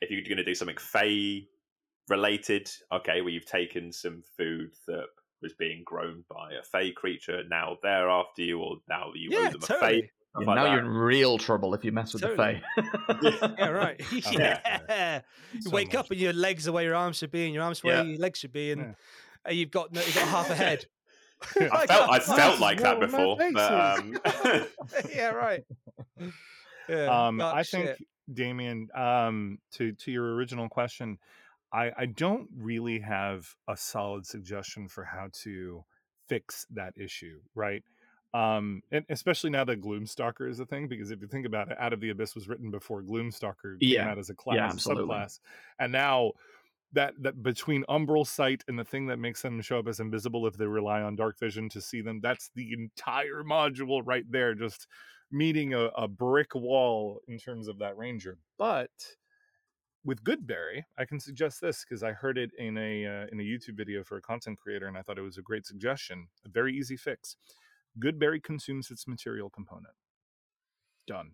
[0.00, 1.48] if you're going to do something Fey
[2.08, 5.06] related, okay, where you've taken some food that
[5.42, 9.42] was being grown by a Fey creature, now they're after you, or now you owe
[9.42, 10.00] Yeah, them a totally.
[10.02, 10.10] Fey.
[10.30, 10.70] stuff Yeah, like now that.
[10.72, 12.62] you're in real trouble if you mess with Totally.
[12.76, 12.82] the
[13.22, 13.54] Fae.
[13.58, 14.00] Yeah, right.
[14.26, 15.22] Oh, yeah.
[15.52, 15.96] You So wake much.
[15.96, 18.02] up and your legs are where your arms should be, and your arms where Yeah.
[18.02, 18.92] your legs should be, and Yeah.
[19.48, 20.84] uh, you've got you've got half a head.
[21.72, 24.18] I felt I felt like that before, but um,
[25.10, 25.64] yeah, right.
[26.88, 28.06] Yeah, um, dark I think shit.
[28.32, 31.18] Damien, um, to to your original question,
[31.72, 35.84] I I don't really have a solid suggestion for how to
[36.28, 37.82] fix that issue, right?
[38.32, 41.76] Um, and especially now that Gloomstalker is a thing, because if you think about it,
[41.80, 44.74] Out of the Abyss was written before Gloomstalker came out as a class, Yeah, as
[44.76, 45.14] a absolutely.
[45.16, 45.40] subclass,
[45.80, 46.32] and now
[46.92, 50.46] that that between Umbral Sight and the thing that makes them show up as invisible
[50.46, 54.54] if they rely on dark vision to see them, that's the entire module right there,
[54.54, 54.86] just
[55.30, 58.38] meeting a, a brick wall in terms of that ranger.
[58.58, 58.90] But
[60.04, 63.42] with Goodberry, I can suggest this because I heard it in a uh, in a
[63.42, 66.28] YouTube video for a content creator, and I thought it was a great suggestion.
[66.44, 67.36] A very easy fix.
[67.98, 69.94] Goodberry consumes its material component.
[71.06, 71.32] Done.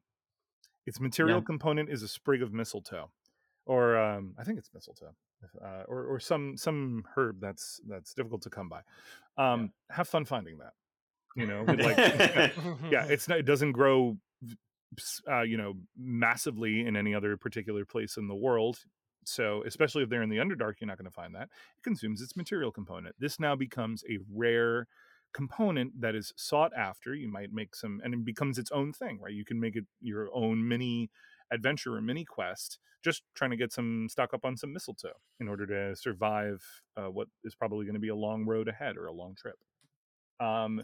[0.87, 1.45] Its material Yeah.
[1.45, 3.11] component is a sprig of mistletoe,
[3.67, 5.15] or um, I think it's mistletoe,
[5.63, 8.83] uh, or or some some herb that's that's difficult to come by.
[9.37, 10.73] Um, Have fun finding that.
[11.37, 11.97] You know, like
[12.91, 13.39] yeah, it's not.
[13.39, 14.17] It doesn't grow,
[15.29, 18.79] uh, you know, massively in any other particular place in the world.
[19.25, 21.49] So, especially if they're in the Underdark, you're not going to find that.
[21.77, 23.17] It consumes its material component.
[23.19, 24.87] This now becomes a rare
[25.35, 27.15] component that is sought after.
[27.15, 29.35] You might make some, and it becomes its own thing, right?
[29.35, 31.11] You can make it your own mini
[31.53, 35.11] adventure or mini quest, just trying to get some stock up on some mistletoe
[35.41, 36.63] in order to survive
[36.97, 39.57] uh, what is probably going to be a long road ahead or a long trip.
[40.41, 40.83] Um,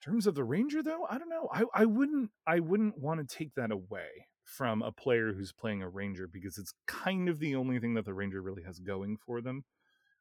[0.00, 3.36] terms of the ranger though i don't know i, I wouldn't i wouldn't want to
[3.36, 7.54] take that away from a player who's playing a ranger because it's kind of the
[7.54, 9.64] only thing that the ranger really has going for them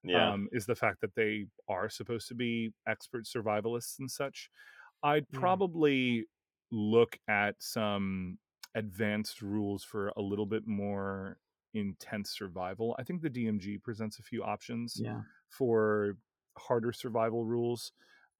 [0.03, 0.31] yeah.
[0.33, 4.49] um, is the fact that they are supposed to be expert survivalists and such
[5.03, 5.39] i'd Mm.
[5.39, 6.25] probably
[6.71, 8.37] look at some
[8.75, 11.37] advanced rules for a little bit more
[11.73, 15.21] intense survival i think the dmg presents a few options Yeah.
[15.47, 16.17] for
[16.57, 17.91] harder survival rules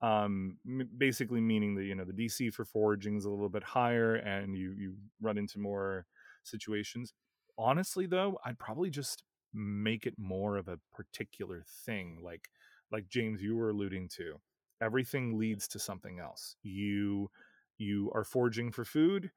[0.02, 0.58] um
[0.98, 4.56] basically meaning that you know the dc for foraging is a little bit higher and
[4.56, 6.06] you you run into more
[6.44, 7.14] situations.
[7.58, 9.24] Honestly though i'd probably just
[9.54, 12.48] make it more of a particular thing like
[12.92, 14.40] like james you were alluding to
[14.82, 16.56] everything leads to something else.
[16.64, 17.30] You
[17.78, 19.32] you are foraging for food.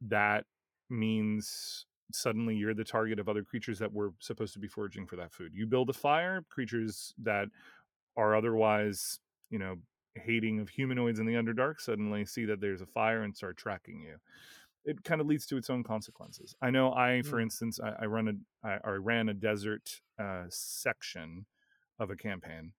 [0.00, 0.44] That
[0.90, 5.16] means suddenly you're the target of other creatures that were supposed to be foraging for
[5.16, 5.52] that food.
[5.54, 7.48] You build a fire creatures that
[8.16, 9.18] are otherwise
[9.50, 9.76] you know
[10.16, 14.00] hating of humanoids in the underdark suddenly see that there's a fire and start tracking
[14.00, 14.18] you.
[14.84, 16.54] It kind of leads to its own consequences.
[16.62, 17.40] I know i for Mm.
[17.40, 21.46] instance i, I run a I, I ran a desert uh, section
[21.98, 22.74] of a campaign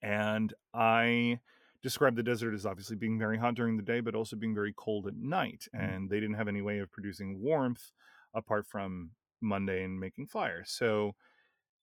[0.00, 1.40] and i
[1.82, 4.72] described the desert as obviously being very hot during the day but also being very
[4.72, 7.90] cold at night and they didn't have any way of producing warmth
[8.34, 9.10] apart from
[9.40, 10.62] mundane making fire.
[10.64, 11.16] So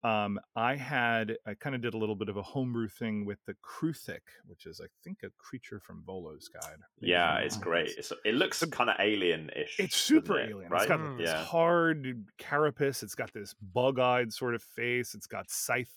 [0.04, 3.38] um, I had I kind of did a little bit of a homebrew thing with
[3.46, 6.78] the Kruthik, which is I think a creature from Volo's Guide.
[7.00, 7.90] yeah, it's great.
[7.96, 9.76] It's, it looks kind of alien-ish.
[9.78, 10.50] It's super it?
[10.50, 10.70] alien.
[10.70, 10.82] right?
[10.82, 11.18] It's got Mm.
[11.18, 11.44] this yeah.
[11.44, 13.02] hard carapace.
[13.02, 15.14] It's got this bug-eyed sort of face.
[15.14, 15.92] It's got scythe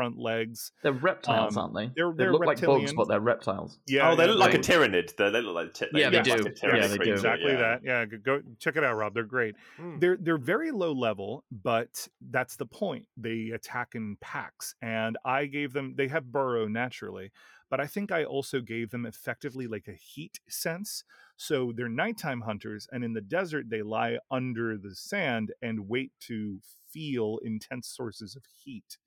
[0.00, 0.72] front legs.
[0.82, 1.92] They're reptiles, Um, aren't they?
[2.00, 3.78] they're- they they're look like bugs, but they're reptiles.
[3.86, 5.14] Yeah, oh, they yeah, look like a Tyranid.
[5.16, 6.48] They, they look like ty- Yeah, they look like do.
[6.48, 7.12] a Yeah, Tyranid they do.
[7.12, 7.58] exactly yeah.
[7.58, 7.80] that.
[7.84, 9.12] Yeah, go- go check it out, Rob.
[9.14, 9.54] They're great.
[9.78, 10.00] Mm.
[10.00, 15.46] they're they're very low level but that's the point they attack in packs and i
[15.46, 17.30] gave them they have burrow naturally
[17.70, 21.04] but i think i also gave them effectively like a heat sense
[21.36, 26.12] so they're nighttime hunters and in the desert they lie under the sand and wait
[26.20, 26.58] to
[26.92, 28.98] feel intense sources of heat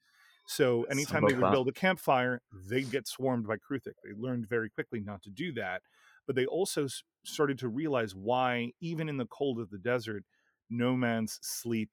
[0.46, 4.70] so anytime they would build a campfire they'd get swarmed by Kruthik they learned very
[4.70, 5.82] quickly not to do that
[6.28, 6.88] but they also
[7.26, 10.24] started to realize why even in the cold of the desert
[10.70, 11.90] nomads sleep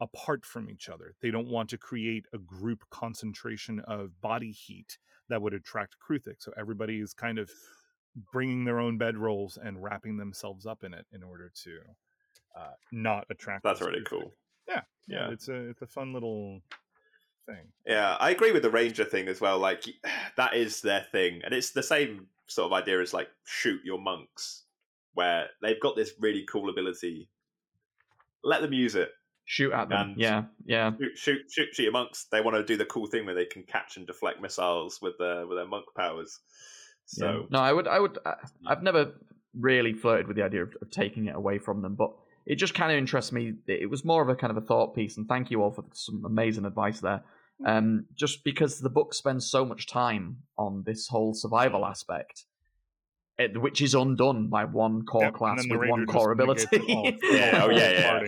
[0.00, 1.14] apart from each other.
[1.20, 4.98] They don't want to create a group concentration of body heat
[5.28, 6.36] that would attract Kruthik.
[6.38, 7.50] So everybody is kind of
[8.32, 11.78] bringing their own bedrolls and wrapping themselves up in it in order to
[12.58, 13.62] uh, not attract.
[13.62, 14.34] That's really cool.
[14.66, 15.32] Yeah, yeah, Yeah.
[15.32, 16.60] It's a it's a fun little
[17.54, 17.66] thing.
[17.86, 19.58] Yeah, I agree with the ranger thing as well.
[19.58, 19.84] Like
[20.36, 23.98] that is their thing, and it's the same sort of idea as like shoot your
[24.00, 24.64] monks,
[25.14, 27.28] where they've got this really cool ability.
[28.42, 29.10] Let them use it.
[29.44, 30.14] Shoot at them.
[30.16, 30.92] Yeah, yeah.
[30.98, 32.26] Shoot, shoot, shoot, shoot your monks.
[32.30, 35.18] They want to do the cool thing where they can catch and deflect missiles with
[35.18, 36.38] their with their monk powers.
[37.18, 37.24] yeah.
[37.26, 38.36] So no, I would, I would, I-
[38.66, 39.12] I've never
[39.58, 42.12] really flirted with the idea of, of taking it away from them, but
[42.46, 43.54] it just kind of interests me.
[43.66, 45.84] It was more of a kind of a thought piece, and thank you all for
[45.92, 47.22] some amazing advice there.
[47.66, 52.44] Um, just because the book spends so much time on this whole survival aspect,
[53.38, 56.66] it, which is undone by one core Yep, and class the with one core ability.
[57.22, 58.22] Yeah, oh, yeah,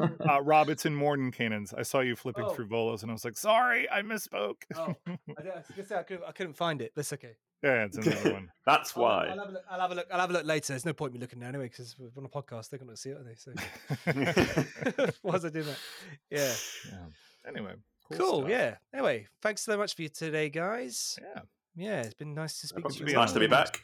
[0.00, 0.08] yeah.
[0.28, 1.72] Uh, Rob, it's in Mordenkainen's.
[1.74, 2.50] I saw you flipping Oh.
[2.50, 5.16] through Volo's, and I was like, "Sorry, I misspoke." Oh, I, I
[5.56, 6.92] was gonna say I couldn't, I couldn't find it.
[6.94, 7.36] That's okay.
[7.62, 8.50] yeah, it's another one.
[8.66, 9.26] that's I'll- why.
[9.28, 10.06] I'll, have a look, I'll have a look.
[10.12, 10.72] I'll have a look later.
[10.74, 12.68] There's no point me looking now anyway because we're on a podcast.
[12.70, 13.34] They're going to see it, are they?
[13.34, 13.52] So
[15.22, 15.78] why was I doing that?
[16.30, 16.52] Yeah.
[16.90, 16.98] Yeah.
[17.48, 17.72] Anyway,
[18.12, 18.18] cool.
[18.18, 18.38] Cool.
[18.40, 18.50] stuff.
[18.50, 18.74] yeah.
[18.92, 21.18] Anyway, thanks so much for you today, guys.
[21.22, 21.42] Yeah.
[21.76, 23.06] Yeah, it's been nice to speak It's to you.
[23.06, 23.80] be nice to be back.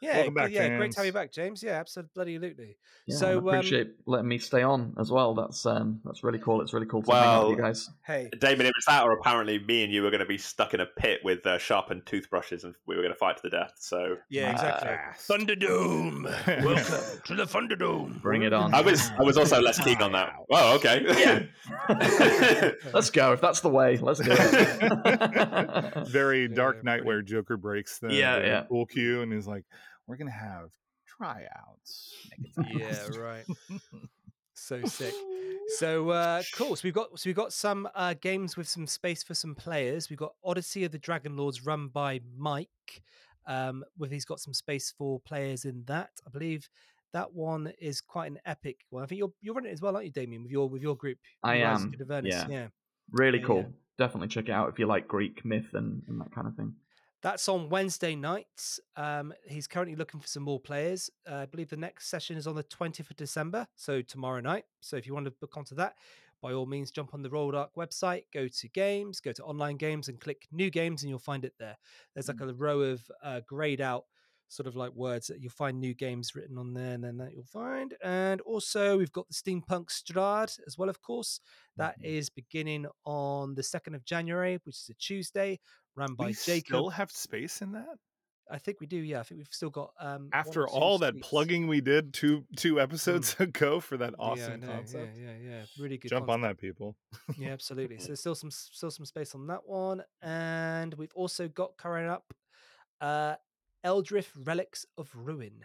[0.00, 1.62] Yeah, Welcome back, yeah, great to have you back, James.
[1.62, 2.76] Yeah, absolutely.
[3.06, 5.34] Yeah, so, I um, appreciate letting me stay on as well.
[5.34, 6.62] That's um, that's really cool.
[6.62, 7.90] It's really cool to hang out with you guys.
[8.06, 10.72] Hey, Damon, it was that, or apparently me and you were going to be stuck
[10.72, 13.50] in a pit with uh, sharpened toothbrushes, and we were going to fight to the
[13.50, 13.74] death.
[13.78, 14.90] So yeah, exactly.
[15.36, 16.24] Thunderdome.
[16.64, 18.22] Welcome to the Thunderdome.
[18.22, 18.72] Bring it on.
[18.72, 20.32] I was I was also less keen on that.
[20.50, 21.04] Oh, okay.
[21.06, 22.72] Yeah.
[22.94, 23.32] Let's go.
[23.32, 26.08] If that's the way, let's do it.
[26.08, 28.60] Very Dark Knight where Joker breaks the, Yeah, the yeah.
[28.62, 29.64] pool cue and he's like,
[30.10, 30.70] "We're gonna have
[31.06, 33.44] tryouts." Make it fast." Yeah, right.
[34.54, 35.14] so sick.
[35.76, 36.74] So uh, cool.
[36.74, 40.10] So we've got so we've got some uh, games with some space for some players.
[40.10, 43.02] We've got Odyssey of the Dragonlords run by Mike.
[43.46, 46.10] Um, with he's got some space for players in that.
[46.26, 46.68] I believe
[47.12, 49.02] that one is quite an epic one.
[49.02, 50.42] I think you're you're running it as well, aren't you, Damien?
[50.42, 51.18] With your with your group.
[51.42, 52.46] I am, yeah.
[52.48, 52.66] yeah.
[53.12, 53.56] really Yeah, cool.
[53.58, 54.06] yeah.
[54.06, 56.74] Definitely check it out if you like Greek myth and, and that kind of thing.
[57.22, 58.80] That's on Wednesday nights.
[58.96, 61.10] Um, he's currently looking for some more players.
[61.30, 64.64] Uh, I believe the next session is on the 20th of December, so tomorrow night.
[64.80, 65.96] So if you want to book onto that,
[66.40, 70.08] by all means, jump on the Rolldark website, go to games, go to online games,
[70.08, 71.76] and click new games, and you'll find it there.
[72.14, 74.04] There's like a row of uh, grayed out
[74.48, 77.34] sort of like words that you'll find new games written on there, and then that
[77.34, 77.94] you'll find.
[78.02, 81.40] And also, we've got the Steampunk Strahd as well, of course.
[81.76, 82.04] That Mhm.
[82.04, 85.60] is beginning on the 2nd of January, which is a Tuesday,
[85.96, 86.66] run by we Jacob.
[86.66, 87.98] still have space in that
[88.50, 88.96] I think we do.
[88.96, 89.92] Yeah, I think we've still got.
[90.00, 94.60] Um, after all that plugging we did two two episodes ago for that Yeah, awesome
[94.60, 95.16] know, concept.
[95.16, 95.62] Yeah, yeah, yeah.
[95.78, 96.08] Really good.
[96.08, 96.96] Jump on that, people.
[97.38, 97.98] Yeah, absolutely.
[97.98, 102.08] So there's still some still some space on that one, and we've also got coming
[102.08, 102.34] up,
[103.00, 103.36] uh,
[103.84, 105.64] Eldriff Relics of Ruin,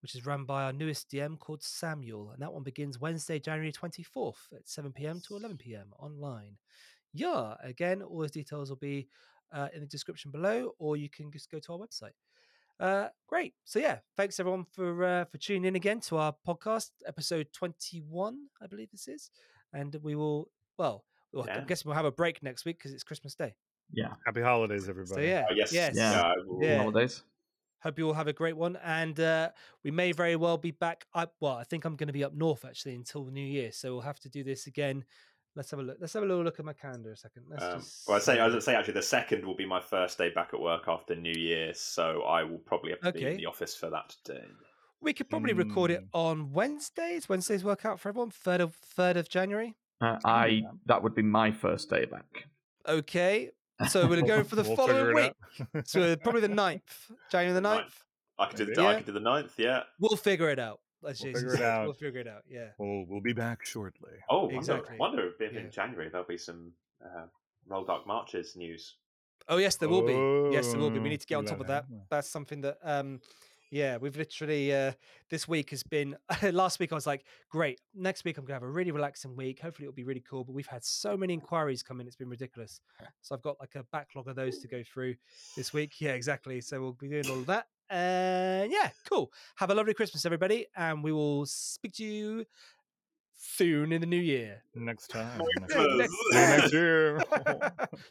[0.00, 3.72] which is run by our newest DM called Samuel, and that one begins Wednesday, January
[3.72, 5.20] 24th at 7 p.m.
[5.28, 5.88] to 11 p.m.
[5.98, 6.56] online.
[7.12, 9.08] Yeah, again, all those details will be
[9.52, 12.12] uh, in the description below, or you can just go to our website.
[12.80, 13.54] Uh, great.
[13.64, 18.38] So yeah, thanks everyone for uh, for tuning in again to our podcast, episode 21,
[18.60, 19.30] I believe this is,
[19.72, 20.48] and we will.
[20.78, 21.58] Well, well Yeah.
[21.58, 23.54] I'm guessing we'll have a break next week because it's Christmas Day.
[23.92, 24.14] Yeah.
[24.24, 25.14] Happy holidays, everybody.
[25.14, 26.22] So yeah, Oh, yes, yes, Yeah.
[26.22, 26.78] I will- Yeah.
[26.78, 27.22] Holidays.
[27.82, 29.50] Hope you all have a great one, and uh,
[29.82, 31.04] we may very well be back.
[31.14, 33.72] I, well, I think I'm going to be up north actually until the New Year,
[33.72, 35.04] so we'll have to do this again.
[35.54, 35.98] Let's have a look.
[36.00, 37.44] Let's have a little look at my calendar a second.
[37.48, 38.54] Let's Um, just well, I say I see.
[38.54, 41.34] would say actually the second will be my first day back at work after New
[41.36, 44.44] Year, so I will probably have to be in the office for that day.
[45.00, 46.08] we could probably record it Mm.
[46.14, 47.28] on Wednesdays.
[47.28, 48.30] Wednesdays work out for everyone.
[48.30, 49.74] Third of third of January.
[50.00, 52.46] Uh, I that would be my first day back.
[52.88, 53.50] Okay,
[53.88, 55.32] so we're going for the We'll following week.
[55.84, 57.74] So probably the 9th, January the 9th.
[57.80, 58.04] Ninth.
[58.38, 58.86] I could do the Maybe.
[58.86, 59.82] I could do the ninth, yeah.
[60.00, 60.80] We'll figure it out.
[61.06, 61.84] As We'll Jason figure it out.
[61.84, 62.42] We'll figure it out.
[62.48, 62.68] Yeah.
[62.78, 64.10] we'll, we'll be back shortly.
[64.30, 64.58] Oh, Exactly.
[64.58, 64.96] exactly.
[64.98, 65.60] wonder, wonder if Yeah.
[65.60, 66.72] in January there'll be some
[67.04, 67.26] uh,
[67.68, 68.96] Rolldark Marches news.
[69.48, 70.54] Oh yes, there will be.
[70.54, 71.00] Yes, there will be.
[71.00, 71.86] We Oh, need to get on top of that.
[72.10, 73.20] That's something that um
[73.72, 74.92] yeah, we've literally uh
[75.30, 76.16] this week has been
[76.52, 77.80] last week I was like, great.
[77.92, 79.58] Next week I'm gonna have a really relaxing week.
[79.60, 80.44] Hopefully it'll be really cool.
[80.44, 82.80] But we've had so many inquiries come in, it's been ridiculous.
[83.22, 85.14] So I've got like a backlog of those to go through
[85.56, 86.00] this week.
[86.00, 86.60] Yeah, exactly.
[86.60, 87.66] So we'll be doing all of that.
[87.92, 89.30] And yeah, cool.
[89.56, 92.46] Have a lovely Christmas, everybody, and we will speak to you
[93.34, 94.62] soon in the new year.
[94.74, 95.42] Next time.
[95.60, 95.72] Christmas.
[95.72, 97.18] See you next year.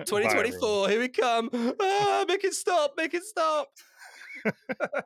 [0.06, 1.50] 2024, here we come.
[1.82, 3.70] Ah, make it stop, make it stop.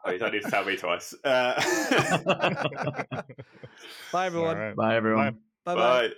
[0.05, 1.13] Oh, you don't need to tell me twice.
[1.23, 1.53] Uh,
[4.11, 4.57] Bye, everyone.
[4.57, 4.75] All right.
[4.75, 5.37] Bye everyone.
[5.63, 5.75] Bye.
[5.75, 6.07] Bye bye.
[6.07, 6.13] bye.